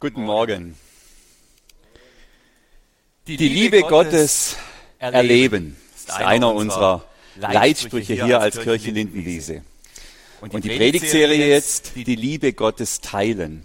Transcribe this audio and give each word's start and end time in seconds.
Guten 0.00 0.24
Morgen. 0.24 0.74
Die 3.26 3.36
Liebe 3.36 3.82
Gottes 3.82 4.56
erleben 4.98 5.76
ist 5.94 6.10
einer 6.12 6.54
unserer 6.54 7.04
Leitsprüche 7.36 8.14
hier 8.24 8.40
als 8.40 8.58
Kirche 8.58 8.90
Lindenwiese. 8.90 9.62
Und 10.40 10.64
die 10.64 10.70
Predigtserie 10.70 11.46
jetzt, 11.46 11.92
die 11.94 12.14
Liebe 12.14 12.54
Gottes 12.54 13.02
teilen. 13.02 13.64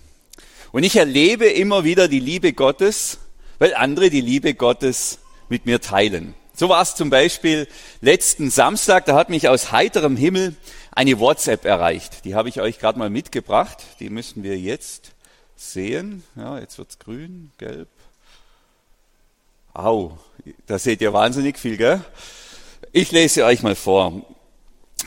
Und 0.74 0.84
ich 0.84 0.98
erlebe 0.98 1.46
immer 1.46 1.86
wieder 1.86 2.10
die 2.10 2.20
Liebe 2.20 2.52
Gottes, 2.52 3.20
weil 3.58 3.74
andere 3.74 4.10
die 4.10 4.22
Liebe 4.22 4.54
Gottes 4.54 5.20
mit 5.48 5.66
mir 5.66 5.80
teilen. 5.80 6.34
So 6.54 6.68
war 6.68 6.82
es 6.82 6.96
zum 6.96 7.10
Beispiel 7.10 7.68
letzten 8.02 8.50
Samstag, 8.50 9.06
da 9.06 9.16
hat 9.16 9.30
mich 9.30 9.48
aus 9.48 9.72
heiterem 9.72 10.18
Himmel 10.18 10.56
eine 10.92 11.20
WhatsApp 11.20 11.64
erreicht. 11.64 12.26
Die 12.26 12.36
habe 12.36 12.50
ich 12.50 12.60
euch 12.60 12.80
gerade 12.80 13.00
mal 13.00 13.10
mitgebracht. 13.10 13.78
Die 14.00 14.10
müssen 14.10 14.44
wir 14.44 14.58
jetzt 14.58 15.14
sehen. 15.58 16.24
Ja, 16.36 16.60
jetzt 16.60 16.78
wird's 16.78 17.00
grün, 17.00 17.52
gelb. 17.58 17.90
Au, 19.74 20.18
da 20.66 20.80
seht 20.80 21.02
ihr 21.02 21.14
wahnsinnig 21.14 21.60
viel, 21.60 21.78
gell? 21.78 22.02
Ich 22.92 23.12
lese 23.12 23.44
euch 23.44 23.64
mal 23.64 23.76
vor. 23.76 24.24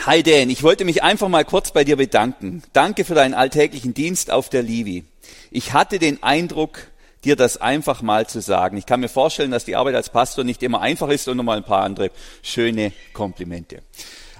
Hi 0.06 0.22
Dan, 0.22 0.50
ich 0.50 0.62
wollte 0.62 0.84
mich 0.84 1.02
einfach 1.02 1.28
mal 1.28 1.44
kurz 1.44 1.72
bei 1.72 1.84
dir 1.84 1.96
bedanken. 1.96 2.62
Danke 2.72 3.04
für 3.04 3.14
deinen 3.14 3.34
alltäglichen 3.34 3.94
Dienst 3.94 4.30
auf 4.30 4.48
der 4.48 4.62
Livi. 4.62 5.04
Ich 5.50 5.72
hatte 5.72 5.98
den 5.98 6.22
Eindruck, 6.22 6.78
dir 7.24 7.36
das 7.36 7.58
einfach 7.58 8.00
mal 8.00 8.26
zu 8.26 8.40
sagen. 8.40 8.76
Ich 8.76 8.86
kann 8.86 9.00
mir 9.00 9.08
vorstellen, 9.08 9.50
dass 9.50 9.64
die 9.64 9.76
Arbeit 9.76 9.94
als 9.94 10.10
Pastor 10.10 10.44
nicht 10.44 10.62
immer 10.62 10.80
einfach 10.80 11.08
ist 11.08 11.28
und 11.28 11.36
nochmal 11.36 11.58
ein 11.58 11.64
paar 11.64 11.82
andere 11.82 12.10
schöne 12.42 12.92
Komplimente. 13.12 13.82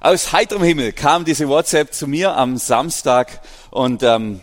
Aus 0.01 0.33
heiterem 0.33 0.63
Himmel 0.63 0.93
kam 0.93 1.27
diese 1.27 1.49
WhatsApp 1.49 1.93
zu 1.93 2.07
mir 2.07 2.35
am 2.37 2.57
Samstag 2.57 3.43
und 3.71 4.03
ähm, 4.03 4.41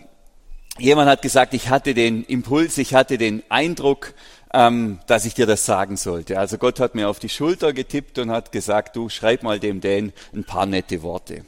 jemand 0.79 1.09
hat 1.09 1.21
gesagt, 1.21 1.53
ich 1.53 1.69
hatte 1.69 1.93
den 1.93 2.23
Impuls, 2.23 2.77
ich 2.77 2.93
hatte 2.93 3.17
den 3.17 3.43
Eindruck, 3.49 4.13
ähm, 4.53 4.99
dass 5.07 5.25
ich 5.25 5.33
dir 5.33 5.45
das 5.45 5.65
sagen 5.65 5.97
sollte. 5.97 6.39
Also 6.39 6.57
Gott 6.57 6.79
hat 6.79 6.95
mir 6.95 7.09
auf 7.09 7.19
die 7.19 7.29
Schulter 7.29 7.73
getippt 7.73 8.19
und 8.19 8.31
hat 8.31 8.51
gesagt, 8.51 8.95
du 8.95 9.09
schreib 9.09 9.43
mal 9.43 9.59
dem 9.59 9.81
Dan 9.81 10.13
ein 10.33 10.43
paar 10.43 10.65
nette 10.65 11.01
Worte. 11.01 11.45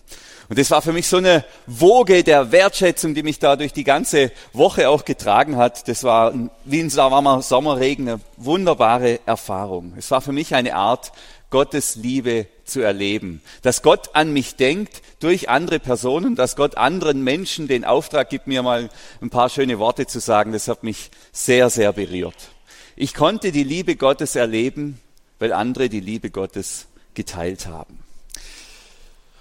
Und 0.49 0.57
das 0.57 0.71
war 0.71 0.81
für 0.81 0.93
mich 0.93 1.07
so 1.07 1.17
eine 1.17 1.45
Woge 1.67 2.23
der 2.23 2.51
Wertschätzung, 2.51 3.13
die 3.13 3.21
mich 3.21 3.37
da 3.37 3.55
durch 3.55 3.71
die 3.71 3.83
ganze 3.83 4.31
Woche 4.51 4.89
auch 4.89 5.05
getragen 5.05 5.57
hat. 5.57 5.87
Das 5.87 6.03
war 6.03 6.33
wie 6.65 6.79
ein 6.79 6.89
Sommerregen 6.89 8.09
eine 8.09 8.19
wunderbare 8.35 9.19
Erfahrung. 9.27 9.93
Es 9.95 10.09
war 10.09 10.21
für 10.21 10.31
mich 10.31 10.55
eine 10.55 10.73
Art, 10.73 11.11
Gottes 11.49 11.95
Liebe 11.95 12.47
zu 12.63 12.81
erleben. 12.81 13.41
Dass 13.61 13.81
Gott 13.81 14.15
an 14.15 14.31
mich 14.31 14.55
denkt 14.55 15.01
durch 15.19 15.49
andere 15.49 15.79
Personen, 15.79 16.35
dass 16.35 16.55
Gott 16.55 16.77
anderen 16.77 17.23
Menschen 17.23 17.67
den 17.67 17.85
Auftrag 17.85 18.29
gibt, 18.29 18.47
mir 18.47 18.63
mal 18.63 18.89
ein 19.21 19.29
paar 19.29 19.49
schöne 19.49 19.79
Worte 19.79 20.05
zu 20.05 20.19
sagen, 20.19 20.51
das 20.51 20.67
hat 20.67 20.83
mich 20.83 21.09
sehr, 21.31 21.69
sehr 21.69 21.93
berührt. 21.93 22.49
Ich 22.95 23.13
konnte 23.13 23.51
die 23.51 23.63
Liebe 23.63 23.95
Gottes 23.95 24.35
erleben, 24.35 24.99
weil 25.39 25.53
andere 25.53 25.89
die 25.89 26.01
Liebe 26.01 26.29
Gottes 26.29 26.87
geteilt 27.13 27.65
haben. 27.65 27.99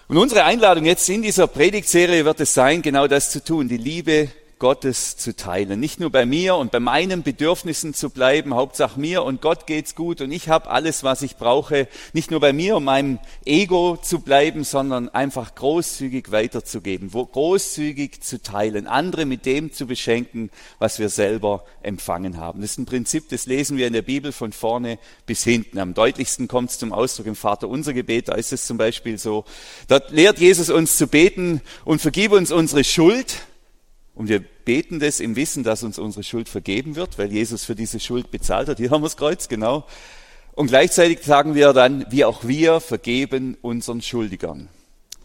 Und 0.09 0.17
unsere 0.17 0.45
Einladung 0.45 0.87
jetzt 0.87 1.09
in 1.11 1.21
dieser 1.21 1.47
Predigtserie 1.47 2.25
wird 2.25 2.41
es 2.41 2.55
sein, 2.55 2.81
genau 2.81 3.07
das 3.07 3.31
zu 3.31 3.45
tun, 3.45 3.69
die 3.69 3.77
Liebe 3.77 4.31
Gottes 4.59 5.17
zu 5.17 5.37
teilen. 5.37 5.81
Nicht 5.81 6.01
nur 6.01 6.11
bei 6.11 6.27
mir 6.27 6.57
und 6.57 6.73
bei 6.73 6.81
meinen 6.81 7.23
Bedürfnissen 7.23 7.95
zu 7.95 8.11
bleiben, 8.11 8.55
Hauptsache 8.55 8.99
mir 8.99 9.23
und 9.23 9.41
Gott 9.41 9.67
geht's 9.67 9.95
gut 9.95 10.21
und 10.21 10.33
ich 10.33 10.49
habe 10.49 10.71
alles, 10.71 11.05
was 11.05 11.23
ich 11.23 11.37
brauche. 11.37 11.89
Nicht 12.13 12.31
nur 12.31 12.41
bei 12.41 12.53
mir 12.53 12.77
und 12.77 12.85
meinem 12.85 13.19
Ego 13.45 13.97
zu 13.97 14.21
bleiben, 14.21 14.65
sondern 14.65 15.09
einfach 15.09 15.55
großzügig 15.55 16.31
weiterzugeben, 16.33 17.11
großzügig 17.11 18.21
zu 18.21 18.43
teilen, 18.43 18.87
andere 18.87 19.27
mit 19.27 19.47
dem 19.47 19.73
zu 19.73 19.87
beschenken, 19.87 20.51
was 20.79 20.99
wir 20.99 21.09
selber 21.09 21.65
empfangen 21.83 22.39
haben. 22.39 22.61
Das 22.61 22.73
ist 22.73 22.79
ein 22.79 22.87
Prinzip, 22.87 23.29
das 23.29 23.47
lesen 23.47 23.77
wir 23.77 23.87
in 23.87 23.93
der 23.93 24.03
Bibel 24.03 24.33
von 24.33 24.53
vorne 24.53 24.99
bis 25.27 25.45
hinten. 25.45 25.79
Am 25.79 25.95
deutlichsten 25.95 26.49
kommt 26.49 26.71
es 26.71 26.79
zum 26.79 26.93
Ausdruck 26.93 27.27
im 27.27 27.37
Vater 27.37 27.69
unser 27.69 27.93
Gebet. 27.93 28.29
Da 28.29 28.35
ist 28.35 28.53
es 28.53 28.67
zum 28.67 28.77
Beispiel 28.79 29.19
so. 29.19 29.45
Dort 29.87 30.11
lehrt 30.11 30.39
Jesus 30.39 30.71
uns 30.71 30.97
zu 30.97 31.07
beten 31.07 31.61
und 31.85 32.01
vergib 32.01 32.33
uns 32.33 32.53
unsere 32.53 32.85
Schuld 32.85 33.37
und 34.19 34.29
wir 34.29 34.45
beten 34.69 35.01
das 35.01 35.21
im 35.21 35.35
Wissen, 35.35 35.65
dass 35.65 35.83
uns 35.83 35.99
unsere 35.99 36.23
Schuld 36.23 36.47
vergeben 36.47 36.95
wird, 36.95 37.17
weil 37.17 37.33
Jesus 37.33 37.65
für 37.65 37.75
diese 37.75 37.99
Schuld 38.01 38.31
bezahlt 38.31 38.69
hat. 38.69 38.77
Hier 38.77 38.91
haben 38.91 39.01
wir 39.01 39.07
das 39.07 39.17
Kreuz, 39.17 39.49
genau. 39.49 39.87
Und 40.53 40.67
gleichzeitig 40.67 41.21
sagen 41.23 41.55
wir 41.55 41.73
dann, 41.73 42.05
wie 42.11 42.27
auch 42.27 42.47
wir 42.47 42.81
vergeben 42.81 43.57
unseren 43.63 44.03
Schuldigern. 44.03 44.69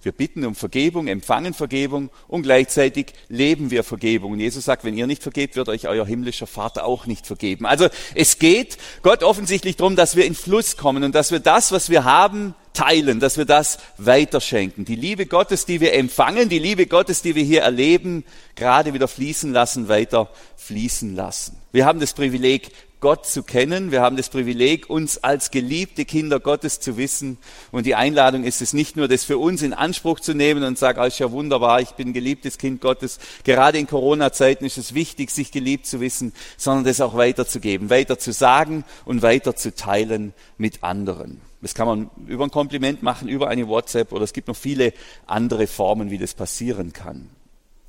Wir 0.02 0.14
bitten 0.14 0.46
um 0.46 0.56
Vergebung, 0.56 1.08
empfangen 1.08 1.54
Vergebung 1.54 2.09
und 2.30 2.44
gleichzeitig 2.44 3.08
leben 3.28 3.70
wir 3.70 3.84
Vergebung. 3.84 4.31
Und 4.31 4.40
Jesus 4.40 4.64
sagt, 4.64 4.86
wenn 4.86 4.96
ihr 4.96 5.08
nicht 5.08 5.22
vergebt, 5.22 5.58
wird 5.58 5.68
euch 5.68 5.90
euer 5.90 6.06
himmlischer 6.06 6.48
Vater 6.48 6.86
auch 6.86 7.06
nicht 7.06 7.28
vergeben. 7.28 7.66
Also 7.66 7.90
es 8.16 8.40
geht 8.40 8.78
Gott 9.02 9.24
offensichtlich 9.24 9.75
darum, 9.75 9.98
dass 9.98 10.16
wir 10.16 10.24
in 10.24 10.36
Fluss 10.36 10.78
kommen 10.78 11.04
und 11.04 11.16
dass 11.16 11.31
wir 11.31 11.42
das, 11.42 11.74
was 11.74 11.90
wir 11.90 12.06
haben, 12.06 12.56
teilen, 12.73 13.19
dass 13.19 13.38
wir 13.38 13.45
das 13.45 13.78
weiterschenken. 13.97 14.85
Die 14.85 14.95
Liebe 14.95 15.25
Gottes, 15.25 15.66
die 15.66 15.79
wir 15.79 15.94
empfangen, 15.94 16.50
die 16.50 16.59
Liebe 16.59 16.88
Gottes, 16.88 17.22
die 17.22 17.35
wir 17.35 17.44
hier 17.44 17.61
erleben, 17.61 18.25
gerade 18.56 18.94
wieder 18.94 19.07
fließen 19.07 19.51
lassen, 19.53 19.88
weiter 19.88 20.29
fließen 20.57 21.16
lassen. 21.16 21.57
Wir 21.72 21.85
haben 21.85 22.00
das 22.00 22.13
Privileg, 22.13 22.72
Gott 23.03 23.25
zu 23.25 23.44
kennen. 23.44 23.91
Wir 23.91 24.00
haben 24.00 24.16
das 24.16 24.29
Privileg, 24.29 24.89
uns 24.89 25.17
als 25.17 25.51
geliebte 25.51 26.06
Kinder 26.06 26.39
Gottes 26.39 26.79
zu 26.79 26.95
wissen. 26.95 27.38
Und 27.69 27.85
die 27.85 27.95
Einladung 27.95 28.45
ist 28.45 28.62
es 28.62 28.72
nicht 28.72 28.95
nur, 28.95 29.09
das 29.09 29.25
für 29.25 29.38
uns 29.38 29.62
in 29.62 29.73
Anspruch 29.73 30.22
zu 30.22 30.33
nehmen 30.33 30.63
und 30.63 30.79
sagen, 30.79 31.01
oh, 31.01 31.03
ist 31.03 31.19
ja 31.19 31.29
wunderbar, 31.29 31.81
ich 31.81 31.89
bin 31.89 32.13
geliebtes 32.13 32.57
Kind 32.57 32.79
Gottes. 32.79 33.19
Gerade 33.44 33.78
in 33.78 33.88
Corona-Zeiten 33.88 34.63
ist 34.63 34.78
es 34.78 34.94
wichtig, 34.94 35.31
sich 35.31 35.51
geliebt 35.51 35.85
zu 35.85 36.00
wissen, 36.00 36.31
sondern 36.56 36.85
das 36.85 37.01
auch 37.01 37.17
weiterzugeben, 37.17 37.89
weiter 37.89 38.17
zu 38.17 38.31
sagen 38.31 38.85
und 39.03 39.22
weiter 39.22 39.53
zu 39.53 39.75
teilen 39.75 40.33
mit 40.57 40.81
anderen. 40.81 41.41
Das 41.63 41.74
kann 41.74 41.88
man 41.88 42.09
über 42.28 42.44
ein 42.44 42.51
Kompliment 42.51 43.01
machen, 43.03 43.29
über 43.29 43.47
eine 43.47 43.68
WhatsApp 43.68 44.12
oder 44.12 44.25
es 44.25 44.34
gibt 44.34 44.50
noch 44.50 44.56
viele 44.56 44.94
andere 45.25 45.66
Formen, 45.66 46.12
wie 46.12 46.18
das 46.18 46.34
passieren 46.34 46.91
kann. 46.91 47.29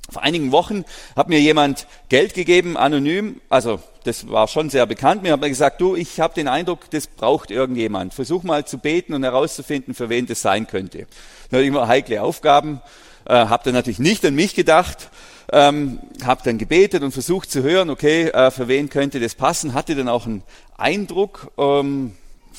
Vor 0.09 0.21
einigen 0.21 0.51
Wochen 0.51 0.85
hat 1.15 1.29
mir 1.29 1.41
jemand 1.41 1.87
Geld 2.09 2.35
gegeben, 2.35 2.77
anonym, 2.77 3.41
also 3.49 3.79
das 4.03 4.29
war 4.29 4.47
schon 4.47 4.69
sehr 4.69 4.85
bekannt. 4.85 5.23
Mir 5.23 5.33
hat 5.33 5.41
mir 5.41 5.49
gesagt, 5.49 5.81
du, 5.81 5.95
ich 5.95 6.19
habe 6.19 6.35
den 6.35 6.47
Eindruck, 6.47 6.89
das 6.91 7.07
braucht 7.07 7.49
irgendjemand. 7.51 8.13
Versuch 8.13 8.43
mal 8.43 8.65
zu 8.65 8.77
beten 8.77 9.13
und 9.13 9.23
herauszufinden, 9.23 9.93
für 9.93 10.09
wen 10.09 10.27
das 10.27 10.41
sein 10.41 10.67
könnte. 10.67 11.07
Da 11.49 11.57
hatte 11.57 11.63
ich 11.63 11.67
immer 11.67 11.87
heikle 11.87 12.21
Aufgaben, 12.21 12.81
äh, 13.25 13.33
habe 13.33 13.63
dann 13.65 13.73
natürlich 13.73 13.99
nicht 13.99 14.23
an 14.25 14.35
mich 14.35 14.53
gedacht, 14.53 15.09
ähm, 15.51 15.99
habe 16.23 16.41
dann 16.45 16.59
gebetet 16.59 17.03
und 17.03 17.11
versucht 17.11 17.51
zu 17.51 17.63
hören, 17.63 17.89
okay, 17.89 18.27
äh, 18.27 18.51
für 18.51 18.67
wen 18.67 18.89
könnte 18.89 19.19
das 19.19 19.35
passen. 19.35 19.73
Hatte 19.73 19.95
dann 19.95 20.07
auch 20.07 20.27
einen 20.27 20.43
Eindruck, 20.77 21.51
ähm, 21.57 22.13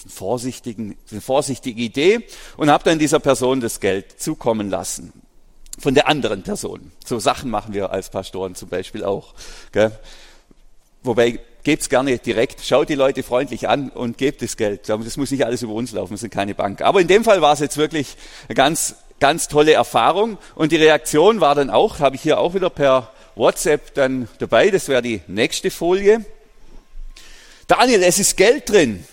vorsichtigen, 0.09 0.97
eine 1.11 1.21
vorsichtige 1.21 1.81
Idee 1.81 2.27
und 2.57 2.71
habe 2.71 2.85
dann 2.85 2.99
dieser 2.99 3.21
Person 3.21 3.61
das 3.61 3.81
Geld 3.81 4.21
zukommen 4.21 4.71
lassen 4.71 5.13
von 5.79 5.95
der 5.95 6.09
anderen 6.09 6.43
Person. 6.43 6.93
So 7.05 7.19
Sachen 7.19 7.51
machen 7.51 7.75
wir 7.75 7.91
als 7.91 8.11
Pastoren 8.11 8.55
zum 8.55 8.69
Beispiel 8.69 9.05
auch. 9.05 9.35
Gell? 9.73 9.93
Wobei, 11.03 11.39
gebt's 11.63 11.89
gerne 11.89 12.19
direkt, 12.19 12.65
schaut 12.65 12.89
die 12.89 12.95
Leute 12.95 13.23
freundlich 13.23 13.69
an 13.69 13.91
und 13.91 14.19
gebt 14.19 14.43
das 14.43 14.57
Geld. 14.57 14.89
Das 14.89 15.17
muss 15.17 15.31
nicht 15.31 15.45
alles 15.45 15.63
über 15.63 15.73
uns 15.75 15.93
laufen, 15.93 16.11
wir 16.11 16.19
sind 16.19 16.33
keine 16.33 16.55
Bank. 16.55 16.81
Aber 16.83 17.01
in 17.01 17.09
dem 17.09 17.25
Fall 17.25 17.43
war 17.43 17.53
es 17.53 17.61
jetzt 17.61 17.77
wirklich 17.77 18.17
eine 18.49 18.55
ganz, 18.55 18.97
ganz 19.21 19.49
tolle 19.49 19.73
Erfahrung. 19.73 20.39
Und 20.55 20.73
die 20.73 20.77
Reaktion 20.77 21.41
war 21.41 21.55
dann 21.55 21.71
auch, 21.71 22.01
habe 22.01 22.17
ich 22.17 22.23
hier 22.23 22.39
auch 22.39 22.55
wieder 22.55 22.71
per 22.71 23.13
WhatsApp 23.35 23.95
dann 23.95 24.29
dabei, 24.39 24.71
das 24.71 24.89
wäre 24.89 25.03
die 25.03 25.23
nächste 25.27 25.71
Folie. 25.71 26.25
Daniel, 27.67 28.03
es 28.03 28.19
ist 28.19 28.37
Geld 28.37 28.71
drin. 28.71 29.05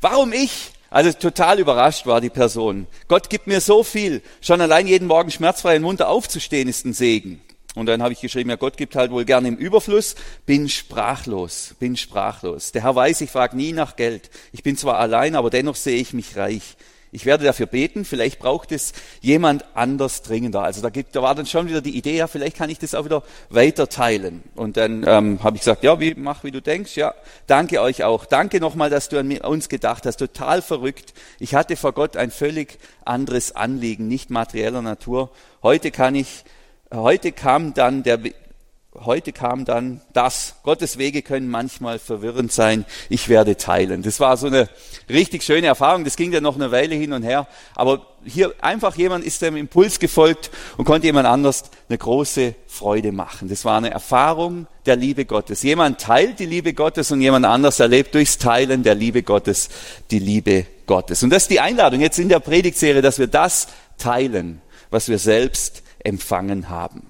Warum 0.00 0.32
ich? 0.32 0.72
Also 0.90 1.12
total 1.12 1.58
überrascht 1.58 2.06
war 2.06 2.20
die 2.20 2.30
Person. 2.30 2.86
Gott 3.08 3.28
gibt 3.28 3.46
mir 3.46 3.60
so 3.60 3.82
viel. 3.82 4.22
Schon 4.40 4.60
allein 4.60 4.86
jeden 4.86 5.08
Morgen 5.08 5.30
schmerzfrei 5.30 5.76
und 5.76 5.82
munter 5.82 6.08
aufzustehen 6.08 6.68
ist 6.68 6.84
ein 6.84 6.92
Segen. 6.92 7.40
Und 7.74 7.86
dann 7.86 8.02
habe 8.02 8.14
ich 8.14 8.20
geschrieben, 8.20 8.48
ja, 8.48 8.56
Gott 8.56 8.78
gibt 8.78 8.96
halt 8.96 9.10
wohl 9.10 9.26
gerne 9.26 9.48
im 9.48 9.56
Überfluss. 9.56 10.14
Bin 10.46 10.68
sprachlos, 10.68 11.74
bin 11.78 11.96
sprachlos. 11.96 12.72
Der 12.72 12.84
Herr 12.84 12.96
weiß, 12.96 13.20
ich 13.20 13.30
frage 13.30 13.56
nie 13.56 13.72
nach 13.72 13.96
Geld. 13.96 14.30
Ich 14.52 14.62
bin 14.62 14.78
zwar 14.78 14.98
allein, 14.98 15.34
aber 15.34 15.50
dennoch 15.50 15.76
sehe 15.76 15.98
ich 15.98 16.14
mich 16.14 16.36
reich. 16.36 16.76
Ich 17.16 17.24
werde 17.24 17.46
dafür 17.46 17.64
beten, 17.64 18.04
vielleicht 18.04 18.38
braucht 18.38 18.72
es 18.72 18.92
jemand 19.22 19.64
anders 19.72 20.20
dringender. 20.20 20.60
Also 20.60 20.82
da, 20.82 20.90
gibt, 20.90 21.16
da 21.16 21.22
war 21.22 21.34
dann 21.34 21.46
schon 21.46 21.66
wieder 21.66 21.80
die 21.80 21.96
Idee, 21.96 22.18
ja, 22.18 22.26
vielleicht 22.26 22.58
kann 22.58 22.68
ich 22.68 22.78
das 22.78 22.94
auch 22.94 23.06
wieder 23.06 23.22
weiter 23.48 23.88
teilen. 23.88 24.42
Und 24.54 24.76
dann 24.76 25.02
ähm, 25.08 25.42
habe 25.42 25.56
ich 25.56 25.62
gesagt, 25.62 25.82
ja, 25.82 25.98
wie, 25.98 26.14
mach 26.14 26.44
wie 26.44 26.50
du 26.50 26.60
denkst. 26.60 26.94
Ja, 26.94 27.14
danke 27.46 27.80
euch 27.80 28.04
auch. 28.04 28.26
Danke 28.26 28.60
nochmal, 28.60 28.90
dass 28.90 29.08
du 29.08 29.18
an 29.18 29.34
uns 29.38 29.70
gedacht 29.70 30.04
hast. 30.04 30.18
Total 30.18 30.60
verrückt. 30.60 31.14
Ich 31.38 31.54
hatte 31.54 31.76
vor 31.76 31.94
Gott 31.94 32.18
ein 32.18 32.30
völlig 32.30 32.78
anderes 33.06 33.56
Anliegen, 33.56 34.08
nicht 34.08 34.28
materieller 34.28 34.82
Natur. 34.82 35.30
Heute 35.62 35.92
kann 35.92 36.14
ich, 36.14 36.44
heute 36.92 37.32
kam 37.32 37.72
dann 37.72 38.02
der, 38.02 38.18
heute 39.04 39.32
kam 39.32 39.64
dann 39.64 40.00
das. 40.12 40.56
Gottes 40.62 40.98
Wege 40.98 41.22
können 41.22 41.48
manchmal 41.48 41.98
verwirrend 41.98 42.52
sein. 42.52 42.84
Ich 43.08 43.28
werde 43.28 43.56
teilen. 43.56 44.02
Das 44.02 44.20
war 44.20 44.36
so 44.36 44.46
eine 44.46 44.68
richtig 45.08 45.42
schöne 45.42 45.66
Erfahrung. 45.66 46.04
Das 46.04 46.16
ging 46.16 46.32
dann 46.32 46.42
noch 46.42 46.54
eine 46.54 46.70
Weile 46.70 46.94
hin 46.94 47.12
und 47.12 47.22
her. 47.22 47.46
Aber 47.74 48.06
hier 48.24 48.54
einfach 48.60 48.96
jemand 48.96 49.24
ist 49.24 49.42
dem 49.42 49.56
Impuls 49.56 49.98
gefolgt 49.98 50.50
und 50.76 50.84
konnte 50.84 51.06
jemand 51.06 51.26
anders 51.26 51.64
eine 51.88 51.98
große 51.98 52.54
Freude 52.66 53.12
machen. 53.12 53.48
Das 53.48 53.64
war 53.64 53.76
eine 53.76 53.90
Erfahrung 53.90 54.66
der 54.84 54.96
Liebe 54.96 55.24
Gottes. 55.24 55.62
Jemand 55.62 56.00
teilt 56.00 56.38
die 56.38 56.46
Liebe 56.46 56.72
Gottes 56.72 57.10
und 57.12 57.20
jemand 57.20 57.46
anders 57.46 57.80
erlebt 57.80 58.14
durchs 58.14 58.38
Teilen 58.38 58.82
der 58.82 58.94
Liebe 58.94 59.22
Gottes 59.22 59.68
die 60.10 60.18
Liebe 60.18 60.66
Gottes. 60.86 61.22
Und 61.22 61.30
das 61.30 61.44
ist 61.44 61.50
die 61.50 61.60
Einladung 61.60 62.00
jetzt 62.00 62.18
in 62.18 62.28
der 62.28 62.40
Predigtserie, 62.40 63.02
dass 63.02 63.18
wir 63.18 63.26
das 63.26 63.68
teilen, 63.98 64.60
was 64.90 65.08
wir 65.08 65.18
selbst 65.18 65.82
empfangen 66.04 66.68
haben. 66.68 67.05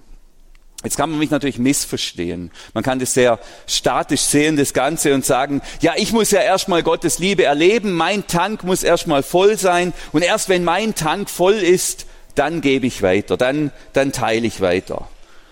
Jetzt 0.84 0.96
kann 0.96 1.10
man 1.10 1.18
mich 1.18 1.30
natürlich 1.30 1.58
missverstehen. 1.58 2.50
Man 2.74 2.84
kann 2.84 2.98
das 2.98 3.14
sehr 3.14 3.38
statisch 3.66 4.20
sehen, 4.20 4.56
das 4.56 4.72
Ganze, 4.72 5.14
und 5.14 5.24
sagen, 5.24 5.62
ja, 5.80 5.94
ich 5.96 6.12
muss 6.12 6.30
ja 6.30 6.40
erstmal 6.40 6.82
Gottes 6.82 7.18
Liebe 7.18 7.44
erleben, 7.44 7.92
mein 7.92 8.26
Tank 8.26 8.62
muss 8.62 8.82
erstmal 8.82 9.22
voll 9.22 9.58
sein, 9.58 9.92
und 10.12 10.22
erst 10.22 10.48
wenn 10.48 10.64
mein 10.64 10.94
Tank 10.94 11.30
voll 11.30 11.54
ist, 11.54 12.06
dann 12.34 12.60
gebe 12.60 12.86
ich 12.86 13.02
weiter, 13.02 13.36
dann, 13.36 13.72
dann 13.94 14.12
teile 14.12 14.46
ich 14.46 14.60
weiter. 14.60 15.08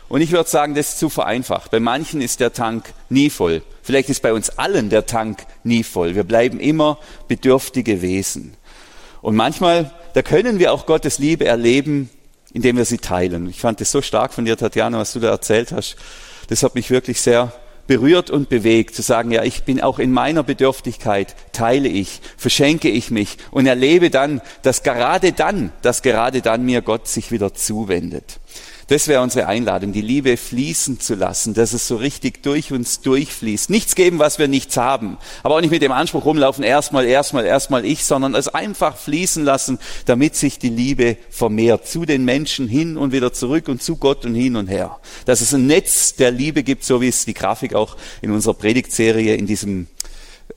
Und 0.09 0.21
ich 0.21 0.31
würde 0.31 0.49
sagen, 0.49 0.75
das 0.75 0.91
ist 0.91 0.99
zu 0.99 1.09
vereinfacht. 1.09 1.71
Bei 1.71 1.81
manchen 1.81 2.21
ist 2.21 2.39
der 2.39 2.53
Tank 2.53 2.93
nie 3.09 3.31
voll. 3.31 3.63
Vielleicht 3.83 4.11
ist 4.11 4.23
bei 4.23 4.33
uns 4.33 4.59
allen 4.59 4.91
der 4.91 5.07
Tank 5.07 5.45
nie 5.65 5.83
voll. 5.83 6.15
Wir 6.15 6.25
bleiben 6.25 6.61
immer 6.61 6.99
bedürftige 7.27 8.03
Wesen. 8.03 8.55
Und 9.23 9.35
manchmal, 9.35 9.91
da 10.13 10.23
können 10.23 10.59
wir 10.59 10.73
auch 10.73 10.85
Gottes 10.87 11.19
Liebe 11.19 11.47
erleben, 11.47 12.11
indem 12.55 12.79
wir 12.79 12.87
sie 12.87 12.99
teilen. 12.99 13.51
Ich 13.51 13.61
fand 13.61 13.83
es 13.83 13.93
so 13.93 14.01
stark 14.01 14.33
von 14.33 14.47
dir, 14.47 14.57
Tatjana, 14.57 14.99
was 14.99 15.13
du 15.13 15.21
da 15.21 15.29
erzählt 15.29 15.73
hast. 15.73 15.97
Das 16.49 16.63
hat 16.63 16.75
mich 16.75 16.89
wirklich 16.91 17.21
sehr 17.21 17.53
berührt 17.87 18.31
und 18.31 18.49
bewegt, 18.49 18.95
zu 18.95 19.03
sagen, 19.03 19.31
ja, 19.31 19.43
ich 19.43 19.65
bin 19.65 19.83
auch 19.83 19.99
in 19.99 20.13
meiner 20.13 20.43
Bedürftigkeit, 20.43 21.35
teile 21.53 21.89
ich, 21.89 22.23
verschenke 22.37 22.89
ich 22.89 23.11
mich 23.11 23.37
und 23.51 23.67
erlebe 23.67 24.09
dann, 24.09 24.41
dass 24.63 24.83
gerade 24.83 25.33
dann, 25.33 25.71
dass 25.83 26.01
gerade 26.01 26.41
dann 26.41 26.65
mir 26.65 26.81
Gott 26.81 27.09
sich 27.09 27.31
wieder 27.31 27.53
zuwendet. 27.53 28.39
Das 28.89 29.09
wäre 29.09 29.23
unsere 29.23 29.47
Einladung, 29.47 29.93
die 29.93 30.03
Liebe 30.03 30.37
fließen 30.37 31.01
zu 31.01 31.15
lassen, 31.15 31.55
dass 31.55 31.73
es 31.73 31.89
so 31.89 31.97
richtig 31.97 32.43
durch 32.43 32.73
uns 32.73 33.01
durchfließt. 33.01 33.71
Nichts 33.71 33.95
geben, 33.95 34.19
was 34.19 34.39
wir 34.39 34.47
nichts 34.47 34.77
haben. 34.77 35.17
Aber 35.43 35.57
auch 35.57 35.61
nicht 35.61 35.71
mit 35.71 35.83
dem 35.83 35.93
Anspruch 35.93 36.25
rumlaufen, 36.25 36.63
erstmal, 36.63 37.07
erstmal, 37.07 37.47
erstmal 37.47 37.85
ich, 37.85 38.05
sondern 38.05 38.35
es 38.35 38.49
einfach 38.49 38.97
fließen 38.97 39.45
lassen, 39.45 39.79
damit 40.05 40.37
sich 40.37 40.59
die 40.59 40.69
Liebe 40.69 41.17
vermehrt. 41.31 41.89
Zu 41.89 42.05
den 42.05 42.25
Menschen 42.25 42.69
hin 42.69 42.97
und 42.97 43.13
wieder 43.13 43.33
zurück 43.33 43.69
und 43.69 43.83
zu 43.83 43.97
Gott 43.97 44.27
und 44.27 44.35
hin 44.35 44.57
und 44.57 44.67
her. 44.67 44.99
Dass 45.25 45.41
es 45.41 45.55
ein 45.55 45.67
Netz 45.67 46.15
der 46.17 46.31
Liebe 46.31 46.63
gibt, 46.63 46.85
so 46.85 47.01
wie 47.01 47.09
es 47.09 47.25
die 47.25 47.35
Grafik 47.35 47.75
auch 47.75 47.97
in 48.21 48.31
unserer 48.31 48.55
Predigtserie 48.55 49.35
in 49.35 49.47
diesem 49.47 49.87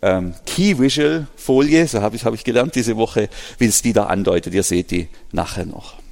ähm, 0.01 0.33
Key 0.45 0.77
Visual 0.77 1.27
Folie, 1.35 1.87
so 1.87 2.01
habe 2.01 2.15
ich, 2.15 2.25
hab 2.25 2.33
ich 2.33 2.43
gelernt 2.43 2.75
diese 2.75 2.97
Woche, 2.97 3.29
wie 3.57 3.65
es 3.65 3.81
die 3.81 3.93
da 3.93 4.07
andeutet. 4.07 4.53
Ihr 4.53 4.63
seht 4.63 4.91
die 4.91 5.07
nachher 5.31 5.65
noch. 5.65 6.06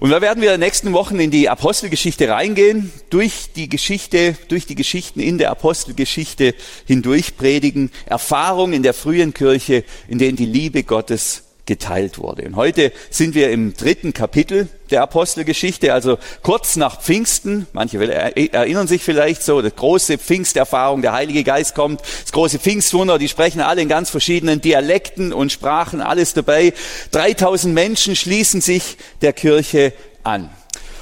Und 0.00 0.10
da 0.10 0.20
werden 0.20 0.40
wir 0.40 0.54
in 0.54 0.60
den 0.60 0.66
nächsten 0.66 0.92
Wochen 0.92 1.18
in 1.18 1.30
die 1.30 1.48
Apostelgeschichte 1.48 2.28
reingehen, 2.28 2.92
durch 3.10 3.52
die 3.56 3.68
Geschichte, 3.68 4.36
durch 4.48 4.64
die 4.66 4.76
Geschichten 4.76 5.18
in 5.18 5.38
der 5.38 5.50
Apostelgeschichte 5.50 6.54
hindurch 6.86 7.36
predigen, 7.36 7.90
Erfahrungen 8.06 8.74
in 8.74 8.82
der 8.84 8.94
frühen 8.94 9.34
Kirche, 9.34 9.84
in 10.06 10.18
denen 10.18 10.36
die 10.36 10.46
Liebe 10.46 10.84
Gottes 10.84 11.47
geteilt 11.68 12.18
wurde. 12.18 12.42
Und 12.42 12.56
heute 12.56 12.92
sind 13.10 13.34
wir 13.36 13.50
im 13.50 13.74
dritten 13.74 14.14
Kapitel 14.14 14.68
der 14.90 15.02
Apostelgeschichte, 15.02 15.92
also 15.92 16.18
kurz 16.42 16.76
nach 16.76 17.00
Pfingsten. 17.00 17.66
Manche 17.72 17.98
erinnern 18.10 18.88
sich 18.88 19.02
vielleicht 19.04 19.42
so, 19.42 19.60
die 19.60 19.70
große 19.70 20.16
Pfingsterfahrung, 20.18 21.02
der 21.02 21.12
Heilige 21.12 21.44
Geist 21.44 21.74
kommt, 21.74 22.00
das 22.00 22.32
große 22.32 22.58
Pfingstwunder, 22.58 23.18
die 23.18 23.28
sprechen 23.28 23.60
alle 23.60 23.82
in 23.82 23.88
ganz 23.88 24.08
verschiedenen 24.08 24.62
Dialekten 24.62 25.32
und 25.32 25.52
Sprachen, 25.52 26.00
alles 26.00 26.32
dabei. 26.32 26.72
3000 27.12 27.72
Menschen 27.72 28.16
schließen 28.16 28.62
sich 28.62 28.96
der 29.20 29.34
Kirche 29.34 29.92
an. 30.24 30.48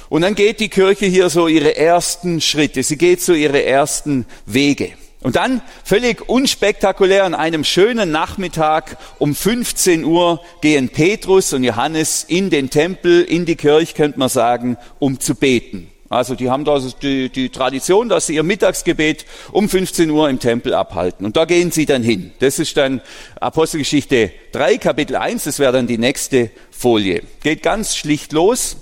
Und 0.09 0.21
dann 0.21 0.35
geht 0.35 0.59
die 0.59 0.69
Kirche 0.69 1.05
hier 1.05 1.29
so 1.29 1.47
ihre 1.47 1.77
ersten 1.77 2.41
Schritte, 2.41 2.83
sie 2.83 2.97
geht 2.97 3.21
so 3.21 3.33
ihre 3.33 3.63
ersten 3.63 4.25
Wege. 4.45 4.91
Und 5.21 5.35
dann 5.35 5.61
völlig 5.83 6.29
unspektakulär 6.29 7.25
an 7.25 7.33
einem 7.33 7.63
schönen 7.63 8.11
Nachmittag 8.11 8.97
um 9.17 9.33
15 9.33 10.05
Uhr 10.05 10.41
gehen 10.61 10.89
Petrus 10.89 11.53
und 11.53 11.63
Johannes 11.63 12.23
in 12.23 12.49
den 12.49 12.69
Tempel, 12.69 13.23
in 13.23 13.45
die 13.45 13.55
Kirche, 13.55 13.95
könnte 13.95 14.19
man 14.19 14.29
sagen, 14.29 14.77
um 14.99 15.19
zu 15.19 15.33
beten. 15.33 15.89
Also 16.09 16.35
die 16.35 16.49
haben 16.49 16.63
da 16.63 16.79
die, 17.01 17.29
die 17.29 17.49
Tradition, 17.49 18.07
dass 18.07 18.27
sie 18.27 18.35
ihr 18.35 18.43
Mittagsgebet 18.43 19.25
um 19.51 19.67
15 19.67 20.09
Uhr 20.09 20.29
im 20.29 20.39
Tempel 20.39 20.73
abhalten. 20.73 21.25
Und 21.25 21.35
da 21.35 21.45
gehen 21.45 21.71
sie 21.71 21.85
dann 21.85 22.03
hin. 22.03 22.31
Das 22.39 22.59
ist 22.59 22.77
dann 22.77 23.01
Apostelgeschichte 23.41 24.31
3, 24.53 24.77
Kapitel 24.77 25.17
1, 25.17 25.43
das 25.43 25.59
wäre 25.59 25.73
dann 25.73 25.87
die 25.87 25.97
nächste 25.97 26.51
Folie. 26.71 27.23
Geht 27.43 27.61
ganz 27.61 27.95
schlicht 27.97 28.31
los. 28.31 28.77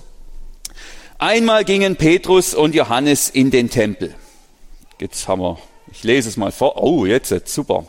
Einmal 1.18 1.64
gingen 1.64 1.96
Petrus 1.96 2.54
und 2.54 2.76
Johannes 2.76 3.30
in 3.30 3.50
den 3.50 3.70
Tempel. 3.70 4.14
Jetzt 5.00 5.28
haben 5.28 5.42
wir 5.42 5.58
ich 5.95 6.03
lese 6.03 6.30
es 6.30 6.38
mal 6.38 6.51
vor. 6.51 6.81
Oh, 6.81 7.06
jetzt, 7.06 7.31
jetzt 7.31 7.53
super. 7.53 7.86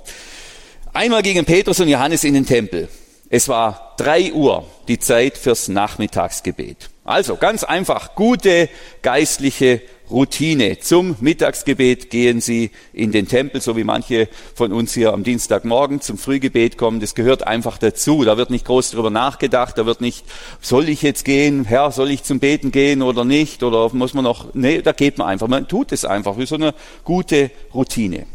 Einmal 0.93 1.23
gingen 1.23 1.44
Petrus 1.44 1.81
und 1.81 1.88
Johannes 1.88 2.25
in 2.25 2.35
den 2.35 2.47
Tempel. 2.47 2.88
Es 3.29 3.49
war 3.49 3.94
drei 3.97 4.32
Uhr, 4.32 4.64
die 4.87 4.99
Zeit 4.99 5.37
fürs 5.37 5.69
Nachmittagsgebet. 5.69 6.91
Also 7.05 7.37
ganz 7.37 7.64
einfach, 7.64 8.14
gute 8.14 8.69
geistliche 9.03 9.82
Routine. 10.11 10.79
Zum 10.79 11.17
Mittagsgebet 11.20 12.11
gehen 12.11 12.41
Sie 12.41 12.70
in 12.93 13.12
den 13.12 13.29
Tempel, 13.29 13.61
so 13.61 13.76
wie 13.76 13.85
manche 13.85 14.29
von 14.55 14.73
uns 14.73 14.94
hier 14.94 15.12
am 15.12 15.25
Dienstagmorgen 15.25 16.00
zum 16.00 16.19
Frühgebet 16.19 16.79
kommen. 16.79 17.00
Das 17.00 17.14
gehört 17.14 17.47
einfach 17.47 17.79
dazu. 17.79 18.25
Da 18.25 18.37
wird 18.37 18.50
nicht 18.50 18.67
groß 18.67 18.93
drüber 18.93 19.11
nachgedacht. 19.11 19.79
Da 19.79 19.87
wird 19.87 20.00
nicht, 20.00 20.25
soll 20.61 20.88
ich 20.88 21.03
jetzt 21.03 21.25
gehen? 21.25 21.64
Herr, 21.64 21.91
soll 21.91 22.11
ich 22.11 22.23
zum 22.23 22.38
Beten 22.38 22.73
gehen 22.73 23.03
oder 23.03 23.25
nicht? 23.25 23.62
Oder 23.62 23.93
muss 23.93 24.14
man 24.14 24.25
noch, 24.25 24.55
nee, 24.55 24.82
da 24.82 24.93
geht 24.93 25.19
man 25.19 25.29
einfach. 25.29 25.49
Man 25.49 25.69
tut 25.69 25.93
es 25.93 26.05
einfach 26.05 26.38
wie 26.38 26.47
so 26.47 26.55
eine 26.55 26.75
gute 27.05 27.50
Routine. 27.75 28.26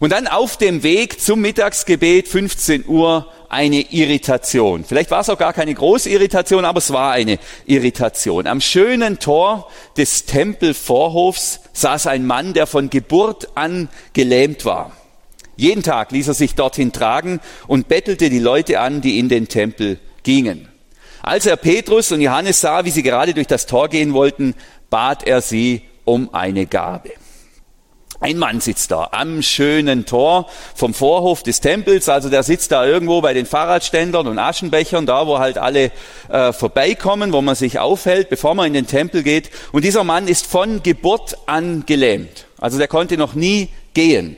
Und 0.00 0.12
dann 0.12 0.26
auf 0.26 0.56
dem 0.56 0.82
Weg 0.82 1.20
zum 1.20 1.42
Mittagsgebet, 1.42 2.26
15 2.26 2.86
Uhr, 2.88 3.30
eine 3.50 3.82
Irritation. 3.92 4.82
Vielleicht 4.82 5.10
war 5.10 5.20
es 5.20 5.28
auch 5.28 5.36
gar 5.36 5.52
keine 5.52 5.74
große 5.74 6.08
Irritation, 6.08 6.64
aber 6.64 6.78
es 6.78 6.90
war 6.90 7.12
eine 7.12 7.38
Irritation. 7.66 8.46
Am 8.46 8.62
schönen 8.62 9.18
Tor 9.18 9.70
des 9.98 10.24
Tempelvorhofs 10.24 11.60
saß 11.74 12.06
ein 12.06 12.26
Mann, 12.26 12.54
der 12.54 12.66
von 12.66 12.88
Geburt 12.88 13.48
an 13.56 13.90
gelähmt 14.14 14.64
war. 14.64 14.92
Jeden 15.56 15.82
Tag 15.82 16.12
ließ 16.12 16.28
er 16.28 16.34
sich 16.34 16.54
dorthin 16.54 16.92
tragen 16.92 17.38
und 17.66 17.88
bettelte 17.88 18.30
die 18.30 18.38
Leute 18.38 18.80
an, 18.80 19.02
die 19.02 19.18
in 19.18 19.28
den 19.28 19.48
Tempel 19.48 19.98
gingen. 20.22 20.68
Als 21.22 21.44
er 21.44 21.56
Petrus 21.56 22.10
und 22.10 22.22
Johannes 22.22 22.62
sah, 22.62 22.86
wie 22.86 22.90
sie 22.90 23.02
gerade 23.02 23.34
durch 23.34 23.48
das 23.48 23.66
Tor 23.66 23.90
gehen 23.90 24.14
wollten, 24.14 24.54
bat 24.88 25.26
er 25.26 25.42
sie 25.42 25.82
um 26.06 26.32
eine 26.32 26.64
Gabe. 26.64 27.10
Ein 28.22 28.36
Mann 28.36 28.60
sitzt 28.60 28.90
da 28.90 29.08
am 29.12 29.40
schönen 29.40 30.04
Tor 30.04 30.46
vom 30.74 30.92
Vorhof 30.92 31.42
des 31.42 31.62
Tempels, 31.62 32.06
also 32.10 32.28
der 32.28 32.42
sitzt 32.42 32.70
da 32.70 32.84
irgendwo 32.84 33.22
bei 33.22 33.32
den 33.32 33.46
Fahrradständern 33.46 34.26
und 34.26 34.38
Aschenbechern, 34.38 35.06
da 35.06 35.26
wo 35.26 35.38
halt 35.38 35.56
alle 35.56 35.90
äh, 36.28 36.52
vorbeikommen, 36.52 37.32
wo 37.32 37.40
man 37.40 37.54
sich 37.54 37.78
aufhält, 37.78 38.28
bevor 38.28 38.54
man 38.54 38.66
in 38.66 38.74
den 38.74 38.86
Tempel 38.86 39.22
geht. 39.22 39.50
Und 39.72 39.86
dieser 39.86 40.04
Mann 40.04 40.28
ist 40.28 40.46
von 40.46 40.82
Geburt 40.82 41.38
an 41.46 41.84
gelähmt. 41.86 42.44
Also 42.58 42.76
der 42.76 42.88
konnte 42.88 43.16
noch 43.16 43.32
nie 43.32 43.70
gehen, 43.94 44.36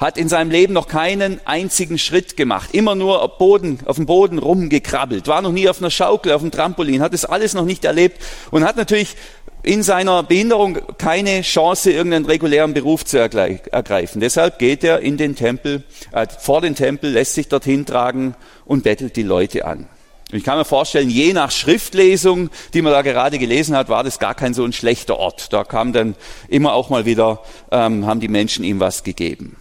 hat 0.00 0.16
in 0.16 0.28
seinem 0.28 0.50
Leben 0.50 0.72
noch 0.72 0.88
keinen 0.88 1.40
einzigen 1.46 1.98
Schritt 1.98 2.36
gemacht, 2.36 2.70
immer 2.72 2.94
nur 2.94 3.22
auf, 3.22 3.38
Boden, 3.38 3.78
auf 3.84 3.96
dem 3.96 4.06
Boden 4.06 4.38
rumgekrabbelt, 4.38 5.28
war 5.28 5.42
noch 5.42 5.52
nie 5.52 5.68
auf 5.68 5.78
einer 5.78 5.90
Schaukel, 5.90 6.32
auf 6.32 6.40
dem 6.40 6.50
Trampolin, 6.50 7.02
hat 7.02 7.12
das 7.12 7.26
alles 7.26 7.54
noch 7.54 7.66
nicht 7.66 7.84
erlebt. 7.84 8.20
Und 8.50 8.64
hat 8.64 8.76
natürlich 8.76 9.14
in 9.62 9.82
seiner 9.82 10.22
Behinderung 10.22 10.78
keine 10.98 11.42
Chance, 11.42 11.90
irgendeinen 11.90 12.24
regulären 12.24 12.74
Beruf 12.74 13.04
zu 13.04 13.18
ergreifen. 13.18 14.20
Deshalb 14.20 14.58
geht 14.58 14.84
er 14.84 15.00
in 15.00 15.16
den 15.16 15.36
Tempel, 15.36 15.84
äh, 16.12 16.26
vor 16.38 16.60
den 16.60 16.74
Tempel, 16.74 17.10
lässt 17.10 17.34
sich 17.34 17.48
dorthin 17.48 17.86
tragen 17.86 18.34
und 18.64 18.84
bettelt 18.84 19.16
die 19.16 19.22
Leute 19.22 19.64
an. 19.64 19.88
Und 20.30 20.38
ich 20.38 20.44
kann 20.44 20.58
mir 20.58 20.64
vorstellen, 20.64 21.10
je 21.10 21.32
nach 21.32 21.50
Schriftlesung, 21.50 22.50
die 22.72 22.82
man 22.82 22.92
da 22.92 23.02
gerade 23.02 23.38
gelesen 23.38 23.76
hat, 23.76 23.88
war 23.88 24.04
das 24.04 24.18
gar 24.18 24.34
kein 24.34 24.54
so 24.54 24.64
ein 24.64 24.72
schlechter 24.72 25.18
Ort. 25.18 25.52
Da 25.52 25.64
kam 25.64 25.92
dann 25.92 26.14
immer 26.48 26.72
auch 26.72 26.88
mal 26.88 27.04
wieder, 27.04 27.40
ähm, 27.72 28.06
haben 28.06 28.20
die 28.20 28.28
Menschen 28.28 28.64
ihm 28.64 28.78
was 28.78 29.02
gegeben. 29.02 29.56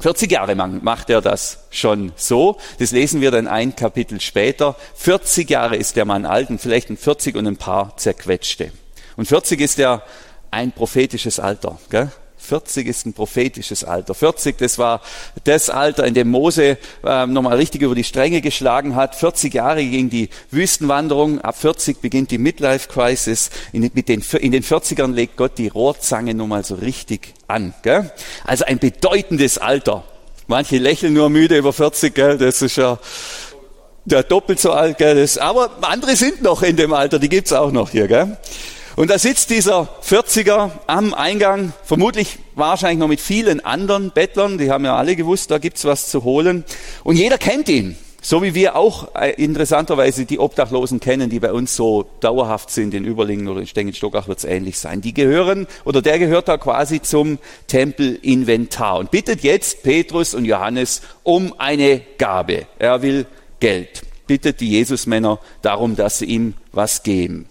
40 0.00 0.32
Jahre 0.32 0.54
lang 0.54 0.82
macht 0.82 1.10
er 1.10 1.20
das 1.20 1.68
schon 1.70 2.10
so. 2.16 2.56
Das 2.80 2.90
lesen 2.90 3.20
wir 3.20 3.30
dann 3.30 3.46
ein 3.46 3.76
Kapitel 3.76 4.20
später. 4.20 4.74
40 4.96 5.48
Jahre 5.48 5.76
ist 5.76 5.94
der 5.94 6.04
Mann 6.04 6.26
alt 6.26 6.50
und 6.50 6.60
vielleicht 6.60 6.90
ein 6.90 6.96
40 6.96 7.36
und 7.36 7.46
ein 7.46 7.56
paar 7.56 7.96
zerquetschte. 7.96 8.72
Und 9.16 9.26
40 9.26 9.60
ist 9.60 9.78
ja 9.78 10.02
ein 10.50 10.72
prophetisches 10.72 11.40
Alter. 11.40 11.78
Gell? 11.90 12.10
40 12.42 12.88
ist 12.88 13.06
ein 13.06 13.12
prophetisches 13.12 13.84
Alter. 13.84 14.14
40, 14.14 14.58
das 14.58 14.76
war 14.76 15.00
das 15.44 15.70
Alter, 15.70 16.04
in 16.04 16.14
dem 16.14 16.28
Mose 16.28 16.76
äh, 17.04 17.26
nochmal 17.26 17.56
richtig 17.56 17.82
über 17.82 17.94
die 17.94 18.04
Stränge 18.04 18.40
geschlagen 18.40 18.96
hat. 18.96 19.14
40 19.14 19.54
Jahre 19.54 19.84
ging 19.84 20.10
die 20.10 20.28
Wüstenwanderung. 20.50 21.40
Ab 21.40 21.56
40 21.56 22.00
beginnt 22.00 22.30
die 22.30 22.38
Midlife 22.38 22.88
Crisis. 22.88 23.50
In, 23.72 23.88
mit 23.94 24.08
den, 24.08 24.22
in 24.40 24.50
den 24.50 24.64
40ern 24.64 25.12
legt 25.12 25.36
Gott 25.36 25.56
die 25.56 25.68
Rohrzange 25.68 26.34
nochmal 26.34 26.64
so 26.64 26.74
richtig 26.74 27.32
an. 27.46 27.74
Gell? 27.82 28.10
Also 28.44 28.64
ein 28.64 28.78
bedeutendes 28.78 29.58
Alter. 29.58 30.04
Manche 30.48 30.78
lächeln 30.78 31.14
nur 31.14 31.30
müde 31.30 31.56
über 31.56 31.72
40, 31.72 32.14
gell? 32.14 32.38
das 32.38 32.60
ist 32.60 32.76
ja 32.76 32.98
der 34.04 34.24
doppelt 34.24 34.58
so 34.58 34.72
alt. 34.72 34.98
Gell? 34.98 35.14
Das, 35.14 35.38
aber 35.38 35.70
andere 35.82 36.16
sind 36.16 36.42
noch 36.42 36.62
in 36.62 36.76
dem 36.76 36.92
Alter, 36.92 37.20
die 37.20 37.28
gibt's 37.28 37.52
auch 37.52 37.70
noch 37.70 37.90
hier. 37.90 38.08
Gell? 38.08 38.36
Und 38.96 39.10
da 39.10 39.18
sitzt 39.18 39.50
dieser 39.50 39.88
40er 40.04 40.70
am 40.86 41.14
Eingang, 41.14 41.72
vermutlich 41.84 42.38
wahrscheinlich 42.54 42.98
noch 42.98 43.08
mit 43.08 43.20
vielen 43.20 43.64
anderen 43.64 44.10
Bettlern, 44.10 44.58
die 44.58 44.70
haben 44.70 44.84
ja 44.84 44.96
alle 44.96 45.16
gewusst, 45.16 45.50
da 45.50 45.58
gibt's 45.58 45.84
was 45.84 46.08
zu 46.08 46.24
holen. 46.24 46.64
Und 47.02 47.16
jeder 47.16 47.38
kennt 47.38 47.68
ihn. 47.68 47.96
So 48.24 48.40
wie 48.40 48.54
wir 48.54 48.76
auch 48.76 49.16
äh, 49.16 49.32
interessanterweise 49.32 50.26
die 50.26 50.38
Obdachlosen 50.38 51.00
kennen, 51.00 51.28
die 51.28 51.40
bei 51.40 51.52
uns 51.52 51.74
so 51.74 52.08
dauerhaft 52.20 52.70
sind, 52.70 52.94
in 52.94 53.04
Überlingen 53.04 53.48
oder 53.48 53.60
in 53.60 53.66
Stengenstockach 53.66 54.28
wird 54.28 54.38
es 54.38 54.44
ähnlich 54.44 54.78
sein. 54.78 55.00
Die 55.00 55.12
gehören, 55.12 55.66
oder 55.84 56.02
der 56.02 56.20
gehört 56.20 56.46
da 56.46 56.56
quasi 56.56 57.02
zum 57.02 57.38
Tempelinventar 57.66 58.98
und 58.98 59.10
bittet 59.10 59.42
jetzt 59.42 59.82
Petrus 59.82 60.34
und 60.34 60.44
Johannes 60.44 61.02
um 61.24 61.52
eine 61.58 62.00
Gabe. 62.16 62.66
Er 62.78 63.02
will 63.02 63.26
Geld. 63.58 64.02
Bittet 64.28 64.60
die 64.60 64.70
Jesusmänner 64.70 65.40
darum, 65.60 65.96
dass 65.96 66.20
sie 66.20 66.26
ihm 66.26 66.54
was 66.70 67.02
geben. 67.02 67.48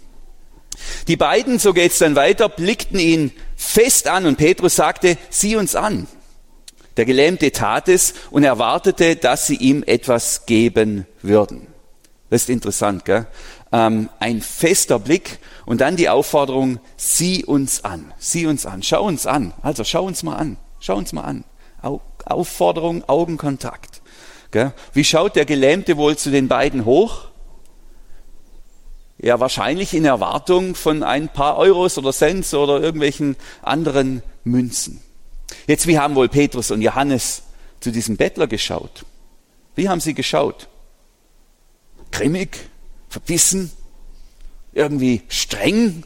Die 1.08 1.16
beiden, 1.16 1.58
so 1.58 1.72
geht's 1.72 1.98
dann 1.98 2.16
weiter, 2.16 2.48
blickten 2.48 2.98
ihn 2.98 3.32
fest 3.56 4.08
an 4.08 4.26
und 4.26 4.36
Petrus 4.36 4.76
sagte, 4.76 5.16
sieh 5.30 5.56
uns 5.56 5.74
an. 5.74 6.06
Der 6.96 7.04
Gelähmte 7.04 7.52
tat 7.52 7.88
es 7.88 8.14
und 8.30 8.44
erwartete, 8.44 9.16
dass 9.16 9.46
sie 9.46 9.56
ihm 9.56 9.82
etwas 9.86 10.46
geben 10.46 11.06
würden. 11.22 11.68
Das 12.28 12.42
ist 12.42 12.50
interessant, 12.50 13.04
gell? 13.04 13.26
Ähm, 13.72 14.08
ein 14.18 14.40
fester 14.42 14.98
Blick 14.98 15.38
und 15.64 15.80
dann 15.80 15.96
die 15.96 16.08
Aufforderung, 16.08 16.80
sieh 16.96 17.44
uns 17.44 17.84
an, 17.84 18.12
sieh 18.18 18.46
uns 18.46 18.66
an, 18.66 18.82
schau 18.82 19.04
uns 19.04 19.26
an. 19.26 19.54
Also 19.62 19.84
schau 19.84 20.04
uns 20.04 20.22
mal 20.22 20.36
an, 20.36 20.58
schau 20.80 20.96
uns 20.96 21.12
mal 21.12 21.24
an. 21.24 21.44
Aufforderung, 22.24 23.04
Augenkontakt. 23.08 24.02
Gell? 24.50 24.72
Wie 24.92 25.04
schaut 25.04 25.34
der 25.34 25.46
Gelähmte 25.46 25.96
wohl 25.96 26.16
zu 26.16 26.30
den 26.30 26.48
beiden 26.48 26.84
hoch? 26.84 27.31
Ja, 29.22 29.38
wahrscheinlich 29.38 29.94
in 29.94 30.04
Erwartung 30.04 30.74
von 30.74 31.04
ein 31.04 31.28
paar 31.28 31.56
Euros 31.56 31.96
oder 31.96 32.12
Cents 32.12 32.52
oder 32.54 32.80
irgendwelchen 32.80 33.36
anderen 33.62 34.22
Münzen. 34.42 35.00
Jetzt, 35.68 35.86
wie 35.86 35.98
haben 35.98 36.16
wohl 36.16 36.28
Petrus 36.28 36.72
und 36.72 36.82
Johannes 36.82 37.44
zu 37.78 37.92
diesem 37.92 38.16
Bettler 38.16 38.48
geschaut? 38.48 39.04
Wie 39.76 39.88
haben 39.88 40.00
sie 40.00 40.14
geschaut? 40.14 40.68
Grimmig, 42.10 42.68
verbissen, 43.08 43.70
irgendwie 44.72 45.22
streng, 45.28 46.02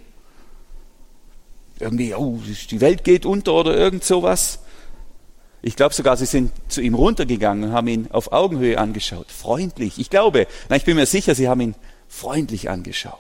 irgendwie, 1.79 2.15
oh, 2.15 2.39
die 2.71 2.81
Welt 2.83 3.03
geht 3.03 3.25
unter 3.25 3.55
oder 3.55 3.75
irgend 3.75 4.05
sowas. 4.05 4.61
Ich 5.63 5.75
glaube 5.75 5.95
sogar, 5.95 6.19
sie 6.19 6.27
sind 6.27 6.53
zu 6.69 6.83
ihm 6.83 6.95
runtergegangen 6.95 7.71
und 7.71 7.73
haben 7.73 7.89
ihn 7.89 8.09
auf 8.11 8.33
Augenhöhe 8.33 8.79
angeschaut, 8.79 9.33
freundlich. 9.33 9.99
Ich 9.99 10.11
glaube, 10.11 10.47
na, 10.69 10.77
ich 10.77 10.85
bin 10.85 10.97
mir 10.97 11.07
sicher, 11.07 11.35
sie 11.35 11.49
haben 11.49 11.61
ihn 11.63 11.75
freundlich 12.09 12.71
angeschaut. 12.71 13.19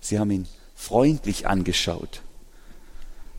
Sie 0.00 0.18
haben 0.18 0.30
ihn 0.30 0.46
freundlich 0.74 1.46
angeschaut. 1.46 2.22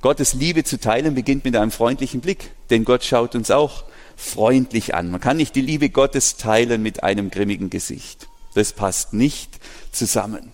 Gottes 0.02 0.34
Liebe 0.34 0.64
zu 0.64 0.80
teilen 0.80 1.16
beginnt 1.16 1.46
mit 1.46 1.56
einem 1.56 1.72
freundlichen 1.72 2.22
Blick, 2.22 2.52
denn 2.70 2.86
Gott 2.86 3.04
schaut 3.04 3.36
uns 3.36 3.52
auch 3.52 3.86
freundlich 4.16 4.94
an. 4.94 5.12
Man 5.12 5.20
kann 5.20 5.38
nicht 5.38 5.56
die 5.56 5.62
Liebe 5.62 5.90
Gottes 5.90 6.38
teilen 6.38 6.82
mit 6.82 7.04
einem 7.04 7.30
grimmigen 7.32 7.70
Gesicht. 7.70 8.28
Das 8.54 8.74
passt 8.74 9.14
nicht 9.14 9.60
zusammen. 9.92 10.54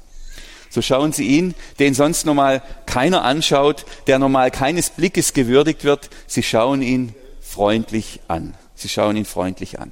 So 0.70 0.81
schauen 0.81 1.12
Sie 1.12 1.27
ihn, 1.27 1.53
den 1.79 1.93
sonst 1.93 2.25
normal 2.25 2.63
keiner 2.86 3.24
anschaut, 3.24 3.86
der 4.08 4.20
normal 4.20 4.51
keines 4.51 4.89
Blickes 4.89 5.34
gewürdigt 5.34 5.84
wird. 5.84 6.10
Sie 6.27 6.43
schauen 6.43 6.81
ihn 6.81 7.13
freundlich 7.41 8.22
an. 8.29 8.55
Sie 8.74 8.88
schauen 8.88 9.17
ihn 9.17 9.25
freundlich 9.25 9.79
an. 9.79 9.91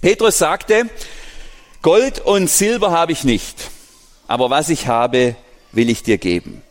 Petrus 0.00 0.36
sagte, 0.36 0.90
Gold 1.84 2.18
und 2.20 2.48
Silber 2.48 2.92
habe 2.92 3.12
ich 3.12 3.24
nicht, 3.24 3.70
aber 4.26 4.48
was 4.48 4.70
ich 4.70 4.86
habe, 4.86 5.36
will 5.72 5.90
ich 5.90 6.02
dir 6.02 6.16
geben. 6.16 6.62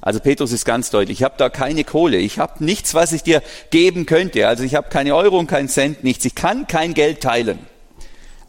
Also 0.00 0.20
Petrus 0.20 0.52
ist 0.52 0.64
ganz 0.64 0.88
deutlich, 0.88 1.18
ich 1.18 1.22
habe 1.22 1.34
da 1.36 1.50
keine 1.50 1.84
Kohle, 1.84 2.16
ich 2.16 2.38
habe 2.38 2.64
nichts, 2.64 2.94
was 2.94 3.12
ich 3.12 3.22
dir 3.22 3.42
geben 3.68 4.06
könnte. 4.06 4.48
Also 4.48 4.64
ich 4.64 4.74
habe 4.74 4.88
keine 4.88 5.14
Euro 5.14 5.38
und 5.38 5.48
keinen 5.48 5.68
Cent, 5.68 6.02
nichts. 6.02 6.24
Ich 6.24 6.34
kann 6.34 6.66
kein 6.66 6.94
Geld 6.94 7.20
teilen. 7.20 7.58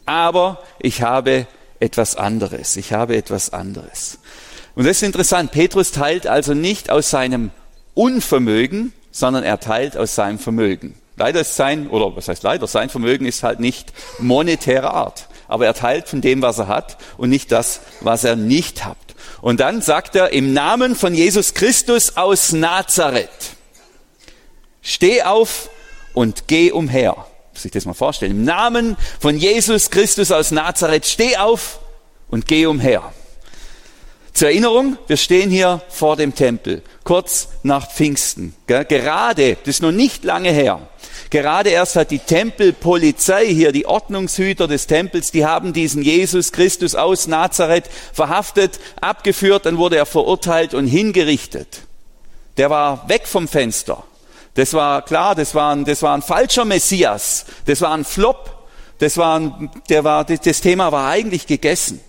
Aber 0.06 0.62
ich 0.78 1.02
habe 1.02 1.46
etwas 1.80 2.16
anderes. 2.16 2.76
Ich 2.76 2.94
habe 2.94 3.14
etwas 3.14 3.52
anderes. 3.52 4.20
Und 4.74 4.86
das 4.86 4.96
ist 4.96 5.02
interessant. 5.02 5.52
Petrus 5.52 5.90
teilt 5.90 6.26
also 6.26 6.54
nicht 6.54 6.88
aus 6.88 7.10
seinem 7.10 7.50
Unvermögen, 7.92 8.94
sondern 9.10 9.44
er 9.44 9.60
teilt 9.60 9.98
aus 9.98 10.14
seinem 10.14 10.38
Vermögen. 10.38 10.94
Leider 11.16 11.42
ist 11.42 11.56
sein, 11.56 11.90
oder 11.90 12.16
was 12.16 12.28
heißt 12.28 12.42
leider, 12.42 12.66
sein 12.66 12.88
Vermögen 12.88 13.26
ist 13.26 13.42
halt 13.42 13.60
nicht 13.60 13.92
monetärer 14.18 14.94
Art 14.94 15.26
aber 15.50 15.66
er 15.66 15.74
teilt 15.74 16.08
von 16.08 16.20
dem, 16.20 16.42
was 16.42 16.58
er 16.58 16.68
hat 16.68 16.96
und 17.18 17.28
nicht 17.28 17.50
das, 17.52 17.80
was 18.00 18.24
er 18.24 18.36
nicht 18.36 18.84
hat. 18.84 18.96
Und 19.42 19.60
dann 19.60 19.82
sagt 19.82 20.14
er, 20.16 20.32
im 20.32 20.52
Namen 20.52 20.94
von 20.94 21.14
Jesus 21.14 21.54
Christus 21.54 22.16
aus 22.16 22.52
Nazareth, 22.52 23.28
steh 24.80 25.22
auf 25.22 25.70
und 26.14 26.46
geh 26.46 26.70
umher. 26.70 27.26
Muss 27.52 27.64
ich 27.64 27.72
das 27.72 27.84
mal 27.84 27.94
vorstellen. 27.94 28.32
Im 28.32 28.44
Namen 28.44 28.96
von 29.18 29.36
Jesus 29.36 29.90
Christus 29.90 30.30
aus 30.30 30.50
Nazareth, 30.50 31.06
steh 31.06 31.36
auf 31.36 31.80
und 32.28 32.46
geh 32.46 32.66
umher. 32.66 33.12
Zur 34.32 34.48
Erinnerung, 34.48 34.96
wir 35.08 35.16
stehen 35.16 35.50
hier 35.50 35.82
vor 35.88 36.16
dem 36.16 36.34
Tempel, 36.34 36.82
kurz 37.02 37.48
nach 37.64 37.90
Pfingsten. 37.90 38.54
Gerade, 38.66 39.56
das 39.56 39.68
ist 39.68 39.82
noch 39.82 39.90
nicht 39.90 40.24
lange 40.24 40.50
her, 40.50 40.88
Gerade 41.30 41.70
erst 41.70 41.94
hat 41.94 42.10
die 42.10 42.18
Tempelpolizei 42.18 43.46
hier, 43.46 43.70
die 43.70 43.86
Ordnungshüter 43.86 44.66
des 44.66 44.88
Tempels, 44.88 45.30
die 45.30 45.46
haben 45.46 45.72
diesen 45.72 46.02
Jesus 46.02 46.50
Christus 46.50 46.96
aus 46.96 47.28
Nazareth 47.28 47.88
verhaftet, 48.12 48.80
abgeführt, 49.00 49.64
dann 49.64 49.78
wurde 49.78 49.96
er 49.96 50.06
verurteilt 50.06 50.74
und 50.74 50.88
hingerichtet. 50.88 51.82
Der 52.56 52.68
war 52.68 53.08
weg 53.08 53.28
vom 53.28 53.46
Fenster. 53.46 54.02
Das 54.54 54.74
war 54.74 55.02
klar, 55.02 55.36
das 55.36 55.54
war 55.54 55.74
ein, 55.74 55.84
das 55.84 56.02
war 56.02 56.16
ein 56.16 56.22
falscher 56.22 56.64
Messias. 56.64 57.46
Das 57.66 57.80
war 57.80 57.94
ein 57.94 58.04
Flop. 58.04 58.66
Das 58.98 59.16
war 59.16 59.38
ein, 59.38 59.70
der 59.88 60.02
war, 60.02 60.24
das 60.24 60.60
Thema 60.60 60.90
war 60.90 61.08
eigentlich 61.08 61.46
gegessen. 61.46 62.00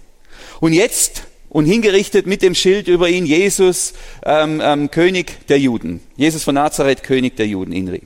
Und 0.60 0.74
jetzt 0.74 1.24
und 1.50 1.66
hingerichtet 1.66 2.25
mit 2.25 2.42
dem 2.42 2.56
Schild 2.56 2.88
über 2.88 3.08
ihn 3.10 3.25
Jesus, 3.25 3.94
ähm, 4.25 4.62
ähm, 4.63 4.90
König 4.90 5.48
der 5.48 5.60
Juden. 5.60 6.01
Jesus 6.16 6.44
von 6.44 6.56
Nazareth, 6.56 7.04
König 7.04 7.36
der 7.36 7.48
Juden, 7.48 7.72
Inri. 7.72 8.01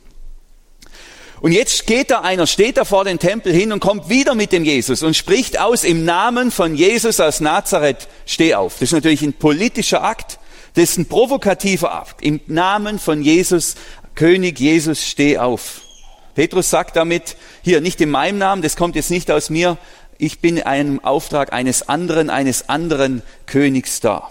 Und 1.41 1.51
jetzt 1.51 1.85
geht 1.85 2.11
da 2.11 2.21
einer, 2.21 2.47
steht 2.47 2.77
da 2.77 2.85
vor 2.85 3.03
den 3.03 3.19
Tempel 3.19 3.53
hin 3.53 3.71
und 3.71 3.79
kommt 3.79 4.09
wieder 4.09 4.35
mit 4.35 4.51
dem 4.51 4.63
Jesus 4.63 5.03
und 5.03 5.15
spricht 5.15 5.59
aus 5.59 5.83
im 5.83 6.05
Namen 6.05 6.49
von 6.49 6.75
Jesus 6.75 7.19
aus 7.19 7.39
Nazareth, 7.39 8.07
steh 8.25 8.55
auf. 8.55 8.73
Das 8.73 8.83
ist 8.83 8.93
natürlich 8.93 9.21
ein 9.21 9.33
politischer 9.33 10.03
Akt, 10.03 10.39
das 10.73 10.91
ist 10.91 10.97
ein 10.97 11.07
provokativer 11.07 11.93
Akt. 11.93 12.21
Im 12.21 12.39
Namen 12.47 12.99
von 12.99 13.21
Jesus, 13.21 13.75
König 14.15 14.59
Jesus, 14.59 15.05
steh 15.05 15.37
auf. 15.37 15.81
Petrus 16.35 16.69
sagt 16.69 16.95
damit, 16.95 17.37
hier 17.63 17.81
nicht 17.81 18.01
in 18.01 18.09
meinem 18.09 18.37
Namen, 18.37 18.61
das 18.61 18.75
kommt 18.75 18.95
jetzt 18.95 19.11
nicht 19.11 19.29
aus 19.31 19.49
mir, 19.49 19.77
ich 20.17 20.39
bin 20.39 20.61
einem 20.63 21.03
Auftrag 21.03 21.53
eines 21.53 21.89
anderen, 21.89 22.29
eines 22.29 22.69
anderen 22.69 23.21
Königs 23.45 23.99
da. 23.99 24.29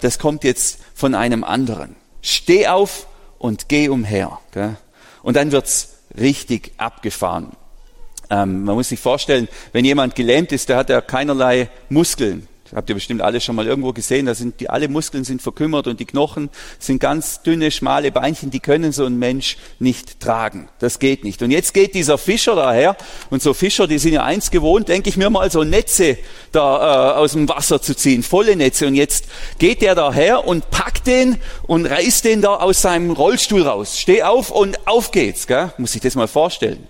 Das 0.00 0.18
kommt 0.18 0.42
jetzt 0.42 0.80
von 0.94 1.14
einem 1.14 1.44
anderen. 1.44 1.94
Steh 2.20 2.66
auf 2.66 3.06
und 3.38 3.68
geh 3.68 3.88
umher. 3.88 4.40
Und 5.22 5.36
dann 5.36 5.52
wird's 5.52 5.97
richtig 6.18 6.72
abgefahren. 6.76 7.52
Ähm, 8.30 8.64
man 8.64 8.74
muss 8.74 8.90
sich 8.90 9.00
vorstellen, 9.00 9.48
wenn 9.72 9.84
jemand 9.84 10.14
gelähmt 10.14 10.52
ist, 10.52 10.68
der 10.68 10.76
hat 10.76 10.90
ja 10.90 11.00
keinerlei 11.00 11.70
Muskeln. 11.88 12.46
Habt 12.74 12.88
ihr 12.90 12.94
bestimmt 12.94 13.22
alle 13.22 13.40
schon 13.40 13.56
mal 13.56 13.66
irgendwo 13.66 13.92
gesehen. 13.92 14.26
Da 14.26 14.34
sind 14.34 14.60
die, 14.60 14.68
alle 14.68 14.88
Muskeln 14.88 15.24
sind 15.24 15.40
verkümmert 15.40 15.86
und 15.86 16.00
die 16.00 16.04
Knochen 16.04 16.50
sind 16.78 17.00
ganz 17.00 17.42
dünne, 17.42 17.70
schmale 17.70 18.12
Beinchen. 18.12 18.50
Die 18.50 18.60
können 18.60 18.92
so 18.92 19.04
ein 19.06 19.18
Mensch 19.18 19.56
nicht 19.78 20.20
tragen. 20.20 20.68
Das 20.78 20.98
geht 20.98 21.24
nicht. 21.24 21.42
Und 21.42 21.50
jetzt 21.50 21.72
geht 21.72 21.94
dieser 21.94 22.18
Fischer 22.18 22.56
daher. 22.56 22.96
Und 23.30 23.42
so 23.42 23.54
Fischer, 23.54 23.86
die 23.86 23.98
sind 23.98 24.12
ja 24.12 24.24
eins 24.24 24.50
gewohnt, 24.50 24.88
denke 24.88 25.08
ich 25.08 25.16
mir 25.16 25.30
mal, 25.30 25.50
so 25.50 25.64
Netze 25.64 26.18
da 26.52 27.12
äh, 27.12 27.18
aus 27.18 27.32
dem 27.32 27.48
Wasser 27.48 27.80
zu 27.80 27.96
ziehen, 27.96 28.22
volle 28.22 28.54
Netze. 28.56 28.86
Und 28.86 28.94
jetzt 28.94 29.26
geht 29.58 29.80
der 29.80 29.94
daher 29.94 30.46
und 30.46 30.70
packt 30.70 31.06
den 31.06 31.38
und 31.66 31.86
reißt 31.86 32.24
den 32.24 32.42
da 32.42 32.56
aus 32.56 32.82
seinem 32.82 33.10
Rollstuhl 33.12 33.62
raus. 33.62 33.98
Steh 33.98 34.22
auf 34.22 34.50
und 34.50 34.86
auf 34.86 35.10
geht's. 35.10 35.46
Gell? 35.46 35.72
Muss 35.78 35.94
ich 35.94 36.02
das 36.02 36.14
mal 36.14 36.28
vorstellen. 36.28 36.88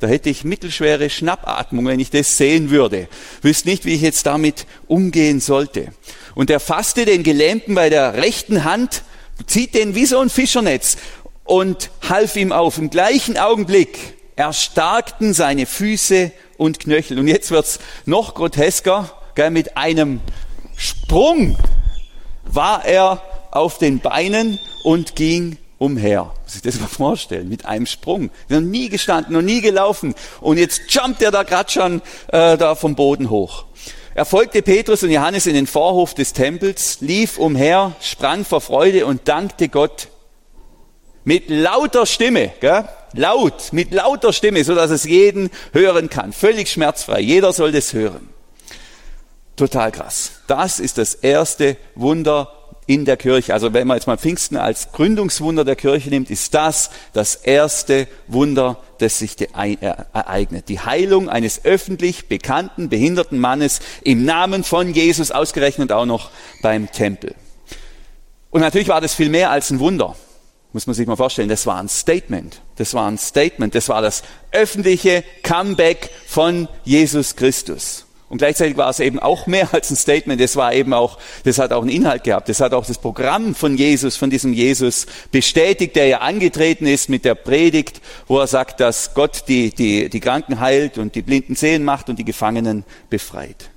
Da 0.00 0.06
hätte 0.06 0.30
ich 0.30 0.44
mittelschwere 0.44 1.10
Schnappatmung, 1.10 1.86
wenn 1.86 2.00
ich 2.00 2.10
das 2.10 2.38
sehen 2.38 2.70
würde. 2.70 3.06
Wüsste 3.42 3.68
nicht, 3.68 3.84
wie 3.84 3.94
ich 3.94 4.00
jetzt 4.00 4.24
damit 4.24 4.66
umgehen 4.86 5.40
sollte. 5.40 5.88
Und 6.34 6.48
er 6.48 6.58
fasste 6.58 7.04
den 7.04 7.22
Gelähmten 7.22 7.74
bei 7.74 7.90
der 7.90 8.14
rechten 8.14 8.64
Hand, 8.64 9.02
zieht 9.46 9.74
den 9.74 9.94
wie 9.94 10.06
so 10.06 10.18
ein 10.18 10.30
Fischernetz 10.30 10.96
und 11.44 11.90
half 12.08 12.34
ihm 12.36 12.50
auf. 12.50 12.78
Im 12.78 12.88
gleichen 12.88 13.36
Augenblick 13.36 13.98
erstarkten 14.36 15.34
seine 15.34 15.66
Füße 15.66 16.32
und 16.56 16.80
Knöchel. 16.80 17.18
Und 17.18 17.28
jetzt 17.28 17.50
wird's 17.50 17.78
noch 18.06 18.34
grotesker. 18.34 19.12
Gell, 19.34 19.50
mit 19.50 19.76
einem 19.76 20.20
Sprung 20.76 21.58
war 22.44 22.86
er 22.86 23.22
auf 23.50 23.76
den 23.76 23.98
Beinen 24.00 24.58
und 24.82 25.14
ging 25.14 25.58
umher. 25.80 26.32
Muss 26.44 26.54
ich 26.54 26.62
das 26.62 26.78
mal 26.78 26.86
vorstellen, 26.86 27.48
mit 27.48 27.66
einem 27.66 27.86
Sprung. 27.86 28.30
Noch 28.48 28.60
nie 28.60 28.88
gestanden, 28.88 29.32
noch 29.32 29.42
nie 29.42 29.60
gelaufen. 29.60 30.14
Und 30.40 30.58
jetzt 30.58 30.82
jumpt 30.88 31.22
er 31.22 31.32
da 31.32 31.42
gerade 31.42 31.70
schon 31.70 32.02
äh, 32.28 32.56
da 32.56 32.76
vom 32.76 32.94
Boden 32.94 33.30
hoch. 33.30 33.64
Er 34.14 34.24
folgte 34.24 34.62
Petrus 34.62 35.02
und 35.02 35.10
Johannes 35.10 35.46
in 35.46 35.54
den 35.54 35.66
Vorhof 35.66 36.14
des 36.14 36.32
Tempels, 36.32 36.98
lief 37.00 37.38
umher, 37.38 37.92
sprang 38.00 38.44
vor 38.44 38.60
Freude 38.60 39.06
und 39.06 39.26
dankte 39.26 39.68
Gott 39.68 40.08
mit 41.24 41.48
lauter 41.48 42.06
Stimme, 42.06 42.52
gell? 42.60 42.88
laut, 43.14 43.72
mit 43.72 43.92
lauter 43.92 44.32
Stimme, 44.32 44.62
so 44.64 44.74
dass 44.74 44.90
es 44.90 45.04
jeden 45.04 45.50
hören 45.72 46.10
kann, 46.10 46.32
völlig 46.32 46.68
schmerzfrei. 46.68 47.20
Jeder 47.20 47.52
soll 47.52 47.72
das 47.72 47.92
hören. 47.92 48.28
Total 49.56 49.92
krass. 49.92 50.32
Das 50.46 50.80
ist 50.80 50.98
das 50.98 51.14
erste 51.14 51.76
Wunder 51.94 52.59
in 52.90 53.04
der 53.04 53.16
Kirche. 53.16 53.54
Also 53.54 53.72
wenn 53.72 53.86
man 53.86 53.98
jetzt 53.98 54.08
mal 54.08 54.18
Pfingsten 54.18 54.56
als 54.56 54.90
Gründungswunder 54.90 55.64
der 55.64 55.76
Kirche 55.76 56.10
nimmt, 56.10 56.28
ist 56.28 56.54
das 56.54 56.90
das 57.12 57.36
erste 57.36 58.08
Wunder, 58.26 58.78
das 58.98 59.20
sich 59.20 59.36
ereignet. 59.54 60.68
Die 60.68 60.80
Heilung 60.80 61.28
eines 61.28 61.64
öffentlich 61.64 62.26
bekannten, 62.26 62.88
behinderten 62.88 63.38
Mannes 63.38 63.78
im 64.02 64.24
Namen 64.24 64.64
von 64.64 64.92
Jesus, 64.92 65.30
ausgerechnet 65.30 65.92
auch 65.92 66.04
noch 66.04 66.30
beim 66.62 66.90
Tempel. 66.90 67.36
Und 68.50 68.60
natürlich 68.60 68.88
war 68.88 69.00
das 69.00 69.14
viel 69.14 69.28
mehr 69.28 69.52
als 69.52 69.70
ein 69.70 69.78
Wunder. 69.78 70.16
Muss 70.72 70.88
man 70.88 70.94
sich 70.94 71.06
mal 71.06 71.14
vorstellen, 71.14 71.48
das 71.48 71.66
war 71.66 71.80
ein 71.80 71.88
Statement. 71.88 72.60
Das 72.74 72.92
war 72.94 73.08
ein 73.08 73.18
Statement. 73.18 73.72
Das 73.72 73.88
war 73.88 74.02
das 74.02 74.24
öffentliche 74.50 75.22
Comeback 75.44 76.10
von 76.26 76.66
Jesus 76.82 77.36
Christus. 77.36 78.04
Und 78.30 78.38
gleichzeitig 78.38 78.76
war 78.76 78.88
es 78.88 79.00
eben 79.00 79.18
auch 79.18 79.48
mehr 79.48 79.74
als 79.74 79.90
ein 79.90 79.96
Statement. 79.96 80.40
Es 80.40 80.54
war 80.54 80.72
eben 80.72 80.94
auch, 80.94 81.18
das 81.42 81.58
hat 81.58 81.72
auch 81.72 81.82
einen 81.82 81.90
Inhalt 81.90 82.22
gehabt. 82.22 82.48
Das 82.48 82.60
hat 82.60 82.72
auch 82.72 82.86
das 82.86 82.98
Programm 82.98 83.56
von 83.56 83.76
Jesus, 83.76 84.16
von 84.16 84.30
diesem 84.30 84.52
Jesus 84.52 85.06
bestätigt, 85.32 85.96
der 85.96 86.06
ja 86.06 86.18
angetreten 86.18 86.86
ist 86.86 87.08
mit 87.08 87.24
der 87.24 87.34
Predigt, 87.34 88.00
wo 88.28 88.38
er 88.38 88.46
sagt, 88.46 88.78
dass 88.78 89.14
Gott 89.14 89.44
die, 89.48 89.74
die, 89.74 90.08
die 90.08 90.20
Kranken 90.20 90.60
heilt 90.60 90.96
und 90.96 91.16
die 91.16 91.22
Blinden 91.22 91.56
sehen 91.56 91.82
macht 91.82 92.08
und 92.08 92.20
die 92.20 92.24
Gefangenen 92.24 92.84
befreit. 93.10 93.70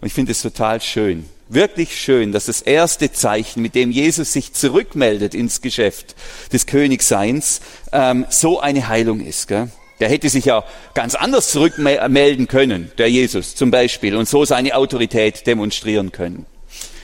Und 0.00 0.08
ich 0.08 0.12
finde 0.12 0.32
es 0.32 0.42
total 0.42 0.80
schön. 0.80 1.26
Wirklich 1.48 1.96
schön, 1.96 2.32
dass 2.32 2.46
das 2.46 2.62
erste 2.62 3.12
Zeichen, 3.12 3.62
mit 3.62 3.76
dem 3.76 3.92
Jesus 3.92 4.32
sich 4.32 4.54
zurückmeldet 4.54 5.34
ins 5.34 5.60
Geschäft 5.60 6.16
des 6.52 6.66
Königseins, 6.66 7.60
ähm, 7.92 8.26
so 8.28 8.58
eine 8.58 8.88
Heilung 8.88 9.20
ist. 9.20 9.46
Gell? 9.46 9.68
Der 10.00 10.08
hätte 10.08 10.28
sich 10.28 10.44
ja 10.46 10.64
ganz 10.94 11.14
anders 11.14 11.50
zurückmelden 11.50 12.48
können, 12.48 12.90
der 12.98 13.10
Jesus 13.10 13.54
zum 13.54 13.70
Beispiel, 13.70 14.16
und 14.16 14.28
so 14.28 14.44
seine 14.44 14.74
Autorität 14.74 15.46
demonstrieren 15.46 16.10
können. 16.10 16.46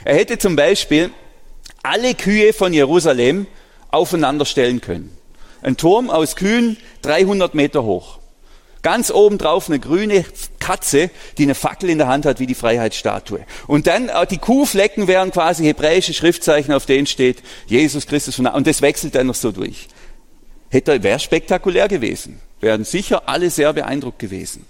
Er 0.04 0.16
hätte 0.16 0.38
zum 0.38 0.56
Beispiel 0.56 1.10
alle 1.82 2.14
Kühe 2.14 2.52
von 2.52 2.72
Jerusalem 2.72 3.46
aufeinander 3.90 4.44
stellen 4.44 4.80
können. 4.80 5.16
Ein 5.62 5.76
Turm 5.76 6.10
aus 6.10 6.36
Kühen, 6.36 6.78
300 7.02 7.54
Meter 7.54 7.84
hoch. 7.84 8.18
Ganz 8.82 9.10
oben 9.10 9.36
drauf 9.36 9.68
eine 9.68 9.78
grüne 9.78 10.24
Katze, 10.58 11.10
die 11.36 11.42
eine 11.42 11.54
Fackel 11.54 11.90
in 11.90 11.98
der 11.98 12.08
Hand 12.08 12.24
hat 12.24 12.40
wie 12.40 12.46
die 12.46 12.54
Freiheitsstatue. 12.54 13.44
Und 13.66 13.86
dann 13.86 14.08
äh, 14.08 14.26
die 14.26 14.38
Kuhflecken 14.38 15.06
wären 15.06 15.32
quasi 15.32 15.64
hebräische 15.64 16.14
Schriftzeichen, 16.14 16.72
auf 16.72 16.86
denen 16.86 17.06
steht 17.06 17.42
Jesus 17.66 18.06
Christus. 18.06 18.38
Und 18.38 18.66
das 18.66 18.80
wechselt 18.80 19.14
dann 19.14 19.26
noch 19.26 19.34
so 19.34 19.52
durch. 19.52 19.88
Hätte, 20.70 21.02
wäre 21.02 21.18
spektakulär 21.18 21.88
gewesen 21.88 22.40
wären 22.60 22.84
sicher 22.84 23.28
alle 23.28 23.50
sehr 23.50 23.72
beeindruckt 23.72 24.18
gewesen. 24.18 24.66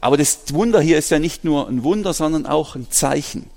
Aber 0.00 0.16
das 0.16 0.52
Wunder 0.52 0.80
hier 0.80 0.98
ist 0.98 1.10
ja 1.10 1.18
nicht 1.18 1.44
nur 1.44 1.68
ein 1.68 1.82
Wunder, 1.82 2.12
sondern 2.12 2.46
auch 2.46 2.76
ein 2.76 2.90
Zeichen. 2.90 3.50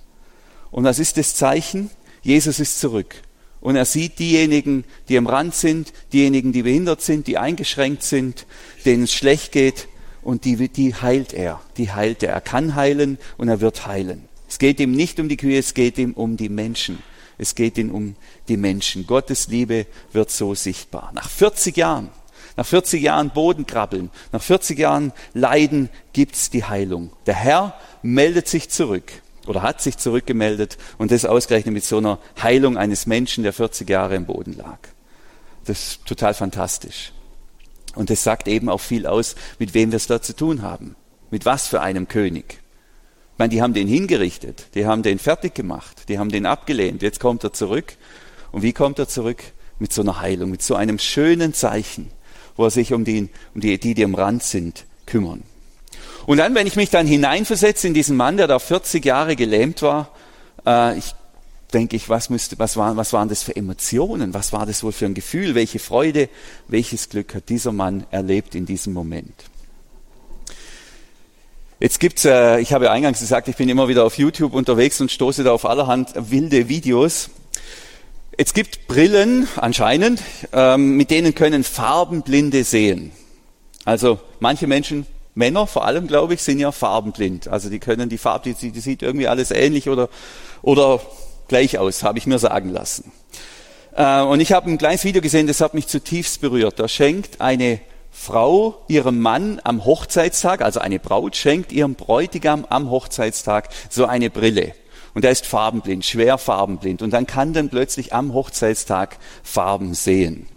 Und 0.71 0.83
was 0.83 0.99
ist 0.99 1.17
das 1.17 1.35
Zeichen? 1.35 1.89
Jesus 2.21 2.59
ist 2.59 2.79
zurück. 2.79 3.15
Und 3.59 3.75
er 3.75 3.85
sieht 3.85 4.17
diejenigen, 4.17 4.85
die 5.07 5.17
am 5.17 5.27
Rand 5.27 5.53
sind, 5.53 5.93
diejenigen, 6.13 6.51
die 6.51 6.63
behindert 6.63 7.01
sind, 7.01 7.27
die 7.27 7.37
eingeschränkt 7.37 8.01
sind, 8.01 8.47
denen 8.85 9.03
es 9.03 9.13
schlecht 9.13 9.51
geht, 9.51 9.87
und 10.23 10.45
die, 10.45 10.69
die 10.69 10.93
heilt 10.95 11.33
er. 11.33 11.61
Die 11.77 11.91
heilt 11.91 12.23
er. 12.23 12.33
Er 12.33 12.41
kann 12.41 12.75
heilen 12.75 13.17
und 13.37 13.47
er 13.47 13.61
wird 13.61 13.87
heilen. 13.87 14.27
Es 14.47 14.59
geht 14.59 14.79
ihm 14.79 14.91
nicht 14.91 15.19
um 15.19 15.29
die 15.29 15.37
Kühe, 15.37 15.57
es 15.57 15.73
geht 15.73 15.97
ihm 15.97 16.13
um 16.13 16.37
die 16.37 16.49
Menschen. 16.49 16.99
Es 17.37 17.55
geht 17.55 17.77
ihm 17.77 17.89
um 17.91 18.15
die 18.47 18.57
Menschen. 18.57 19.07
Gottes 19.07 19.47
Liebe 19.47 19.87
wird 20.11 20.29
so 20.29 20.53
sichtbar. 20.53 21.11
Nach 21.15 21.29
40 21.29 21.75
Jahren 21.77 22.09
nach 22.61 22.67
40 22.67 23.01
Jahren 23.01 23.31
Bodenkrabbeln, 23.31 24.11
nach 24.31 24.41
40 24.43 24.77
Jahren 24.77 25.13
Leiden 25.33 25.89
gibt's 26.13 26.51
die 26.51 26.63
Heilung. 26.63 27.11
Der 27.25 27.33
Herr 27.33 27.73
meldet 28.03 28.47
sich 28.47 28.69
zurück 28.69 29.11
oder 29.47 29.63
hat 29.63 29.81
sich 29.81 29.97
zurückgemeldet 29.97 30.77
und 30.99 31.09
das 31.09 31.25
ausgerechnet 31.25 31.73
mit 31.73 31.83
so 31.83 31.97
einer 31.97 32.19
Heilung 32.39 32.77
eines 32.77 33.07
Menschen, 33.07 33.43
der 33.43 33.51
40 33.51 33.89
Jahre 33.89 34.13
im 34.13 34.27
Boden 34.27 34.55
lag. 34.55 34.77
Das 35.65 35.79
ist 35.79 36.05
total 36.05 36.35
fantastisch. 36.35 37.13
Und 37.95 38.11
das 38.11 38.23
sagt 38.23 38.47
eben 38.47 38.69
auch 38.69 38.79
viel 38.79 39.07
aus, 39.07 39.33
mit 39.57 39.73
wem 39.73 39.91
wir 39.91 39.97
es 39.97 40.05
da 40.05 40.21
zu 40.21 40.35
tun 40.35 40.61
haben. 40.61 40.95
Mit 41.31 41.45
was 41.45 41.67
für 41.67 41.81
einem 41.81 42.07
König. 42.07 42.59
Ich 43.33 43.39
meine, 43.39 43.49
die 43.49 43.63
haben 43.63 43.73
den 43.73 43.87
hingerichtet, 43.87 44.67
die 44.75 44.85
haben 44.85 45.01
den 45.01 45.17
fertig 45.17 45.55
gemacht, 45.55 46.09
die 46.09 46.19
haben 46.19 46.29
den 46.29 46.45
abgelehnt. 46.45 47.01
Jetzt 47.01 47.19
kommt 47.19 47.43
er 47.43 47.53
zurück. 47.53 47.97
Und 48.51 48.61
wie 48.61 48.73
kommt 48.73 48.99
er 48.99 49.07
zurück? 49.07 49.41
Mit 49.79 49.91
so 49.91 50.03
einer 50.03 50.21
Heilung, 50.21 50.51
mit 50.51 50.61
so 50.61 50.75
einem 50.75 50.99
schönen 50.99 51.55
Zeichen 51.55 52.11
wo 52.55 52.65
er 52.65 52.71
sich 52.71 52.93
um 52.93 53.05
die, 53.05 53.29
um 53.53 53.61
die, 53.61 53.79
die, 53.79 53.93
die 53.93 54.03
am 54.03 54.15
Rand 54.15 54.43
sind, 54.43 54.85
kümmern. 55.05 55.43
Und 56.25 56.37
dann, 56.37 56.55
wenn 56.55 56.67
ich 56.67 56.75
mich 56.75 56.89
dann 56.89 57.07
hineinversetze 57.07 57.87
in 57.87 57.93
diesen 57.93 58.15
Mann, 58.15 58.37
der 58.37 58.47
da 58.47 58.59
40 58.59 59.03
Jahre 59.03 59.35
gelähmt 59.35 59.81
war, 59.81 60.11
äh, 60.65 60.97
ich 60.97 61.15
denke 61.73 61.95
ich, 61.95 62.09
was, 62.09 62.29
müsste, 62.29 62.59
was, 62.59 62.77
waren, 62.77 62.97
was 62.97 63.13
waren 63.13 63.29
das 63.29 63.43
für 63.43 63.55
Emotionen? 63.55 64.33
Was 64.33 64.53
war 64.53 64.65
das 64.65 64.83
wohl 64.83 64.91
für 64.91 65.05
ein 65.05 65.13
Gefühl? 65.13 65.55
Welche 65.55 65.79
Freude, 65.79 66.29
welches 66.67 67.09
Glück 67.09 67.33
hat 67.33 67.49
dieser 67.49 67.71
Mann 67.71 68.05
erlebt 68.11 68.55
in 68.55 68.65
diesem 68.65 68.93
Moment? 68.93 69.33
Jetzt 71.79 71.99
gibt's, 71.99 72.25
äh, 72.25 72.59
ich 72.59 72.73
habe 72.73 72.91
eingangs 72.91 73.19
gesagt, 73.19 73.47
ich 73.47 73.55
bin 73.55 73.67
immer 73.67 73.87
wieder 73.87 74.05
auf 74.05 74.17
YouTube 74.17 74.53
unterwegs 74.53 75.01
und 75.01 75.11
stoße 75.11 75.43
da 75.43 75.51
auf 75.51 75.65
allerhand 75.65 76.13
wilde 76.15 76.69
Videos. 76.69 77.31
Es 78.37 78.53
gibt 78.53 78.87
Brillen 78.87 79.47
anscheinend, 79.57 80.21
ähm, 80.53 80.95
mit 80.95 81.11
denen 81.11 81.35
können 81.35 81.63
Farbenblinde 81.63 82.63
sehen. 82.63 83.11
Also 83.83 84.19
manche 84.39 84.67
Menschen, 84.67 85.05
Männer 85.35 85.67
vor 85.67 85.85
allem, 85.85 86.07
glaube 86.07 86.33
ich, 86.33 86.41
sind 86.41 86.59
ja 86.59 86.71
farbenblind. 86.71 87.49
Also 87.49 87.69
die 87.69 87.79
können 87.79 88.09
die 88.09 88.17
Farbe, 88.17 88.53
die, 88.53 88.71
die 88.71 88.79
sieht 88.79 89.01
irgendwie 89.01 89.27
alles 89.27 89.51
ähnlich 89.51 89.89
oder, 89.89 90.09
oder 90.61 91.01
gleich 91.47 91.77
aus, 91.77 92.03
habe 92.03 92.19
ich 92.19 92.25
mir 92.25 92.39
sagen 92.39 92.69
lassen. 92.69 93.11
Äh, 93.95 94.21
und 94.21 94.39
ich 94.39 94.53
habe 94.53 94.69
ein 94.69 94.77
kleines 94.77 95.03
Video 95.03 95.21
gesehen, 95.21 95.47
das 95.47 95.59
hat 95.59 95.73
mich 95.73 95.87
zutiefst 95.87 96.39
berührt. 96.39 96.79
Da 96.79 96.87
schenkt 96.87 97.41
eine 97.41 97.81
Frau 98.11 98.83
ihrem 98.87 99.19
Mann 99.19 99.59
am 99.63 99.83
Hochzeitstag, 99.83 100.61
also 100.61 100.79
eine 100.79 100.99
Braut 100.99 101.35
schenkt 101.35 101.71
ihrem 101.71 101.95
Bräutigam 101.95 102.65
am 102.69 102.89
Hochzeitstag 102.89 103.69
so 103.89 104.05
eine 104.05 104.29
Brille. 104.29 104.73
Und 105.13 105.25
er 105.25 105.31
ist 105.31 105.45
farbenblind, 105.45 106.05
schwer 106.05 106.37
farbenblind. 106.37 107.01
Und 107.01 107.11
dann 107.11 107.27
kann 107.27 107.53
dann 107.53 107.69
plötzlich 107.69 108.13
am 108.13 108.33
Hochzeitstag 108.33 109.17
Farben 109.43 109.93
sehen. 109.93 110.47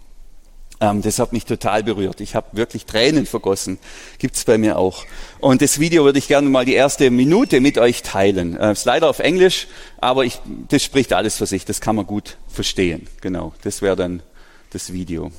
Ähm, 0.80 1.02
das 1.02 1.18
hat 1.18 1.32
mich 1.32 1.44
total 1.44 1.82
berührt. 1.82 2.20
Ich 2.20 2.34
habe 2.34 2.48
wirklich 2.52 2.86
Tränen 2.86 3.26
vergossen. 3.26 3.78
Gibt's 4.18 4.44
bei 4.44 4.58
mir 4.58 4.78
auch. 4.78 5.04
Und 5.40 5.62
das 5.62 5.78
Video 5.78 6.04
würde 6.04 6.18
ich 6.18 6.28
gerne 6.28 6.48
mal 6.48 6.64
die 6.64 6.74
erste 6.74 7.10
Minute 7.10 7.60
mit 7.60 7.78
euch 7.78 8.02
teilen. 8.02 8.56
Äh, 8.56 8.72
ist 8.72 8.84
leider 8.84 9.08
auf 9.08 9.18
Englisch, 9.18 9.66
aber 10.00 10.24
ich, 10.24 10.40
das 10.68 10.82
spricht 10.82 11.12
alles 11.12 11.36
für 11.36 11.46
sich. 11.46 11.64
Das 11.64 11.80
kann 11.80 11.96
man 11.96 12.06
gut 12.06 12.36
verstehen. 12.48 13.06
Genau, 13.20 13.52
das 13.62 13.82
wäre 13.82 13.96
dann 13.96 14.22
das 14.70 14.92
Video. 14.92 15.30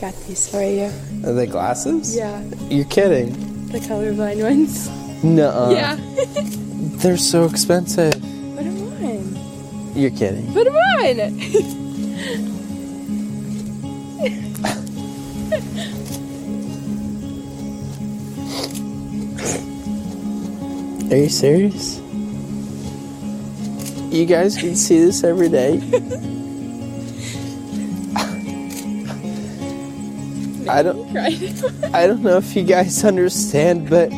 Got 0.00 0.14
these 0.26 0.50
for 0.50 0.62
you. 0.62 0.88
Are 1.24 1.34
they 1.34 1.46
glasses? 1.46 2.16
Yeah, 2.16 2.40
You're 2.68 2.88
kidding. 2.88 3.52
the 3.72 3.80
colorblind 3.80 4.42
ones. 4.42 5.11
No. 5.22 5.48
Uh, 5.50 5.70
yeah. 5.70 5.96
They're 7.02 7.16
so 7.16 7.44
expensive. 7.44 8.12
Put 8.12 8.64
them 8.64 8.82
on. 9.04 9.96
You're 9.96 10.10
kidding. 10.10 10.52
Put 10.52 10.64
them 10.64 10.74
on. 10.76 12.02
Are 21.12 21.16
you 21.16 21.28
serious? 21.28 21.98
You 24.10 24.24
guys 24.24 24.56
can 24.56 24.74
see 24.76 24.98
this 24.98 25.22
every 25.24 25.50
day. 25.50 25.76
I 30.68 30.82
don't. 30.82 31.16
I 31.94 32.06
don't 32.06 32.22
know 32.22 32.38
if 32.38 32.56
you 32.56 32.62
guys 32.62 33.04
understand, 33.04 33.90
but 33.90 34.10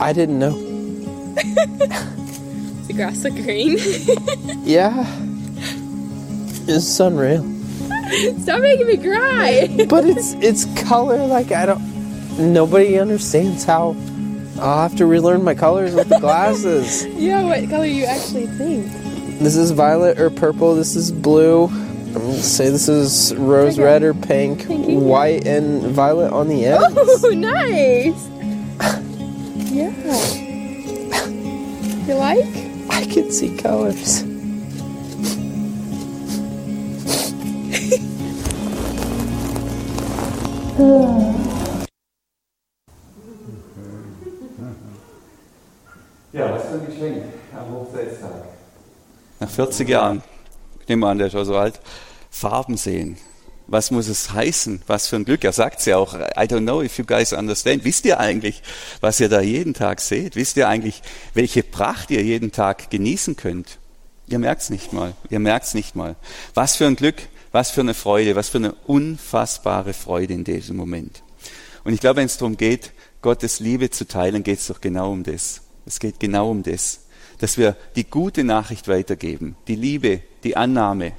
I 0.00 0.12
didn't 0.12 0.38
know. 0.38 0.50
the 2.86 2.92
grass 2.94 3.22
look 3.24 3.34
green. 3.34 3.78
Yeah. 4.64 5.04
It's 6.68 7.00
unreal. 7.00 7.42
Stop 8.42 8.60
making 8.60 8.86
me 8.86 8.96
cry. 8.96 9.68
But 9.88 10.04
it's 10.04 10.34
it's 10.34 10.64
color 10.88 11.26
like 11.26 11.50
I 11.52 11.66
don't. 11.66 12.52
Nobody 12.52 12.98
understands 12.98 13.64
how. 13.64 13.96
I'll 14.60 14.82
have 14.88 14.96
to 14.96 15.06
relearn 15.06 15.42
my 15.42 15.54
colors 15.54 15.94
with 15.94 16.08
the 16.08 16.18
glasses. 16.20 17.06
yeah, 17.16 17.42
what 17.42 17.68
color 17.70 17.86
you 17.86 18.04
actually 18.04 18.46
think? 18.46 18.86
this 19.40 19.56
is 19.56 19.70
violet 19.70 20.20
or 20.20 20.28
purple. 20.30 20.74
This 20.76 20.94
is 20.96 21.10
blue. 21.10 21.64
I'm 21.66 22.12
gonna 22.12 22.34
say 22.34 22.68
this 22.68 22.88
is 22.88 23.34
rose 23.36 23.74
Okay. 23.78 23.84
red 23.84 24.02
or 24.02 24.14
pink. 24.14 24.66
Pinky. 24.66 24.96
White 24.96 25.46
and 25.46 25.82
violet 25.82 26.32
on 26.32 26.48
the 26.48 26.66
ends. 26.66 27.24
Oh, 27.24 27.30
nice. 27.30 28.28
Yeah. 29.70 29.90
You 32.06 32.14
like? 32.14 32.44
I 32.90 33.06
can 33.06 33.30
see 33.30 33.56
colors. 33.56 34.24
Ja, 46.32 46.52
was 46.52 46.62
für 46.62 46.74
ein 46.74 46.86
Geschenk 46.86 47.24
am 47.54 47.74
Hochzeitstag. 47.74 48.30
Nach 49.40 49.50
40 49.50 49.88
Jahren, 49.88 50.22
ich 50.80 50.88
nehme 50.88 51.06
an, 51.08 51.18
der 51.18 51.26
ist 51.26 51.32
schon 51.32 51.44
so 51.44 51.56
alt, 51.56 51.80
Farben 52.30 52.76
sehen. 52.76 53.18
Was 53.70 53.92
muss 53.92 54.08
es 54.08 54.32
heißen? 54.32 54.82
Was 54.88 55.06
für 55.06 55.14
ein 55.14 55.24
Glück. 55.24 55.44
Er 55.44 55.52
sagt 55.52 55.78
es 55.78 55.86
ja 55.86 55.96
auch. 55.96 56.14
I 56.14 56.42
don't 56.42 56.62
know 56.62 56.82
if 56.82 56.98
you 56.98 57.04
guys 57.04 57.32
understand. 57.32 57.84
Wisst 57.84 58.04
ihr 58.04 58.18
eigentlich, 58.18 58.62
was 59.00 59.20
ihr 59.20 59.28
da 59.28 59.40
jeden 59.40 59.74
Tag 59.74 60.00
seht? 60.00 60.34
Wisst 60.34 60.56
ihr 60.56 60.68
eigentlich, 60.68 61.02
welche 61.34 61.62
Pracht 61.62 62.10
ihr 62.10 62.20
jeden 62.20 62.50
Tag 62.50 62.90
genießen 62.90 63.36
könnt? 63.36 63.78
Ihr 64.26 64.40
merkt's 64.40 64.70
nicht 64.70 64.92
mal. 64.92 65.14
Ihr 65.30 65.38
merkt's 65.38 65.74
nicht 65.74 65.94
mal. 65.94 66.16
Was 66.52 66.74
für 66.74 66.86
ein 66.86 66.96
Glück, 66.96 67.22
was 67.52 67.70
für 67.70 67.82
eine 67.82 67.94
Freude, 67.94 68.34
was 68.34 68.48
für 68.48 68.58
eine 68.58 68.72
unfassbare 68.72 69.92
Freude 69.92 70.34
in 70.34 70.42
diesem 70.42 70.76
Moment. 70.76 71.22
Und 71.84 71.94
ich 71.94 72.00
glaube, 72.00 72.16
wenn 72.16 72.26
es 72.26 72.38
darum 72.38 72.56
geht, 72.56 72.90
Gottes 73.22 73.60
Liebe 73.60 73.90
zu 73.90 74.06
teilen, 74.06 74.42
geht 74.42 74.58
es 74.58 74.66
doch 74.66 74.80
genau 74.80 75.12
um 75.12 75.22
das. 75.22 75.62
Es 75.86 76.00
geht 76.00 76.18
genau 76.18 76.50
um 76.50 76.64
das, 76.64 77.02
dass 77.38 77.56
wir 77.56 77.76
die 77.94 78.04
gute 78.04 78.42
Nachricht 78.42 78.88
weitergeben, 78.88 79.54
die 79.68 79.76
Liebe, 79.76 80.22
die 80.42 80.56
Annahme, 80.56 81.12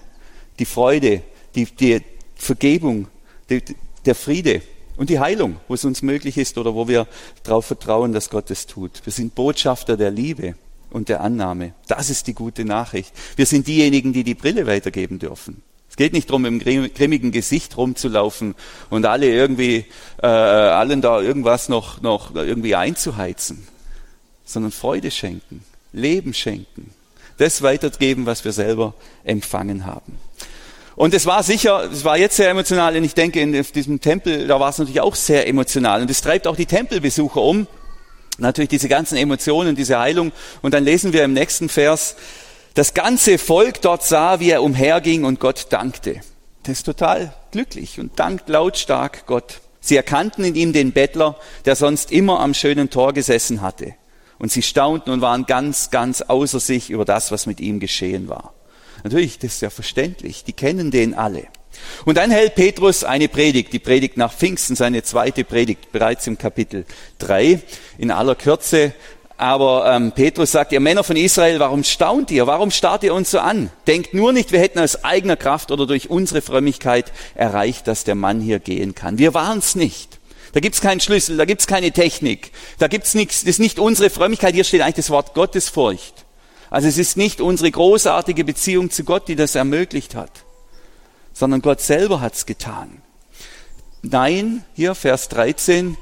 die 0.60 0.66
Freude, 0.66 1.24
die, 1.56 1.66
die 1.66 2.02
Vergebung, 2.42 3.08
die, 3.50 3.62
der 4.06 4.16
Friede 4.16 4.62
und 4.98 5.10
die 5.10 5.20
Heilung, 5.20 5.58
wo 5.68 5.74
es 5.76 5.86
uns 5.86 6.02
möglich 6.02 6.38
ist 6.38 6.58
oder 6.58 6.74
wo 6.76 6.88
wir 6.88 7.08
darauf 7.44 7.66
vertrauen, 7.66 8.14
dass 8.14 8.30
Gott 8.30 8.50
es 8.52 8.68
tut. 8.68 9.02
Wir 9.06 9.14
sind 9.14 9.36
Botschafter 9.36 9.96
der 9.96 10.12
Liebe 10.12 10.56
und 10.90 11.08
der 11.08 11.22
Annahme. 11.22 11.74
Das 11.88 12.10
ist 12.10 12.28
die 12.28 12.34
gute 12.34 12.66
Nachricht. 12.66 13.14
Wir 13.36 13.46
sind 13.46 13.68
diejenigen, 13.68 14.12
die 14.12 14.24
die 14.24 14.34
Brille 14.34 14.68
weitergeben 14.68 15.20
dürfen. 15.20 15.62
Es 15.90 15.98
geht 15.98 16.14
nicht 16.14 16.30
darum, 16.30 16.46
im 16.46 16.60
grimm- 16.60 16.94
grimmigen 16.94 17.32
Gesicht 17.32 17.78
rumzulaufen 17.78 18.56
und 18.90 19.06
alle 19.06 19.30
irgendwie, 19.30 19.86
äh, 20.22 20.26
allen 20.26 21.02
da 21.02 21.22
irgendwas 21.22 21.70
noch, 21.70 22.02
noch 22.02 22.34
irgendwie 22.34 22.76
einzuheizen, 22.76 23.68
sondern 24.46 24.72
Freude 24.72 25.12
schenken, 25.12 25.64
Leben 25.94 26.34
schenken, 26.34 26.92
das 27.38 27.62
weitergeben, 27.62 28.26
was 28.26 28.46
wir 28.46 28.54
selber 28.54 28.94
empfangen 29.26 29.86
haben. 29.86 30.18
Und 30.96 31.14
es 31.14 31.26
war 31.26 31.44
sicher, 31.44 31.90
es 31.92 32.04
war 32.04 32.18
jetzt 32.18 32.36
sehr 32.36 32.50
emotional, 32.50 32.96
und 32.96 33.04
ich 33.04 33.14
denke, 33.14 33.40
in 33.40 33.54
diesem 33.54 34.02
Tempel, 34.02 34.48
da 34.48 34.60
war 34.60 34.70
es 34.70 34.78
natürlich 34.78 35.02
auch 35.02 35.16
sehr 35.16 35.48
emotional. 35.48 36.02
Und 36.02 36.10
es 36.10 36.22
treibt 36.22 36.48
auch 36.48 36.56
die 36.56 36.66
Tempelbesucher 36.66 37.42
um. 37.42 37.68
Natürlich 38.38 38.70
diese 38.70 38.90
ganzen 38.90 39.18
Emotionen, 39.18 39.76
diese 39.76 40.00
Heilung. 40.00 40.32
Und 40.62 40.74
dann 40.74 40.84
lesen 40.84 41.14
wir 41.14 41.24
im 41.24 41.34
nächsten 41.34 41.70
Vers, 41.70 42.16
das 42.74 42.94
ganze 42.94 43.38
Volk 43.38 43.82
dort 43.82 44.04
sah, 44.04 44.40
wie 44.40 44.50
er 44.50 44.64
umherging 44.64 45.26
und 45.26 45.40
Gott 45.40 45.68
dankte. 45.70 46.22
Das 46.64 46.80
ist 46.80 46.84
total 46.84 47.34
glücklich 47.52 48.00
und 48.00 48.18
dankt 48.20 48.48
lautstark 48.48 49.26
Gott. 49.26 49.60
Sie 49.82 49.98
erkannten 49.98 50.46
in 50.46 50.56
ihm 50.56 50.74
den 50.74 50.92
Bettler, 50.92 51.36
der 51.66 51.76
sonst 51.76 52.12
immer 52.12 52.40
am 52.40 52.54
schönen 52.54 52.90
Tor 52.90 53.14
gesessen 53.14 53.62
hatte. 53.62 53.96
Und 54.38 54.52
sie 54.52 54.62
staunten 54.62 55.10
und 55.12 55.22
waren 55.22 55.46
ganz, 55.46 55.90
ganz 55.90 56.22
außer 56.22 56.60
sich 56.60 56.90
über 56.90 57.04
das, 57.04 57.32
was 57.32 57.46
mit 57.46 57.60
ihm 57.60 57.80
geschehen 57.80 58.30
war. 58.30 58.54
Natürlich, 59.04 59.40
das 59.40 59.56
ist 59.56 59.62
ja 59.62 59.70
verständlich. 59.70 60.44
Die 60.44 60.54
kennen 60.54 60.92
den 60.92 61.14
alle. 61.14 61.48
Und 62.06 62.18
dann 62.18 62.32
hält 62.32 62.56
Petrus 62.56 63.04
eine 63.04 63.28
Predigt, 63.28 63.74
die 63.74 63.80
Predigt 63.80 64.18
nach 64.18 64.34
Pfingsten, 64.34 64.76
seine 64.76 65.04
zweite 65.04 65.44
Predigt, 65.44 65.92
bereits 65.92 66.28
im 66.28 66.38
Kapitel 66.38 66.86
3, 67.20 67.62
in 67.98 68.12
aller 68.12 68.36
Kürze. 68.36 68.94
Aber 69.38 69.92
ähm, 69.92 70.12
Petrus 70.12 70.52
sagt, 70.52 70.72
ihr 70.72 70.80
Männer 70.80 71.04
von 71.04 71.16
Israel, 71.16 71.60
warum 71.60 71.84
staunt 71.84 72.30
ihr? 72.30 72.46
Warum 72.46 72.70
starrt 72.70 73.04
ihr 73.04 73.14
uns 73.14 73.32
so 73.32 73.40
an? 73.40 73.72
Denkt 73.88 74.14
nur 74.14 74.34
nicht, 74.34 74.52
wir 74.52 74.60
hätten 74.60 74.78
aus 74.78 75.04
eigener 75.04 75.36
Kraft 75.36 75.72
oder 75.72 75.88
durch 75.88 76.12
unsere 76.12 76.44
Frömmigkeit 76.44 77.12
erreicht, 77.34 77.88
dass 77.88 78.04
der 78.04 78.14
Mann 78.14 78.40
hier 78.40 78.60
gehen 78.60 78.94
kann. 78.94 79.18
Wir 79.18 79.34
waren's 79.34 79.74
nicht. 79.74 80.20
Da 80.54 80.60
gibt's 80.60 80.82
keinen 80.82 81.00
Schlüssel, 81.00 81.38
da 81.38 81.46
gibt's 81.46 81.66
keine 81.66 81.92
Technik, 81.92 82.52
da 82.78 82.88
gibt's 82.88 83.16
nichts. 83.16 83.40
Das 83.40 83.50
ist 83.50 83.60
nicht 83.60 83.80
unsere 83.80 84.10
Frömmigkeit. 84.10 84.54
Hier 84.54 84.64
steht 84.64 84.82
eigentlich 84.82 84.96
das 84.96 85.10
Wort 85.10 85.34
Gottesfurcht. 85.34 86.26
Also 86.72 86.88
es 86.88 86.98
ist 86.98 87.18
nicht 87.18 87.42
unsere 87.42 87.70
großartige 87.70 88.46
Beziehung 88.46 88.90
zu 88.90 89.04
Gott, 89.04 89.28
die 89.28 89.36
das 89.36 89.56
ermöglicht 89.56 90.16
hat, 90.16 90.32
sondern 91.34 91.62
Gott 91.62 91.82
selber 91.82 92.22
hat's 92.22 92.46
getan. 92.46 93.02
Nein, 94.02 94.64
hier 94.74 94.96
Vers 94.96 95.28
13, 95.30 95.98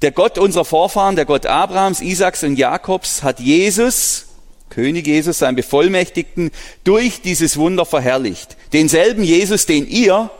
der 0.00 0.12
Gott 0.12 0.38
unserer 0.38 0.64
Vorfahren, 0.64 1.16
der 1.16 1.24
Gott 1.24 1.44
Abrahams, 1.44 2.00
Isaaks 2.00 2.44
und 2.44 2.56
Jakobs 2.56 3.24
hat 3.24 3.40
Jesus, 3.40 4.26
König 4.70 5.08
Jesus, 5.08 5.40
seinen 5.40 5.56
Bevollmächtigten, 5.56 6.52
durch 6.84 7.20
dieses 7.20 7.56
Wunder 7.56 7.84
verherrlicht. 7.84 8.56
Denselben 8.72 9.24
Jesus, 9.24 9.66
den 9.66 9.88
ihr 9.88 10.30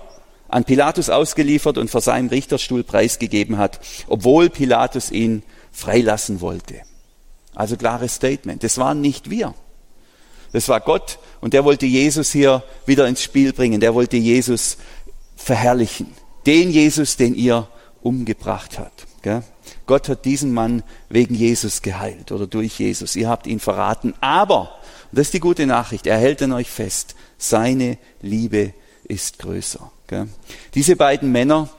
an 0.49 0.65
Pilatus 0.65 1.11
ausgeliefert 1.11 1.77
und 1.77 1.91
vor 1.91 2.03
seinem 2.03 2.29
Richterstuhl 2.29 2.85
preisgegeben 2.85 3.59
hat, 3.59 3.81
obwohl 4.07 4.49
Pilatus 4.49 5.11
ihn 5.11 5.43
freilassen 5.73 6.41
wollte. 6.41 6.83
Also 7.55 7.77
klares 7.77 8.15
Statement. 8.15 8.63
Das 8.63 8.79
waren 8.79 9.01
nicht 9.01 9.29
wir. 9.29 9.55
Das 10.53 10.69
war 10.69 10.81
Gott 10.81 11.19
und 11.41 11.55
der 11.55 11.65
wollte 11.65 11.87
Jesus 11.87 12.33
hier 12.33 12.63
wieder 12.87 13.07
ins 13.07 13.23
Spiel 13.23 13.53
bringen. 13.53 13.81
Der 13.81 13.95
wollte 13.95 14.17
Jesus 14.17 14.77
verherrlichen. 15.37 16.09
Den 16.47 16.71
Jesus, 16.71 17.17
den 17.17 17.35
ihr 17.35 17.69
umgebracht 18.03 18.79
habt. 18.79 19.07
Gott 19.87 20.09
hat 20.09 20.25
diesen 20.25 20.53
Mann 20.53 20.83
wegen 21.09 21.35
Jesus 21.35 21.83
geheilt 21.83 22.33
oder 22.33 22.47
durch 22.47 22.79
Jesus. 22.79 23.17
Ihr 23.17 23.29
habt 23.29 23.47
ihn 23.47 23.61
verraten. 23.61 24.15
Aber, 24.21 24.61
und 25.11 25.19
das 25.19 25.29
ist 25.29 25.35
die 25.35 25.41
gute 25.41 25.67
Nachricht, 25.67 26.07
er 26.07 26.19
hält 26.19 26.43
an 26.43 26.53
euch 26.53 26.71
fest, 26.71 27.15
seine 27.39 27.99
Liebe 28.21 28.75
ist 29.05 29.39
größer. 29.39 29.91
Diese 30.75 30.97
beiden 30.97 31.33
Männer 31.33 31.71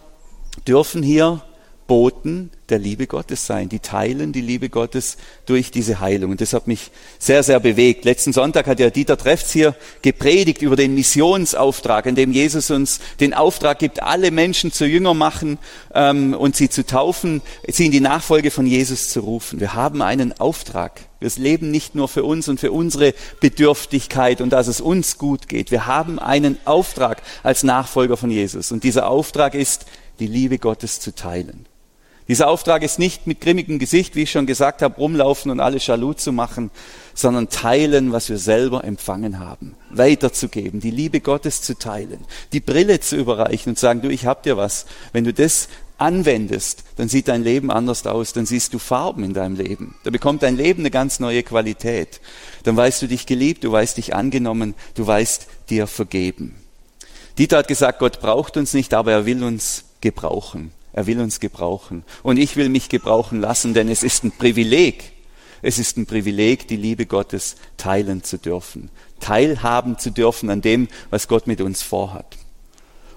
dürfen 0.67 1.03
hier 1.03 1.43
Boten 1.87 2.51
der 2.69 2.79
Liebe 2.79 3.07
Gottes 3.07 3.45
sein. 3.45 3.69
Die 3.69 3.79
teilen 3.79 4.31
die 4.31 4.41
Liebe 4.41 4.69
Gottes 4.69 5.17
durch 5.45 5.69
diese 5.69 5.99
Heilung. 5.99 6.31
Und 6.31 6.41
das 6.41 6.53
hat 6.53 6.67
mich 6.67 6.91
sehr, 7.19 7.43
sehr 7.43 7.59
bewegt. 7.59 8.05
Letzten 8.05 8.33
Sonntag 8.33 8.67
hat 8.67 8.79
ja 8.79 8.89
Dieter 8.89 9.17
Treffs 9.17 9.51
hier 9.51 9.75
gepredigt 10.01 10.61
über 10.61 10.75
den 10.75 10.95
Missionsauftrag, 10.95 12.05
in 12.05 12.15
dem 12.15 12.31
Jesus 12.31 12.71
uns 12.71 12.99
den 13.19 13.33
Auftrag 13.33 13.79
gibt, 13.79 14.01
alle 14.01 14.31
Menschen 14.31 14.71
zu 14.71 14.85
Jünger 14.85 15.13
machen 15.13 15.59
ähm, 15.93 16.33
und 16.33 16.55
sie 16.55 16.69
zu 16.69 16.85
taufen, 16.85 17.41
sie 17.67 17.85
in 17.87 17.91
die 17.91 17.99
Nachfolge 17.99 18.49
von 18.49 18.65
Jesus 18.65 19.09
zu 19.09 19.19
rufen. 19.19 19.59
Wir 19.59 19.73
haben 19.73 20.01
einen 20.01 20.39
Auftrag. 20.39 21.01
Wir 21.19 21.31
leben 21.37 21.71
nicht 21.71 21.95
nur 21.95 22.07
für 22.07 22.23
uns 22.23 22.49
und 22.49 22.59
für 22.59 22.71
unsere 22.71 23.13
Bedürftigkeit 23.39 24.41
und 24.41 24.49
dass 24.49 24.67
es 24.67 24.81
uns 24.81 25.17
gut 25.17 25.47
geht. 25.47 25.71
Wir 25.71 25.85
haben 25.85 26.19
einen 26.19 26.57
Auftrag 26.65 27.21
als 27.43 27.63
Nachfolger 27.63 28.17
von 28.17 28.29
Jesus. 28.29 28.71
Und 28.71 28.83
dieser 28.83 29.07
Auftrag 29.07 29.53
ist, 29.53 29.85
die 30.19 30.27
Liebe 30.27 30.57
Gottes 30.57 30.99
zu 30.99 31.15
teilen. 31.15 31.65
Dieser 32.27 32.47
Auftrag 32.47 32.83
ist 32.83 32.99
nicht 32.99 33.27
mit 33.27 33.41
grimmigem 33.41 33.79
Gesicht, 33.79 34.15
wie 34.15 34.23
ich 34.23 34.31
schon 34.31 34.45
gesagt 34.45 34.81
habe, 34.81 34.95
rumlaufen 34.95 35.51
und 35.51 35.59
alle 35.59 35.77
jaloux 35.77 36.13
zu 36.13 36.31
machen, 36.31 36.71
sondern 37.13 37.49
teilen, 37.49 38.13
was 38.13 38.29
wir 38.29 38.37
selber 38.37 38.83
empfangen 38.85 39.39
haben, 39.39 39.75
weiterzugeben, 39.89 40.79
die 40.79 40.91
Liebe 40.91 41.19
Gottes 41.19 41.61
zu 41.61 41.77
teilen, 41.77 42.19
die 42.53 42.61
Brille 42.61 43.01
zu 43.01 43.17
überreichen 43.17 43.71
und 43.71 43.79
sagen, 43.79 44.01
du, 44.01 44.09
ich 44.09 44.25
hab 44.25 44.43
dir 44.43 44.55
was. 44.55 44.85
Wenn 45.11 45.25
du 45.25 45.33
das 45.33 45.67
anwendest, 45.97 46.83
dann 46.95 47.09
sieht 47.09 47.27
dein 47.27 47.43
Leben 47.43 47.69
anders 47.69 48.07
aus, 48.07 48.33
dann 48.33 48.45
siehst 48.45 48.73
du 48.73 48.79
Farben 48.79 49.23
in 49.23 49.33
deinem 49.33 49.55
Leben. 49.55 49.95
Da 50.03 50.09
bekommt 50.09 50.43
dein 50.43 50.57
Leben 50.57 50.81
eine 50.81 50.91
ganz 50.91 51.19
neue 51.19 51.43
Qualität. 51.43 52.21
Dann 52.63 52.77
weißt 52.77 53.01
du 53.01 53.07
dich 53.07 53.25
geliebt, 53.25 53.63
du 53.63 53.71
weißt 53.71 53.97
dich 53.97 54.15
angenommen, 54.15 54.75
du 54.95 55.05
weißt 55.05 55.47
dir 55.69 55.87
vergeben. 55.87 56.55
Dieter 57.37 57.57
hat 57.57 57.67
gesagt, 57.67 57.99
Gott 57.99 58.21
braucht 58.21 58.57
uns 58.57 58.73
nicht, 58.73 58.93
aber 58.93 59.11
er 59.11 59.25
will 59.25 59.43
uns 59.43 59.85
gebrauchen. 60.01 60.71
Er 60.93 61.07
will 61.07 61.19
uns 61.19 61.39
gebrauchen. 61.39 62.03
Und 62.21 62.37
ich 62.37 62.55
will 62.55 62.69
mich 62.69 62.87
gebrauchen 62.87 63.41
lassen, 63.41 63.73
denn 63.73 63.89
es 63.89 64.03
ist 64.03 64.23
ein 64.23 64.31
Privileg. 64.31 65.11
Es 65.61 65.79
ist 65.79 65.97
ein 65.97 66.05
Privileg, 66.05 66.67
die 66.67 66.75
Liebe 66.75 67.05
Gottes 67.05 67.55
teilen 67.77 68.23
zu 68.23 68.37
dürfen. 68.37 68.89
Teilhaben 69.19 69.97
zu 69.97 70.11
dürfen 70.11 70.49
an 70.49 70.61
dem, 70.61 70.87
was 71.09 71.27
Gott 71.27 71.47
mit 71.47 71.61
uns 71.61 71.81
vorhat. 71.81 72.37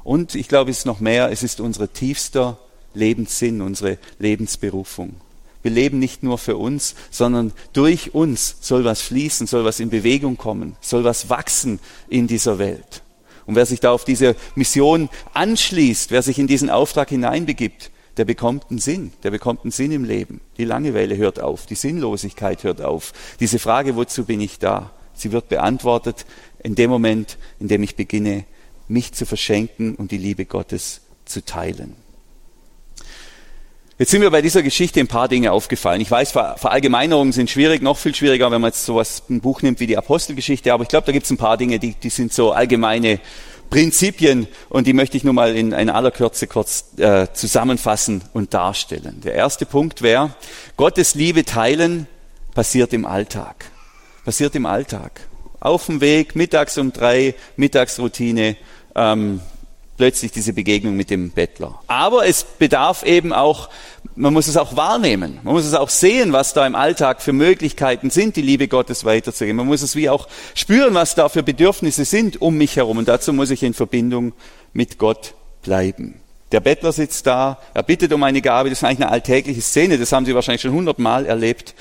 Und 0.05 0.35
ich 0.35 0.49
glaube, 0.49 0.71
es 0.71 0.79
ist 0.79 0.87
noch 0.87 1.01
mehr, 1.01 1.31
es 1.31 1.43
ist 1.43 1.61
unser 1.61 1.93
tiefster 1.93 2.59
Lebenssinn, 2.95 3.61
unsere 3.61 3.99
Lebensberufung. 4.19 5.17
Wir 5.62 5.73
leben 5.73 5.99
nicht 5.99 6.23
nur 6.23 6.39
für 6.39 6.57
uns, 6.57 6.95
sondern 7.11 7.53
durch 7.73 8.15
uns 8.15 8.57
soll 8.61 8.85
was 8.85 9.03
fließen, 9.03 9.49
soll 9.49 9.65
was 9.65 9.81
in 9.81 9.91
Bewegung 9.91 10.37
kommen, 10.37 10.77
soll 10.81 11.03
was 11.03 11.29
wachsen 11.29 11.81
in 12.09 12.29
dieser 12.29 12.59
Welt. 12.61 13.03
Und 13.47 13.55
wer 13.55 13.67
sich 13.67 13.81
da 13.81 13.93
auf 13.93 14.05
diese 14.05 14.35
Mission 14.55 15.09
anschließt, 15.33 16.11
wer 16.11 16.23
sich 16.23 16.39
in 16.39 16.47
diesen 16.47 16.69
Auftrag 16.69 17.09
hineinbegibt, 17.09 17.91
der 18.17 18.25
bekommt 18.25 18.67
einen 18.71 18.79
Sinn, 18.79 19.13
der 19.23 19.31
bekommt 19.31 19.63
einen 19.63 19.71
Sinn 19.71 19.93
im 19.93 20.05
Leben. 20.05 20.41
Die 20.57 20.65
Langeweile 20.65 21.17
hört 21.17 21.41
auf, 21.41 21.67
die 21.67 21.75
Sinnlosigkeit 21.75 22.65
hört 22.65 22.81
auf. 22.81 23.13
Diese 23.41 23.59
Frage, 23.59 23.97
wozu 23.97 24.25
bin 24.25 24.41
ich 24.41 24.59
da? 24.59 24.91
Sie 25.15 25.33
wird 25.33 25.49
beantwortet 25.49 26.27
in 26.63 26.75
dem 26.75 26.91
Moment, 26.91 27.39
in 27.59 27.69
dem 27.69 27.83
ich 27.83 27.97
beginne, 27.97 28.45
mich 28.89 29.13
zu 29.13 29.27
verschenken 29.27 29.95
und 29.95 30.11
die 30.11 30.19
Liebe 30.19 30.45
Gottes 30.45 31.03
zu 31.25 31.45
teilen. 31.45 31.97
Jetzt 33.99 34.11
sind 34.11 34.21
mir 34.21 34.31
bei 34.31 34.43
dieser 34.43 34.63
Geschichte 34.63 35.01
ein 35.01 35.07
paar 35.07 35.27
Dinge 35.27 35.53
aufgefallen. 35.53 36.03
Ich 36.03 36.11
weiß, 36.11 36.33
Verallgemeinerungen 36.33 37.33
sind 37.33 37.49
schwierig, 37.49 37.81
noch 37.81 37.97
viel 37.97 38.15
schwieriger, 38.15 38.51
wenn 38.51 38.61
man 38.61 38.69
jetzt 38.69 38.85
sowas 38.85 39.23
ein 39.31 39.41
Buch 39.41 39.63
nimmt 39.63 39.81
wie 39.81 39.87
die 39.87 39.97
Apostelgeschichte, 39.97 40.71
aber 40.75 40.83
ich 40.83 40.91
glaube, 40.91 41.07
da 41.07 41.13
gibt 41.13 41.25
es 41.25 41.31
ein 41.31 41.39
paar 41.39 41.57
Dinge, 41.57 41.79
die, 41.79 41.95
die 41.95 42.11
sind 42.11 42.31
so 42.31 42.53
allgemeine 42.53 43.21
Prinzipien 43.71 44.49
und 44.69 44.87
die 44.87 44.93
möchte 44.93 45.17
ich 45.17 45.25
nur 45.25 45.33
mal 45.33 45.57
in, 45.57 45.73
in 45.73 45.89
aller 45.89 46.11
Kürze 46.11 46.47
kurz 46.47 46.99
äh, 46.99 47.29
zusammenfassen 47.33 48.23
und 48.35 48.53
darstellen. 48.53 49.23
Der 49.25 49.33
erste 49.33 49.65
Punkt 49.65 50.03
wäre, 50.03 50.35
Gottes 50.77 51.15
Liebe 51.15 51.47
teilen 51.47 52.07
passiert 52.55 52.93
im 52.93 53.07
Alltag. 53.07 53.65
Passiert 54.27 54.55
im 54.57 54.67
Alltag. 54.67 55.23
Auf 55.59 55.87
dem 55.87 56.03
Weg, 56.03 56.37
mittags 56.37 56.77
um 56.77 56.93
drei, 56.93 57.35
Mittagsroutine, 57.57 58.57
ähm, 58.95 59.41
plötzlich 59.97 60.33
diese 60.33 60.53
Begegnung 60.53 60.97
mit 60.97 61.11
dem 61.11 61.31
Bettler. 61.31 61.81
Aber 61.87 62.27
es 62.27 62.45
bedarf 62.45 63.03
eben 63.05 63.33
auch, 63.33 63.69
man 64.15 64.33
muss 64.33 64.47
es 64.47 64.57
auch 64.57 64.77
wahrnehmen. 64.77 65.39
Man 65.43 65.55
muss 65.55 65.65
es 65.65 65.75
auch 65.75 65.91
sehen, 65.91 66.33
was 66.33 66.53
da 66.53 66.67
im 66.67 66.75
Alltag 66.75 67.23
für 67.23 67.33
Möglichkeiten 67.33 68.11
sind, 68.11 68.37
die 68.37 68.43
Liebe 68.43 68.69
Gottes 68.69 69.05
weiterzugeben. 69.05 69.57
Man 69.57 69.67
muss 69.67 69.83
es 69.83 69.97
wie 69.97 70.09
auch 70.09 70.29
spüren, 70.55 70.95
was 70.95 71.15
da 71.15 71.29
für 71.29 71.43
Bedürfnisse 71.43 72.05
sind 72.05 72.41
um 72.41 72.57
mich 72.57 72.77
herum. 72.77 72.99
Und 72.99 73.09
dazu 73.09 73.33
muss 73.33 73.51
ich 73.51 73.63
in 73.63 73.75
Verbindung 73.75 74.33
mit 74.73 74.99
Gott 74.99 75.35
bleiben. 75.63 76.21
Der 76.53 76.61
Bettler 76.61 76.93
sitzt 76.93 77.27
da, 77.27 77.59
er 77.75 77.83
bittet 77.83 78.13
um 78.13 78.23
eine 78.23 78.41
Gabe. 78.41 78.71
Das 78.71 78.79
ist 78.79 78.85
eigentlich 78.85 79.03
eine 79.03 79.11
alltägliche 79.11 79.61
Szene. 79.61 79.99
Das 79.99 80.13
haben 80.13 80.25
Sie 80.27 80.35
wahrscheinlich 80.35 80.63
schon 80.63 80.73
hundertmal 80.73 81.27
erlebt. 81.27 81.75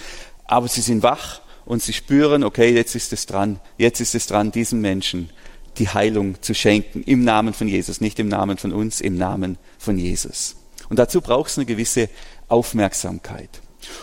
Aber 0.45 0.67
Sie 0.67 0.81
sind 0.81 1.03
wach 1.03 1.41
und 1.65 1.83
Sie 1.83 1.93
spüren, 1.93 2.43
okay, 2.43 2.73
jetzt 2.73 2.95
ist 2.95 3.13
es 3.13 3.25
dran. 3.25 3.59
Jetzt 3.77 3.99
ist 3.99 4.15
es 4.15 4.27
dran, 4.27 4.51
diesem 4.51 4.81
Menschen 4.81 5.29
die 5.77 5.89
Heilung 5.89 6.41
zu 6.41 6.53
schenken 6.53 7.03
im 7.03 7.23
Namen 7.23 7.53
von 7.53 7.67
Jesus, 7.67 8.01
nicht 8.01 8.19
im 8.19 8.27
Namen 8.27 8.57
von 8.57 8.73
uns, 8.73 9.01
im 9.01 9.17
Namen 9.17 9.57
von 9.77 9.97
Jesus. 9.97 10.55
Und 10.89 10.99
dazu 10.99 11.21
braucht 11.21 11.49
es 11.49 11.57
eine 11.57 11.65
gewisse 11.65 12.09
Aufmerksamkeit. 12.47 13.49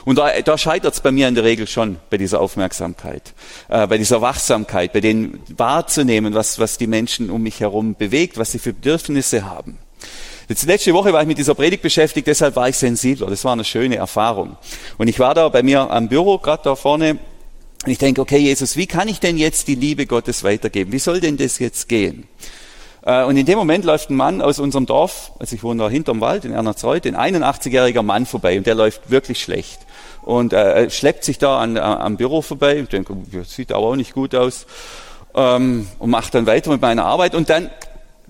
Und 0.05 0.19
da, 0.19 0.41
da 0.41 0.59
scheitert 0.59 0.95
es 0.95 1.01
bei 1.01 1.11
mir 1.11 1.29
in 1.29 1.35
der 1.35 1.45
Regel 1.45 1.67
schon 1.67 1.99
bei 2.11 2.17
dieser 2.17 2.41
Aufmerksamkeit, 2.41 3.35
äh, 3.69 3.87
bei 3.87 3.99
dieser 3.99 4.21
Wachsamkeit, 4.21 4.93
bei 4.93 5.01
denen 5.01 5.41
wahrzunehmen, 5.57 6.35
was, 6.35 6.59
was 6.59 6.79
die 6.79 6.87
Menschen 6.87 7.31
um 7.31 7.43
mich 7.43 7.61
herum 7.61 7.95
bewegt, 7.95 8.39
was 8.39 8.53
sie 8.53 8.59
für 8.59 8.73
Bedürfnisse 8.73 9.45
haben. 9.45 9.79
Jetzt, 10.49 10.65
letzte 10.67 10.93
Woche 10.93 11.13
war 11.13 11.23
ich 11.23 11.29
mit 11.29 11.39
dieser 11.39 11.55
Predigt 11.55 11.83
beschäftigt, 11.83 12.27
deshalb 12.27 12.57
war 12.57 12.69
ich 12.69 12.77
sensibler. 12.77 13.29
Das 13.29 13.45
war 13.45 13.53
eine 13.53 13.65
schöne 13.65 13.97
Erfahrung. 13.97 14.57
Und 14.99 15.09
ich 15.09 15.19
war 15.19 15.35
da 15.35 15.49
bei 15.49 15.63
mir 15.63 15.91
am 15.91 16.09
Büro, 16.09 16.39
gerade 16.39 16.63
da 16.65 16.77
vorne, 16.77 17.19
und 17.85 17.91
ich 17.91 17.99
denke, 17.99 18.21
okay, 18.21 18.39
Jesus, 18.39 18.77
wie 18.77 18.87
kann 18.87 19.09
ich 19.09 19.19
denn 19.19 19.37
jetzt 19.37 19.67
die 19.67 19.75
Liebe 19.75 20.07
Gottes 20.07 20.45
weitergeben? 20.45 20.93
Wie 20.93 20.99
soll 21.01 21.21
denn 21.21 21.37
das 21.37 21.59
jetzt 21.59 21.89
gehen? 21.89 22.29
Äh, 23.05 23.25
und 23.25 23.37
in 23.37 23.47
dem 23.47 23.59
Moment 23.59 23.85
läuft 23.85 24.11
ein 24.11 24.17
Mann 24.17 24.41
aus 24.41 24.59
unserem 24.59 24.87
Dorf, 24.87 25.33
also 25.39 25.57
ich 25.57 25.63
wohne 25.63 25.83
da 25.83 25.91
hinterm 25.91 26.21
Wald 26.21 26.45
in 26.45 26.53
Ernerzreuth, 26.53 27.07
ein 27.07 27.17
81-jähriger 27.17 28.03
Mann 28.03 28.27
vorbei 28.27 28.57
und 28.57 28.67
der 28.67 28.77
läuft 28.77 29.11
wirklich 29.11 29.43
schlecht. 29.43 29.81
Und 30.23 30.53
äh, 30.53 30.89
schleppt 30.89 31.25
sich 31.25 31.39
da 31.39 31.59
an, 31.59 31.77
am 31.77 32.17
Büro 32.17 32.43
vorbei. 32.43 32.79
Ich 32.79 32.89
denke, 32.89 33.17
sieht 33.45 33.73
aber 33.73 33.87
auch 33.87 33.97
nicht 33.97 34.15
gut 34.15 34.37
aus. 34.37 34.67
Ähm, 35.35 35.89
und 35.99 36.11
macht 36.11 36.35
dann 36.37 36.47
weiter 36.47 36.71
mit 36.71 36.81
meiner 36.81 37.05
Arbeit. 37.05 37.35
Und 37.35 37.51
dann 37.51 37.71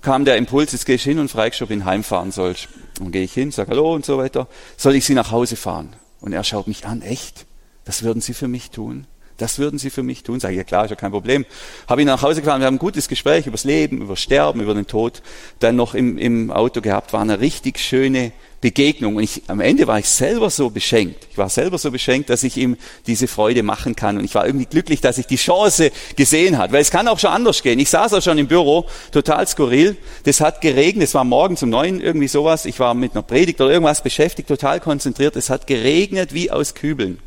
kam 0.01 0.25
der 0.25 0.39
Impuls, 0.39 0.73
jetzt 0.73 0.87
gehe 0.87 0.95
ich 0.95 1.03
hin 1.03 1.19
und 1.19 1.31
frage, 1.31 1.55
ob 1.63 1.71
ich 1.71 1.77
ihn 1.77 1.85
heimfahren 1.85 2.33
soll. 2.33 2.55
Und 2.99 3.13
gehe 3.13 3.25
ich 3.25 3.35
hin, 3.35 3.51
sage 3.51 3.73
Hallo 3.73 3.93
und 3.93 4.07
so 4.07 4.17
weiter. 4.17 4.47
Soll 4.79 4.95
ich 4.95 5.05
Sie 5.05 5.13
nach 5.13 5.31
Hause 5.31 5.57
fahren? 5.57 5.95
Und 6.23 6.33
er 6.33 6.45
schaut 6.45 6.67
mich 6.67 6.87
an, 6.87 7.03
echt? 7.03 7.45
Das 7.85 8.03
würden 8.05 8.23
Sie 8.23 8.33
für 8.33 8.49
mich 8.49 8.71
tun? 8.71 9.07
Das 9.43 9.59
würden 9.59 9.77
Sie 9.77 9.91
für 9.91 10.05
mich 10.05 10.23
tun? 10.23 10.39
Sage 10.39 10.55
ich, 10.55 10.59
ja 10.59 10.63
klar, 10.63 10.85
ist 10.85 10.91
ja 10.91 10.97
kein 10.97 11.11
Problem. 11.11 11.45
Habe 11.89 12.01
ihn 12.01 12.07
nach 12.07 12.23
Hause 12.23 12.43
gefahren, 12.43 12.61
wir 12.61 12.69
haben 12.69 12.77
ein 12.77 12.79
gutes 12.79 13.09
Gespräch 13.09 13.49
über 13.49 13.55
das 13.55 13.65
Leben, 13.65 14.01
über 14.01 14.13
das 14.13 14.21
Sterben, 14.21 14.61
über 14.61 14.73
den 14.73 14.87
Tod. 14.87 15.21
Dann 15.59 15.75
noch 15.75 15.95
im, 15.95 16.17
im 16.17 16.53
Auto 16.53 16.81
gehabt, 16.81 17.13
war 17.13 17.23
eine 17.23 17.41
richtig 17.41 17.81
schöne 17.81 18.31
Begegnung. 18.61 19.17
Und 19.17 19.25
ich, 19.25 19.43
am 19.49 19.59
Ende 19.59 19.89
war 19.89 19.99
ich 19.99 20.09
selber 20.09 20.49
so 20.49 20.71
beschenkt. 20.71 21.27
Ich 21.33 21.39
war 21.39 21.49
selber 21.49 21.79
so 21.79 21.91
beschenkt, 21.91 22.31
dass 22.31 22.45
ich 22.45 22.57
ihm 22.57 22.77
diese 23.09 23.27
Freude 23.27 23.65
machen 23.65 23.97
kann. 23.97 24.17
Und 24.17 24.25
ich 24.25 24.37
war 24.37 24.47
irgendwie 24.47 24.67
glücklich, 24.67 25.01
dass 25.01 25.19
ich 25.19 25.27
die 25.27 25.35
Chance 25.35 25.91
gesehen 26.15 26.57
hat. 26.57 26.71
Weil 26.71 26.81
es 26.81 26.93
kann 26.93 27.09
auch 27.09 27.19
schon 27.19 27.31
anders 27.31 27.65
gehen. 27.65 27.81
Ich 27.81 27.91
saß 27.91 28.15
auch 28.15 28.23
schon 28.23 28.39
im 28.39 28.47
Büro, 28.47 28.87
total 29.11 29.49
skurril. 29.49 29.97
Das 30.23 30.41
hat 30.41 30.61
geregnet. 30.61 31.09
Es 31.09 31.15
war 31.15 31.25
morgens 31.25 31.65
um 31.65 31.71
neun 31.71 32.01
irgendwie 32.01 32.29
sowas. 32.29 32.65
Ich 32.65 32.79
war 32.79 32.95
mit 32.95 33.15
einer 33.15 33.23
Predigt 33.23 33.61
oder 33.61 33.73
irgendwas 33.73 34.05
beschäftigt, 34.05 34.47
total 34.47 34.79
konzentriert. 34.79 35.35
Es 35.35 35.51
hat 35.51 35.67
geregnet 35.67 36.33
wie 36.33 36.53
aus 36.53 36.75
Kübeln. 36.77 37.19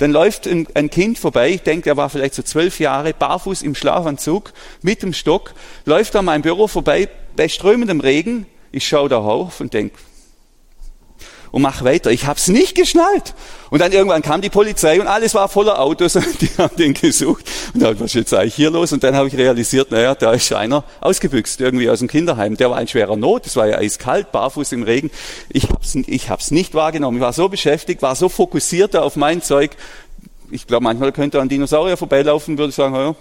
Dann 0.00 0.12
läuft 0.12 0.48
ein, 0.48 0.66
ein 0.72 0.88
Kind 0.88 1.18
vorbei, 1.18 1.50
ich 1.50 1.60
denke, 1.62 1.90
er 1.90 1.96
war 1.98 2.08
vielleicht 2.08 2.32
so 2.32 2.42
zwölf 2.42 2.80
Jahre, 2.80 3.12
barfuß 3.12 3.60
im 3.60 3.74
Schlafanzug, 3.74 4.54
mit 4.80 5.02
dem 5.02 5.12
Stock, 5.12 5.52
läuft 5.84 6.16
an 6.16 6.24
meinem 6.24 6.40
Büro 6.40 6.68
vorbei, 6.68 7.10
bei 7.36 7.48
strömendem 7.48 8.00
Regen. 8.00 8.46
Ich 8.72 8.88
schaue 8.88 9.10
da 9.10 9.18
auf 9.18 9.60
und 9.60 9.74
denke, 9.74 9.98
und 11.50 11.62
mach 11.62 11.84
weiter. 11.84 12.10
Ich 12.10 12.26
hab's 12.26 12.48
nicht 12.48 12.74
geschnallt. 12.74 13.34
Und 13.70 13.80
dann 13.80 13.92
irgendwann 13.92 14.22
kam 14.22 14.40
die 14.40 14.50
Polizei 14.50 15.00
und 15.00 15.06
alles 15.06 15.34
war 15.34 15.48
voller 15.48 15.80
Autos 15.80 16.16
und 16.16 16.40
die 16.40 16.50
haben 16.58 16.76
den 16.76 16.94
gesucht. 16.94 17.44
Und 17.74 17.82
dann, 17.82 17.98
was 17.98 18.06
ist 18.06 18.14
jetzt 18.14 18.34
eigentlich 18.34 18.54
hier 18.54 18.70
los? 18.70 18.92
Und 18.92 19.02
dann 19.04 19.14
habe 19.14 19.28
ich 19.28 19.36
realisiert, 19.36 19.90
naja, 19.90 20.14
da 20.14 20.32
ist 20.32 20.52
einer 20.52 20.84
ausgebüxt, 21.00 21.60
irgendwie 21.60 21.88
aus 21.88 22.00
dem 22.00 22.08
Kinderheim. 22.08 22.56
Der 22.56 22.70
war 22.70 22.80
in 22.80 22.88
schwerer 22.88 23.16
Not, 23.16 23.46
es 23.46 23.56
war 23.56 23.66
ja 23.66 23.78
eiskalt, 23.78 24.32
barfuß 24.32 24.72
im 24.72 24.82
Regen. 24.82 25.10
Ich 25.48 25.68
hab's, 25.70 25.94
ich 25.94 26.30
hab's 26.30 26.50
nicht 26.50 26.74
wahrgenommen. 26.74 27.18
Ich 27.18 27.22
war 27.22 27.32
so 27.32 27.48
beschäftigt, 27.48 28.02
war 28.02 28.14
so 28.14 28.28
fokussiert 28.28 28.96
auf 28.96 29.16
mein 29.16 29.42
Zeug. 29.42 29.72
Ich 30.50 30.66
glaube, 30.66 30.82
manchmal 30.82 31.12
könnte 31.12 31.40
ein 31.40 31.48
Dinosaurier 31.48 31.96
vorbeilaufen, 31.96 32.58
würde 32.58 32.70
ich 32.70 32.74
sagen, 32.74 32.94
ja, 32.94 33.14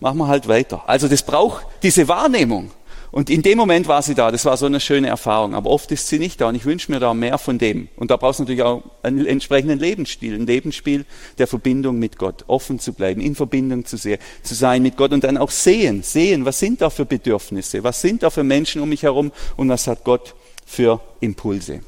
machen 0.00 0.18
wir 0.18 0.28
halt 0.28 0.48
weiter. 0.48 0.82
Also 0.86 1.08
das 1.08 1.22
braucht 1.22 1.66
diese 1.82 2.08
Wahrnehmung. 2.08 2.70
Und 3.10 3.30
in 3.30 3.42
dem 3.42 3.56
Moment 3.56 3.88
war 3.88 4.02
sie 4.02 4.14
da. 4.14 4.30
Das 4.30 4.44
war 4.44 4.56
so 4.56 4.66
eine 4.66 4.80
schöne 4.80 5.08
Erfahrung. 5.08 5.54
Aber 5.54 5.70
oft 5.70 5.90
ist 5.92 6.08
sie 6.08 6.18
nicht 6.18 6.40
da. 6.40 6.48
Und 6.48 6.54
ich 6.54 6.64
wünsche 6.64 6.92
mir 6.92 7.00
da 7.00 7.14
mehr 7.14 7.38
von 7.38 7.58
dem. 7.58 7.88
Und 7.96 8.10
da 8.10 8.16
brauchst 8.16 8.38
du 8.38 8.42
natürlich 8.42 8.62
auch 8.62 8.82
einen 9.02 9.26
entsprechenden 9.26 9.78
Lebensstil, 9.78 10.34
ein 10.34 10.46
Lebensspiel 10.46 11.06
der 11.38 11.46
Verbindung 11.46 11.98
mit 11.98 12.18
Gott, 12.18 12.44
offen 12.48 12.78
zu 12.78 12.92
bleiben, 12.92 13.20
in 13.20 13.34
Verbindung 13.34 13.84
zu, 13.86 13.96
sehr, 13.96 14.18
zu 14.42 14.54
sein 14.54 14.82
mit 14.82 14.96
Gott 14.96 15.12
und 15.12 15.24
dann 15.24 15.38
auch 15.38 15.50
sehen, 15.50 16.02
sehen, 16.02 16.44
was 16.44 16.58
sind 16.58 16.82
da 16.82 16.90
für 16.90 17.06
Bedürfnisse, 17.06 17.82
was 17.82 18.00
sind 18.00 18.22
da 18.22 18.30
für 18.30 18.44
Menschen 18.44 18.82
um 18.82 18.90
mich 18.90 19.02
herum 19.02 19.32
und 19.56 19.68
was 19.68 19.86
hat 19.86 20.04
Gott 20.04 20.34
für 20.66 21.00
Impulse. 21.20 21.80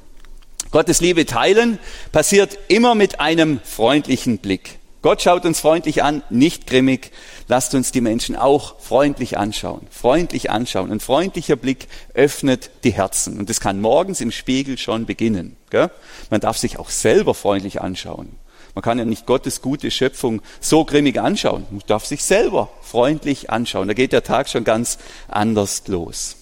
Gottes 0.70 1.00
Liebe 1.00 1.26
teilen 1.26 1.78
passiert 2.12 2.58
immer 2.68 2.94
mit 2.94 3.20
einem 3.20 3.60
freundlichen 3.62 4.38
Blick. 4.38 4.79
Gott 5.02 5.22
schaut 5.22 5.46
uns 5.46 5.60
freundlich 5.60 6.02
an, 6.02 6.22
nicht 6.28 6.66
grimmig. 6.66 7.10
Lasst 7.48 7.74
uns 7.74 7.90
die 7.90 8.02
Menschen 8.02 8.36
auch 8.36 8.78
freundlich 8.80 9.38
anschauen. 9.38 9.86
Freundlich 9.90 10.50
anschauen. 10.50 10.92
Ein 10.92 11.00
freundlicher 11.00 11.56
Blick 11.56 11.88
öffnet 12.12 12.70
die 12.84 12.92
Herzen. 12.92 13.38
Und 13.38 13.48
das 13.48 13.60
kann 13.60 13.80
morgens 13.80 14.20
im 14.20 14.30
Spiegel 14.30 14.76
schon 14.76 15.06
beginnen. 15.06 15.56
Gell? 15.70 15.90
Man 16.28 16.40
darf 16.40 16.58
sich 16.58 16.78
auch 16.78 16.90
selber 16.90 17.34
freundlich 17.34 17.80
anschauen. 17.80 18.36
Man 18.74 18.82
kann 18.82 18.98
ja 18.98 19.06
nicht 19.06 19.24
Gottes 19.24 19.62
gute 19.62 19.90
Schöpfung 19.90 20.42
so 20.60 20.84
grimmig 20.84 21.18
anschauen. 21.18 21.66
Man 21.70 21.82
darf 21.86 22.04
sich 22.04 22.22
selber 22.22 22.70
freundlich 22.82 23.48
anschauen. 23.48 23.88
Da 23.88 23.94
geht 23.94 24.12
der 24.12 24.22
Tag 24.22 24.50
schon 24.50 24.64
ganz 24.64 24.98
anders 25.28 25.82
los. 25.86 26.36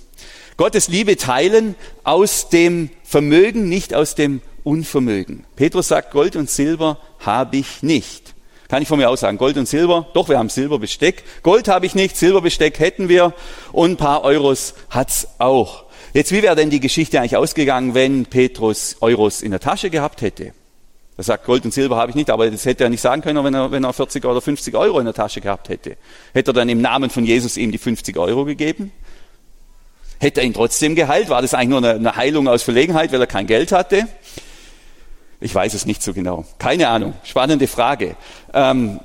Gottes 0.56 0.88
Liebe 0.88 1.16
teilen 1.16 1.76
aus 2.02 2.48
dem 2.48 2.90
Vermögen, 3.04 3.68
nicht 3.68 3.94
aus 3.94 4.16
dem 4.16 4.42
Unvermögen. 4.64 5.46
Petrus 5.54 5.86
sagt, 5.86 6.10
Gold 6.10 6.34
und 6.34 6.50
Silber 6.50 6.98
habe 7.20 7.58
ich 7.58 7.84
nicht. 7.84 8.34
Kann 8.68 8.82
ich 8.82 8.88
von 8.88 8.98
mir 8.98 9.08
aus 9.08 9.20
sagen, 9.20 9.38
Gold 9.38 9.56
und 9.56 9.66
Silber, 9.66 10.06
doch, 10.12 10.28
wir 10.28 10.38
haben 10.38 10.50
Silberbesteck. 10.50 11.24
Gold 11.42 11.68
habe 11.68 11.86
ich 11.86 11.94
nicht, 11.94 12.18
Silberbesteck 12.18 12.78
hätten 12.78 13.08
wir 13.08 13.32
und 13.72 13.92
ein 13.92 13.96
paar 13.96 14.24
Euros 14.24 14.74
hat's 14.90 15.26
auch. 15.38 15.84
Jetzt, 16.12 16.32
wie 16.32 16.42
wäre 16.42 16.54
denn 16.54 16.68
die 16.68 16.80
Geschichte 16.80 17.18
eigentlich 17.18 17.36
ausgegangen, 17.36 17.94
wenn 17.94 18.26
Petrus 18.26 18.96
Euros 19.00 19.40
in 19.40 19.52
der 19.52 19.60
Tasche 19.60 19.88
gehabt 19.88 20.20
hätte? 20.20 20.52
Er 21.16 21.24
sagt, 21.24 21.46
Gold 21.46 21.64
und 21.64 21.72
Silber 21.72 21.96
habe 21.96 22.10
ich 22.10 22.14
nicht, 22.14 22.30
aber 22.30 22.50
das 22.50 22.64
hätte 22.66 22.84
er 22.84 22.90
nicht 22.90 23.00
sagen 23.00 23.22
können, 23.22 23.42
wenn 23.42 23.54
er, 23.54 23.70
wenn 23.72 23.84
er 23.84 23.92
40 23.92 24.24
oder 24.24 24.40
50 24.40 24.76
Euro 24.76 24.98
in 24.98 25.06
der 25.06 25.14
Tasche 25.14 25.40
gehabt 25.40 25.68
hätte. 25.68 25.96
Hätte 26.32 26.50
er 26.50 26.54
dann 26.54 26.68
im 26.68 26.80
Namen 26.80 27.10
von 27.10 27.24
Jesus 27.24 27.56
ihm 27.56 27.72
die 27.72 27.78
50 27.78 28.16
Euro 28.18 28.44
gegeben? 28.44 28.92
Hätte 30.20 30.40
er 30.40 30.46
ihn 30.46 30.54
trotzdem 30.54 30.94
geheilt? 30.94 31.28
War 31.28 31.42
das 31.42 31.54
eigentlich 31.54 31.68
nur 31.70 31.78
eine, 31.78 31.94
eine 31.94 32.16
Heilung 32.16 32.48
aus 32.48 32.62
Verlegenheit, 32.62 33.12
weil 33.12 33.20
er 33.20 33.26
kein 33.26 33.46
Geld 33.46 33.72
hatte? 33.72 34.06
Ich 35.40 35.54
weiß 35.54 35.74
es 35.74 35.86
nicht 35.86 36.02
so 36.02 36.12
genau. 36.12 36.44
Keine 36.58 36.88
Ahnung. 36.88 37.14
Spannende 37.22 37.66
Frage. 37.68 38.16
Ähm, 38.52 39.00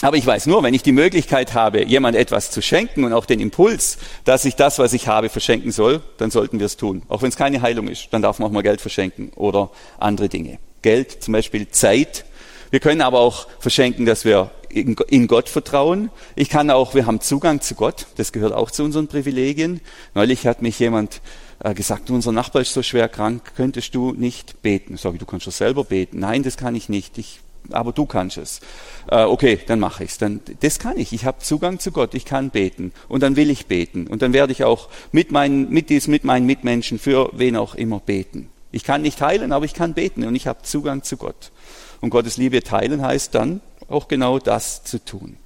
aber 0.00 0.16
ich 0.16 0.26
weiß 0.26 0.46
nur, 0.46 0.62
wenn 0.62 0.74
ich 0.74 0.82
die 0.84 0.92
Möglichkeit 0.92 1.54
habe, 1.54 1.84
jemand 1.84 2.16
etwas 2.16 2.52
zu 2.52 2.62
schenken 2.62 3.04
und 3.04 3.12
auch 3.12 3.26
den 3.26 3.40
Impuls, 3.40 3.98
dass 4.24 4.44
ich 4.44 4.54
das, 4.54 4.78
was 4.78 4.92
ich 4.92 5.08
habe, 5.08 5.28
verschenken 5.28 5.72
soll, 5.72 6.02
dann 6.18 6.30
sollten 6.30 6.60
wir 6.60 6.66
es 6.66 6.76
tun. 6.76 7.02
Auch 7.08 7.22
wenn 7.22 7.30
es 7.30 7.36
keine 7.36 7.62
Heilung 7.62 7.88
ist, 7.88 8.08
dann 8.12 8.22
darf 8.22 8.38
man 8.38 8.48
auch 8.48 8.52
mal 8.52 8.62
Geld 8.62 8.80
verschenken 8.80 9.32
oder 9.34 9.70
andere 9.98 10.28
Dinge. 10.28 10.58
Geld, 10.82 11.22
zum 11.22 11.32
Beispiel 11.32 11.68
Zeit. 11.70 12.24
Wir 12.70 12.78
können 12.78 13.00
aber 13.00 13.18
auch 13.18 13.48
verschenken, 13.58 14.06
dass 14.06 14.24
wir 14.24 14.50
in, 14.68 14.94
in 15.08 15.26
Gott 15.26 15.48
vertrauen. 15.48 16.10
Ich 16.36 16.48
kann 16.48 16.70
auch, 16.70 16.94
wir 16.94 17.06
haben 17.06 17.20
Zugang 17.20 17.60
zu 17.60 17.74
Gott. 17.74 18.06
Das 18.16 18.30
gehört 18.30 18.52
auch 18.52 18.70
zu 18.70 18.84
unseren 18.84 19.08
Privilegien. 19.08 19.80
Neulich 20.14 20.46
hat 20.46 20.62
mich 20.62 20.78
jemand 20.78 21.20
äh, 21.60 21.74
gesagt, 21.74 22.10
unser 22.10 22.32
Nachbar 22.32 22.62
ist 22.62 22.72
so 22.72 22.82
schwer 22.82 23.08
krank, 23.08 23.52
könntest 23.56 23.94
du 23.94 24.12
nicht 24.12 24.62
beten? 24.62 24.96
Sag 24.96 25.14
ich, 25.14 25.18
du 25.18 25.26
kannst 25.26 25.46
doch 25.46 25.52
selber 25.52 25.84
beten. 25.84 26.20
Nein, 26.20 26.42
das 26.42 26.56
kann 26.56 26.74
ich 26.74 26.88
nicht. 26.88 27.18
Ich, 27.18 27.40
aber 27.70 27.92
du 27.92 28.06
kannst 28.06 28.36
es. 28.38 28.60
Äh, 29.10 29.24
okay, 29.24 29.58
dann 29.66 29.80
mache 29.80 30.04
ich's. 30.04 30.18
Dann, 30.18 30.40
das 30.60 30.78
kann 30.78 30.98
ich. 30.98 31.12
Ich 31.12 31.24
habe 31.24 31.38
Zugang 31.38 31.78
zu 31.78 31.92
Gott. 31.92 32.14
Ich 32.14 32.24
kann 32.24 32.50
beten. 32.50 32.92
Und 33.08 33.22
dann 33.22 33.36
will 33.36 33.50
ich 33.50 33.66
beten. 33.66 34.06
Und 34.06 34.22
dann 34.22 34.32
werde 34.32 34.52
ich 34.52 34.64
auch 34.64 34.88
mit 35.12 35.32
meinen, 35.32 35.70
mit, 35.70 35.90
dies, 35.90 36.06
mit 36.06 36.24
meinen 36.24 36.46
Mitmenschen 36.46 36.98
für 36.98 37.30
wen 37.32 37.56
auch 37.56 37.74
immer 37.74 38.00
beten. 38.00 38.50
Ich 38.70 38.84
kann 38.84 39.02
nicht 39.02 39.20
heilen, 39.20 39.52
aber 39.52 39.64
ich 39.64 39.74
kann 39.74 39.94
beten 39.94 40.24
und 40.24 40.34
ich 40.34 40.46
habe 40.46 40.62
Zugang 40.62 41.02
zu 41.02 41.16
Gott. 41.16 41.50
Und 42.00 42.10
Gottes 42.10 42.36
Liebe 42.36 42.62
teilen 42.62 43.02
heißt 43.02 43.34
dann 43.34 43.60
auch 43.88 44.08
genau 44.08 44.38
das 44.38 44.84
zu 44.84 45.02
tun. 45.02 45.36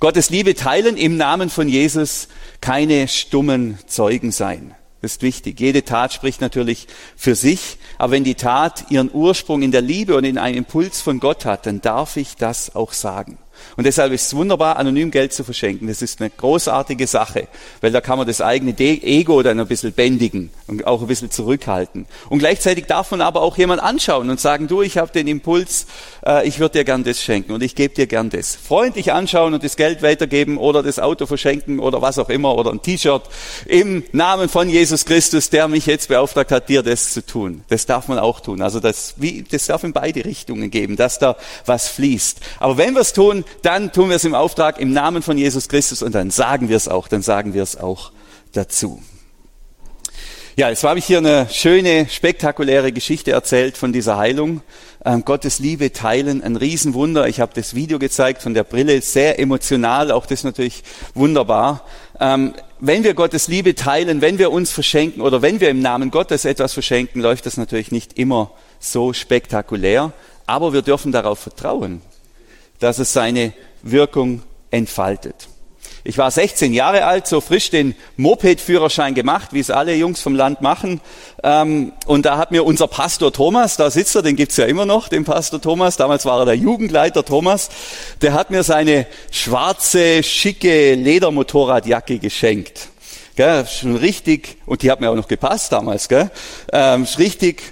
Gottes 0.00 0.30
Liebe 0.30 0.54
teilen 0.54 0.96
im 0.96 1.16
Namen 1.16 1.50
von 1.50 1.68
Jesus 1.68 2.28
keine 2.60 3.08
stummen 3.08 3.78
Zeugen 3.86 4.32
sein. 4.32 4.74
Ist 5.00 5.22
wichtig. 5.22 5.60
Jede 5.60 5.84
Tat 5.84 6.12
spricht 6.12 6.40
natürlich 6.40 6.88
für 7.16 7.36
sich, 7.36 7.78
aber 7.98 8.12
wenn 8.12 8.24
die 8.24 8.34
Tat 8.34 8.86
ihren 8.90 9.10
Ursprung 9.12 9.62
in 9.62 9.70
der 9.70 9.80
Liebe 9.80 10.16
und 10.16 10.24
in 10.24 10.38
einem 10.38 10.58
Impuls 10.58 11.00
von 11.00 11.20
Gott 11.20 11.44
hat, 11.44 11.66
dann 11.66 11.80
darf 11.80 12.16
ich 12.16 12.34
das 12.36 12.74
auch 12.74 12.92
sagen. 12.92 13.38
Und 13.76 13.84
deshalb 13.84 14.12
ist 14.12 14.26
es 14.26 14.34
wunderbar, 14.34 14.76
anonym 14.76 15.10
Geld 15.10 15.32
zu 15.32 15.44
verschenken. 15.44 15.88
Das 15.88 16.02
ist 16.02 16.20
eine 16.20 16.30
großartige 16.30 17.06
Sache, 17.06 17.48
weil 17.80 17.92
da 17.92 18.00
kann 18.00 18.18
man 18.18 18.26
das 18.26 18.40
eigene 18.40 18.78
Ego 18.78 19.42
dann 19.42 19.60
ein 19.60 19.66
bisschen 19.66 19.92
bändigen 19.92 20.50
und 20.66 20.86
auch 20.86 21.00
ein 21.00 21.06
bisschen 21.06 21.30
zurückhalten. 21.30 22.06
Und 22.28 22.38
gleichzeitig 22.38 22.86
darf 22.86 23.10
man 23.10 23.20
aber 23.20 23.42
auch 23.42 23.56
jemand 23.56 23.82
anschauen 23.82 24.30
und 24.30 24.40
sagen, 24.40 24.68
du, 24.68 24.82
ich 24.82 24.98
habe 24.98 25.12
den 25.12 25.26
Impuls, 25.26 25.86
äh, 26.24 26.46
ich 26.46 26.58
würde 26.58 26.78
dir 26.78 26.84
gern 26.84 27.04
das 27.04 27.22
schenken 27.22 27.52
und 27.52 27.62
ich 27.62 27.74
gebe 27.74 27.94
dir 27.94 28.06
gern 28.06 28.30
das. 28.30 28.56
Freundlich 28.56 29.12
anschauen 29.12 29.54
und 29.54 29.64
das 29.64 29.76
Geld 29.76 30.02
weitergeben 30.02 30.58
oder 30.58 30.82
das 30.82 30.98
Auto 30.98 31.26
verschenken 31.26 31.78
oder 31.78 32.02
was 32.02 32.18
auch 32.18 32.28
immer 32.28 32.54
oder 32.54 32.70
ein 32.70 32.82
T-Shirt 32.82 33.22
im 33.66 34.04
Namen 34.12 34.48
von 34.48 34.68
Jesus 34.68 35.04
Christus, 35.04 35.50
der 35.50 35.68
mich 35.68 35.86
jetzt 35.86 36.08
beauftragt 36.08 36.52
hat, 36.52 36.68
dir 36.68 36.82
das 36.82 37.12
zu 37.12 37.24
tun. 37.24 37.62
Das 37.68 37.86
darf 37.86 38.08
man 38.08 38.18
auch 38.18 38.40
tun. 38.40 38.62
Also 38.62 38.80
das, 38.80 39.14
wie, 39.16 39.42
das 39.42 39.66
darf 39.66 39.84
in 39.84 39.92
beide 39.92 40.24
Richtungen 40.24 40.70
geben, 40.70 40.96
dass 40.96 41.18
da 41.18 41.36
was 41.66 41.88
fließt. 41.88 42.40
Aber 42.58 42.76
wenn 42.76 42.94
wir 42.94 43.00
es 43.00 43.12
tun, 43.12 43.44
dann 43.62 43.92
tun 43.92 44.08
wir 44.08 44.16
es 44.16 44.24
im 44.24 44.34
Auftrag 44.34 44.78
im 44.78 44.92
Namen 44.92 45.22
von 45.22 45.38
Jesus 45.38 45.68
Christus 45.68 46.02
und 46.02 46.14
dann 46.14 46.30
sagen 46.30 46.68
wir 46.68 46.76
es 46.76 46.88
auch, 46.88 47.08
dann 47.08 47.22
sagen 47.22 47.54
wir 47.54 47.62
es 47.62 47.76
auch 47.76 48.12
dazu. 48.52 49.02
Ja, 50.58 50.68
jetzt 50.70 50.82
habe 50.82 50.98
ich 50.98 51.04
hier 51.04 51.18
eine 51.18 51.46
schöne, 51.48 52.08
spektakuläre 52.10 52.90
Geschichte 52.90 53.30
erzählt 53.30 53.76
von 53.76 53.92
dieser 53.92 54.16
Heilung. 54.16 54.60
Ähm, 55.04 55.24
Gottes 55.24 55.60
Liebe 55.60 55.92
teilen, 55.92 56.42
ein 56.42 56.56
Riesenwunder. 56.56 57.28
Ich 57.28 57.38
habe 57.38 57.52
das 57.54 57.76
Video 57.76 58.00
gezeigt 58.00 58.42
von 58.42 58.54
der 58.54 58.64
Brille, 58.64 59.00
sehr 59.00 59.38
emotional, 59.38 60.10
auch 60.10 60.26
das 60.26 60.42
natürlich 60.42 60.82
wunderbar. 61.14 61.84
Ähm, 62.18 62.54
wenn 62.80 63.04
wir 63.04 63.14
Gottes 63.14 63.46
Liebe 63.46 63.76
teilen, 63.76 64.20
wenn 64.20 64.40
wir 64.40 64.50
uns 64.50 64.72
verschenken 64.72 65.22
oder 65.22 65.42
wenn 65.42 65.60
wir 65.60 65.70
im 65.70 65.80
Namen 65.80 66.10
Gottes 66.10 66.44
etwas 66.44 66.72
verschenken, 66.72 67.22
läuft 67.22 67.46
das 67.46 67.56
natürlich 67.56 67.92
nicht 67.92 68.18
immer 68.18 68.50
so 68.80 69.12
spektakulär, 69.12 70.12
aber 70.46 70.72
wir 70.72 70.82
dürfen 70.82 71.12
darauf 71.12 71.38
vertrauen, 71.38 72.02
dass 72.78 72.98
es 72.98 73.12
seine 73.12 73.52
Wirkung 73.82 74.42
entfaltet. 74.70 75.48
Ich 76.04 76.16
war 76.16 76.30
16 76.30 76.72
Jahre 76.72 77.04
alt, 77.04 77.26
so 77.26 77.40
frisch 77.40 77.70
den 77.70 77.94
Moped-Führerschein 78.16 79.14
gemacht, 79.14 79.48
wie 79.52 79.60
es 79.60 79.70
alle 79.70 79.94
Jungs 79.94 80.22
vom 80.22 80.34
Land 80.34 80.62
machen. 80.62 81.00
Ähm, 81.42 81.92
und 82.06 82.24
da 82.24 82.38
hat 82.38 82.50
mir 82.50 82.64
unser 82.64 82.86
Pastor 82.86 83.32
Thomas, 83.32 83.76
da 83.76 83.90
sitzt 83.90 84.14
er, 84.16 84.22
den 84.22 84.36
gibt's 84.36 84.56
ja 84.56 84.64
immer 84.64 84.86
noch, 84.86 85.08
den 85.08 85.24
Pastor 85.24 85.60
Thomas, 85.60 85.96
damals 85.96 86.24
war 86.24 86.40
er 86.40 86.46
der 86.46 86.54
Jugendleiter 86.54 87.24
Thomas, 87.24 87.68
der 88.22 88.32
hat 88.32 88.50
mir 88.50 88.62
seine 88.62 89.06
schwarze, 89.30 90.22
schicke 90.22 90.94
Ledermotorradjacke 90.94 92.18
geschenkt. 92.18 92.88
Gell, 93.36 93.66
schon 93.66 93.96
richtig, 93.96 94.56
und 94.66 94.82
die 94.82 94.90
hat 94.90 95.00
mir 95.00 95.10
auch 95.10 95.14
noch 95.14 95.28
gepasst 95.28 95.72
damals, 95.72 96.08
gell? 96.08 96.30
Ähm, 96.72 97.06
richtig 97.18 97.62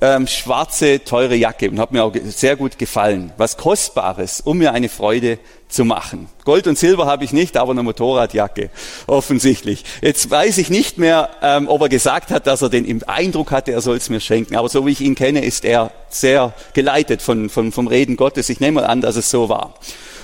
ähm, 0.00 0.26
schwarze, 0.26 1.02
teure 1.04 1.36
Jacke 1.36 1.70
und 1.70 1.78
hat 1.78 1.92
mir 1.92 2.04
auch 2.04 2.12
sehr 2.24 2.56
gut 2.56 2.78
gefallen. 2.78 3.32
Was 3.36 3.56
Kostbares, 3.56 4.40
um 4.42 4.58
mir 4.58 4.72
eine 4.72 4.88
Freude 4.88 5.38
zu 5.68 5.84
machen. 5.84 6.28
Gold 6.44 6.66
und 6.66 6.78
Silber 6.78 7.06
habe 7.06 7.24
ich 7.24 7.32
nicht, 7.32 7.56
aber 7.56 7.72
eine 7.72 7.82
Motorradjacke, 7.82 8.70
offensichtlich. 9.06 9.84
Jetzt 10.00 10.30
weiß 10.30 10.58
ich 10.58 10.70
nicht 10.70 10.98
mehr, 10.98 11.30
ähm, 11.42 11.68
ob 11.68 11.80
er 11.80 11.88
gesagt 11.88 12.30
hat, 12.30 12.46
dass 12.46 12.62
er 12.62 12.68
den 12.68 13.02
Eindruck 13.04 13.50
hatte, 13.50 13.72
er 13.72 13.80
soll 13.80 13.96
es 13.96 14.08
mir 14.08 14.20
schenken. 14.20 14.54
Aber 14.56 14.68
so 14.68 14.86
wie 14.86 14.92
ich 14.92 15.00
ihn 15.00 15.14
kenne, 15.14 15.44
ist 15.44 15.64
er 15.64 15.90
sehr 16.08 16.52
geleitet 16.72 17.22
von, 17.22 17.48
von, 17.48 17.72
vom 17.72 17.88
Reden 17.88 18.16
Gottes. 18.16 18.48
Ich 18.48 18.60
nehme 18.60 18.82
mal 18.82 18.86
an, 18.86 19.00
dass 19.00 19.16
es 19.16 19.30
so 19.30 19.48
war. 19.48 19.74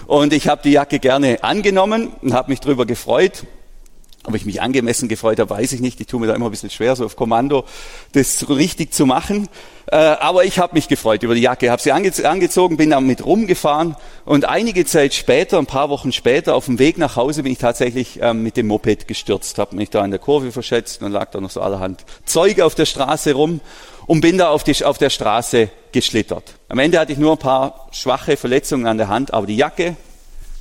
Und 0.06 0.32
ich 0.32 0.48
habe 0.48 0.62
die 0.62 0.72
Jacke 0.72 0.98
gerne 0.98 1.42
angenommen 1.42 2.12
und 2.20 2.34
habe 2.34 2.50
mich 2.50 2.60
darüber 2.60 2.86
gefreut. 2.86 3.44
Ob 4.24 4.36
ich 4.36 4.44
mich 4.44 4.62
angemessen 4.62 5.08
gefreut 5.08 5.40
habe, 5.40 5.50
weiß 5.50 5.72
ich 5.72 5.80
nicht. 5.80 6.00
Ich 6.00 6.06
tue 6.06 6.20
mir 6.20 6.28
da 6.28 6.34
immer 6.34 6.46
ein 6.46 6.50
bisschen 6.52 6.70
schwer, 6.70 6.94
so 6.94 7.04
auf 7.04 7.16
Kommando 7.16 7.64
das 8.12 8.48
richtig 8.48 8.94
zu 8.94 9.04
machen. 9.04 9.48
Äh, 9.86 9.96
aber 9.96 10.44
ich 10.44 10.60
habe 10.60 10.74
mich 10.74 10.86
gefreut 10.86 11.24
über 11.24 11.34
die 11.34 11.40
Jacke, 11.40 11.70
habe 11.70 11.82
sie 11.82 11.90
ange 11.90 12.12
angezogen, 12.22 12.76
bin 12.76 12.90
damit 12.90 13.26
rumgefahren 13.26 13.96
und 14.24 14.44
einige 14.44 14.84
Zeit 14.84 15.12
später, 15.12 15.58
ein 15.58 15.66
paar 15.66 15.90
Wochen 15.90 16.12
später, 16.12 16.54
auf 16.54 16.66
dem 16.66 16.78
Weg 16.78 16.98
nach 16.98 17.16
Hause 17.16 17.42
bin 17.42 17.52
ich 17.52 17.58
tatsächlich 17.58 18.20
ähm, 18.22 18.44
mit 18.44 18.56
dem 18.56 18.68
Moped 18.68 19.08
gestürzt, 19.08 19.58
habe 19.58 19.74
mich 19.74 19.90
da 19.90 20.04
in 20.04 20.12
der 20.12 20.20
Kurve 20.20 20.52
verschätzt 20.52 21.02
und 21.02 21.10
lag 21.10 21.30
da 21.32 21.40
noch 21.40 21.50
so 21.50 21.60
allerhand 21.60 22.04
Zeug 22.24 22.60
auf 22.60 22.76
der 22.76 22.86
Straße 22.86 23.32
rum 23.32 23.60
und 24.06 24.20
bin 24.20 24.38
da 24.38 24.50
auf, 24.50 24.62
die, 24.62 24.84
auf 24.84 24.98
der 24.98 25.10
Straße 25.10 25.68
geschlittert. 25.90 26.54
Am 26.68 26.78
Ende 26.78 27.00
hatte 27.00 27.12
ich 27.12 27.18
nur 27.18 27.32
ein 27.32 27.38
paar 27.38 27.88
schwache 27.90 28.36
Verletzungen 28.36 28.86
an 28.86 28.98
der 28.98 29.08
Hand, 29.08 29.34
aber 29.34 29.46
die 29.46 29.56
Jacke, 29.56 29.96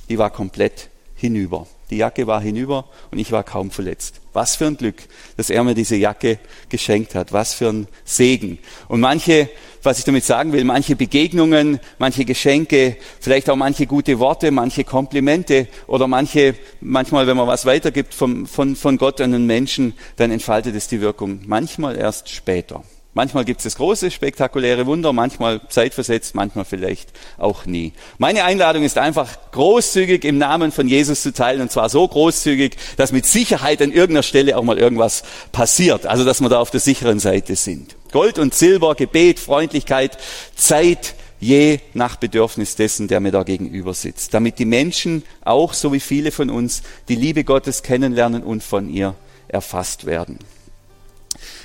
die 0.08 0.18
war 0.18 0.30
komplett 0.30 0.88
hinüber. 1.14 1.66
Die 1.90 1.98
Jacke 1.98 2.26
war 2.26 2.40
hinüber 2.40 2.86
und 3.10 3.18
ich 3.18 3.32
war 3.32 3.44
kaum 3.44 3.70
verletzt. 3.70 4.20
Was 4.32 4.56
für 4.56 4.66
ein 4.66 4.76
Glück, 4.76 4.96
dass 5.36 5.50
er 5.50 5.62
mir 5.62 5.74
diese 5.74 5.96
Jacke 5.96 6.38
geschenkt 6.68 7.14
hat. 7.14 7.32
Was 7.32 7.52
für 7.52 7.68
ein 7.68 7.86
Segen. 8.04 8.58
Und 8.88 9.00
manche, 9.00 9.50
was 9.82 9.98
ich 9.98 10.04
damit 10.04 10.24
sagen 10.24 10.52
will, 10.52 10.64
manche 10.64 10.96
Begegnungen, 10.96 11.80
manche 11.98 12.24
Geschenke, 12.24 12.96
vielleicht 13.20 13.50
auch 13.50 13.56
manche 13.56 13.86
gute 13.86 14.18
Worte, 14.18 14.50
manche 14.50 14.84
Komplimente 14.84 15.68
oder 15.86 16.06
manche, 16.06 16.54
manchmal, 16.80 17.26
wenn 17.26 17.36
man 17.36 17.46
was 17.46 17.66
weitergibt 17.66 18.14
von, 18.14 18.46
von, 18.46 18.74
von 18.74 18.96
Gott 18.96 19.20
an 19.20 19.34
einen 19.34 19.46
Menschen, 19.46 19.94
dann 20.16 20.30
entfaltet 20.30 20.74
es 20.74 20.88
die 20.88 21.00
Wirkung. 21.00 21.40
Manchmal 21.46 21.96
erst 21.96 22.30
später. 22.30 22.84
Manchmal 23.14 23.44
gibt 23.44 23.62
es 23.64 23.76
große, 23.76 24.10
spektakuläre 24.10 24.86
Wunder, 24.86 25.12
manchmal 25.12 25.60
zeitversetzt, 25.68 26.34
manchmal 26.34 26.64
vielleicht 26.64 27.10
auch 27.36 27.66
nie. 27.66 27.92
Meine 28.16 28.44
Einladung 28.44 28.84
ist 28.84 28.96
einfach 28.96 29.28
großzügig 29.52 30.24
im 30.24 30.38
Namen 30.38 30.72
von 30.72 30.88
Jesus 30.88 31.20
zu 31.20 31.34
teilen 31.34 31.60
und 31.60 31.70
zwar 31.70 31.90
so 31.90 32.08
großzügig, 32.08 32.76
dass 32.96 33.12
mit 33.12 33.26
Sicherheit 33.26 33.82
an 33.82 33.92
irgendeiner 33.92 34.22
Stelle 34.22 34.56
auch 34.56 34.62
mal 34.62 34.78
irgendwas 34.78 35.24
passiert. 35.52 36.06
Also 36.06 36.24
dass 36.24 36.40
wir 36.40 36.48
da 36.48 36.58
auf 36.58 36.70
der 36.70 36.80
sicheren 36.80 37.18
Seite 37.18 37.54
sind. 37.54 37.96
Gold 38.12 38.38
und 38.38 38.54
Silber, 38.54 38.94
Gebet, 38.94 39.38
Freundlichkeit, 39.38 40.16
Zeit, 40.54 41.14
je 41.38 41.80
nach 41.92 42.16
Bedürfnis 42.16 42.76
dessen, 42.76 43.08
der 43.08 43.20
mir 43.20 43.32
da 43.32 43.42
gegenüber 43.42 43.92
sitzt. 43.92 44.32
Damit 44.32 44.58
die 44.58 44.64
Menschen 44.64 45.22
auch, 45.44 45.74
so 45.74 45.92
wie 45.92 46.00
viele 46.00 46.30
von 46.30 46.48
uns, 46.48 46.82
die 47.08 47.16
Liebe 47.16 47.44
Gottes 47.44 47.82
kennenlernen 47.82 48.42
und 48.42 48.62
von 48.62 48.88
ihr 48.88 49.14
erfasst 49.48 50.06
werden. 50.06 50.38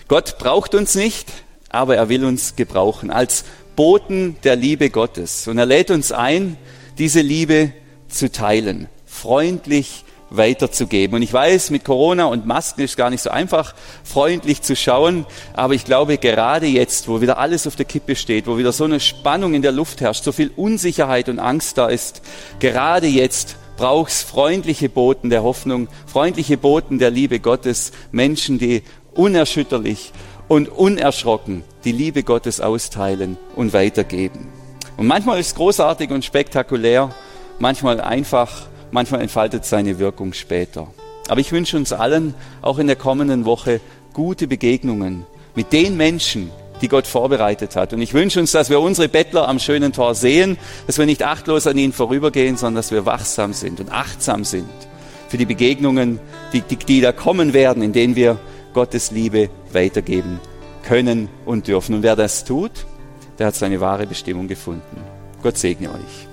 Gott 0.07 0.37
braucht 0.37 0.73
uns 0.73 0.95
nicht, 0.95 1.27
aber 1.69 1.97
er 1.97 2.07
will 2.07 2.23
uns 2.23 2.55
gebrauchen 2.55 3.11
als 3.11 3.43
Boten 3.75 4.37
der 4.43 4.55
Liebe 4.55 4.89
Gottes. 4.89 5.47
Und 5.47 5.57
er 5.57 5.65
lädt 5.65 5.91
uns 5.91 6.11
ein, 6.11 6.57
diese 6.97 7.21
Liebe 7.21 7.73
zu 8.07 8.31
teilen, 8.31 8.87
freundlich 9.05 10.05
weiterzugeben. 10.29 11.15
Und 11.15 11.21
ich 11.21 11.31
weiß, 11.31 11.69
mit 11.69 11.83
Corona 11.83 12.25
und 12.25 12.45
Masken 12.45 12.81
ist 12.81 12.97
gar 12.97 13.09
nicht 13.09 13.21
so 13.21 13.29
einfach, 13.29 13.75
freundlich 14.03 14.61
zu 14.61 14.75
schauen. 14.75 15.25
Aber 15.53 15.73
ich 15.73 15.85
glaube, 15.85 16.17
gerade 16.17 16.67
jetzt, 16.67 17.07
wo 17.07 17.21
wieder 17.21 17.37
alles 17.37 17.67
auf 17.67 17.75
der 17.75 17.85
Kippe 17.85 18.15
steht, 18.15 18.47
wo 18.47 18.57
wieder 18.57 18.71
so 18.71 18.85
eine 18.85 18.99
Spannung 18.99 19.53
in 19.53 19.61
der 19.61 19.71
Luft 19.71 20.01
herrscht, 20.01 20.23
so 20.23 20.31
viel 20.31 20.51
Unsicherheit 20.55 21.29
und 21.29 21.39
Angst 21.39 21.77
da 21.77 21.87
ist, 21.87 22.21
gerade 22.59 23.07
jetzt 23.07 23.57
braucht 23.77 24.11
es 24.11 24.23
freundliche 24.23 24.89
Boten 24.89 25.29
der 25.29 25.43
Hoffnung, 25.43 25.87
freundliche 26.07 26.57
Boten 26.57 26.97
der 26.97 27.11
Liebe 27.11 27.39
Gottes, 27.39 27.91
Menschen, 28.11 28.57
die 28.57 28.83
unerschütterlich 29.17 30.11
und 30.47 30.69
unerschrocken 30.69 31.63
die 31.83 31.91
Liebe 31.91 32.23
Gottes 32.23 32.61
austeilen 32.61 33.37
und 33.55 33.73
weitergeben. 33.73 34.47
Und 34.95 35.07
manchmal 35.07 35.39
ist 35.39 35.47
es 35.47 35.55
großartig 35.55 36.09
und 36.11 36.25
spektakulär, 36.25 37.13
manchmal 37.59 38.01
einfach, 38.01 38.67
manchmal 38.91 39.21
entfaltet 39.21 39.65
seine 39.65 39.99
Wirkung 39.99 40.33
später. 40.33 40.87
Aber 41.27 41.41
ich 41.41 41.51
wünsche 41.51 41.77
uns 41.77 41.91
allen 41.91 42.33
auch 42.61 42.79
in 42.79 42.87
der 42.87 42.95
kommenden 42.95 43.45
Woche 43.45 43.81
gute 44.13 44.47
Begegnungen 44.47 45.25
mit 45.55 45.73
den 45.73 45.97
Menschen, 45.97 46.51
die 46.81 46.87
Gott 46.87 47.07
vorbereitet 47.07 47.75
hat. 47.75 47.93
Und 47.93 48.01
ich 48.01 48.13
wünsche 48.13 48.39
uns, 48.39 48.51
dass 48.51 48.69
wir 48.69 48.79
unsere 48.79 49.09
Bettler 49.09 49.47
am 49.47 49.59
schönen 49.59 49.93
Tor 49.93 50.15
sehen, 50.15 50.57
dass 50.85 50.97
wir 50.97 51.05
nicht 51.05 51.23
achtlos 51.23 51.67
an 51.67 51.77
ihnen 51.77 51.93
vorübergehen, 51.93 52.55
sondern 52.55 52.75
dass 52.75 52.91
wir 52.91 53.05
wachsam 53.05 53.53
sind 53.53 53.79
und 53.79 53.91
achtsam 53.91 54.43
sind 54.43 54.69
für 55.27 55.37
die 55.37 55.45
Begegnungen, 55.45 56.19
die, 56.53 56.61
die, 56.61 56.77
die 56.77 57.01
da 57.01 57.11
kommen 57.11 57.53
werden, 57.53 57.83
in 57.83 57.93
denen 57.93 58.15
wir 58.15 58.39
Gottes 58.77 59.09
Liebe 59.09 59.49
weitergeben 59.73 60.39
können 60.83 61.29
und 61.47 61.67
dürfen. 61.67 61.95
Und 61.95 62.03
wer 62.03 62.15
das 62.15 62.43
tut, 62.43 62.85
der 63.39 63.47
hat 63.47 63.55
seine 63.55 63.81
wahre 63.81 64.05
Bestimmung 64.05 64.47
gefunden. 64.47 65.01
Gott 65.41 65.57
segne 65.57 65.89
euch. 65.89 66.26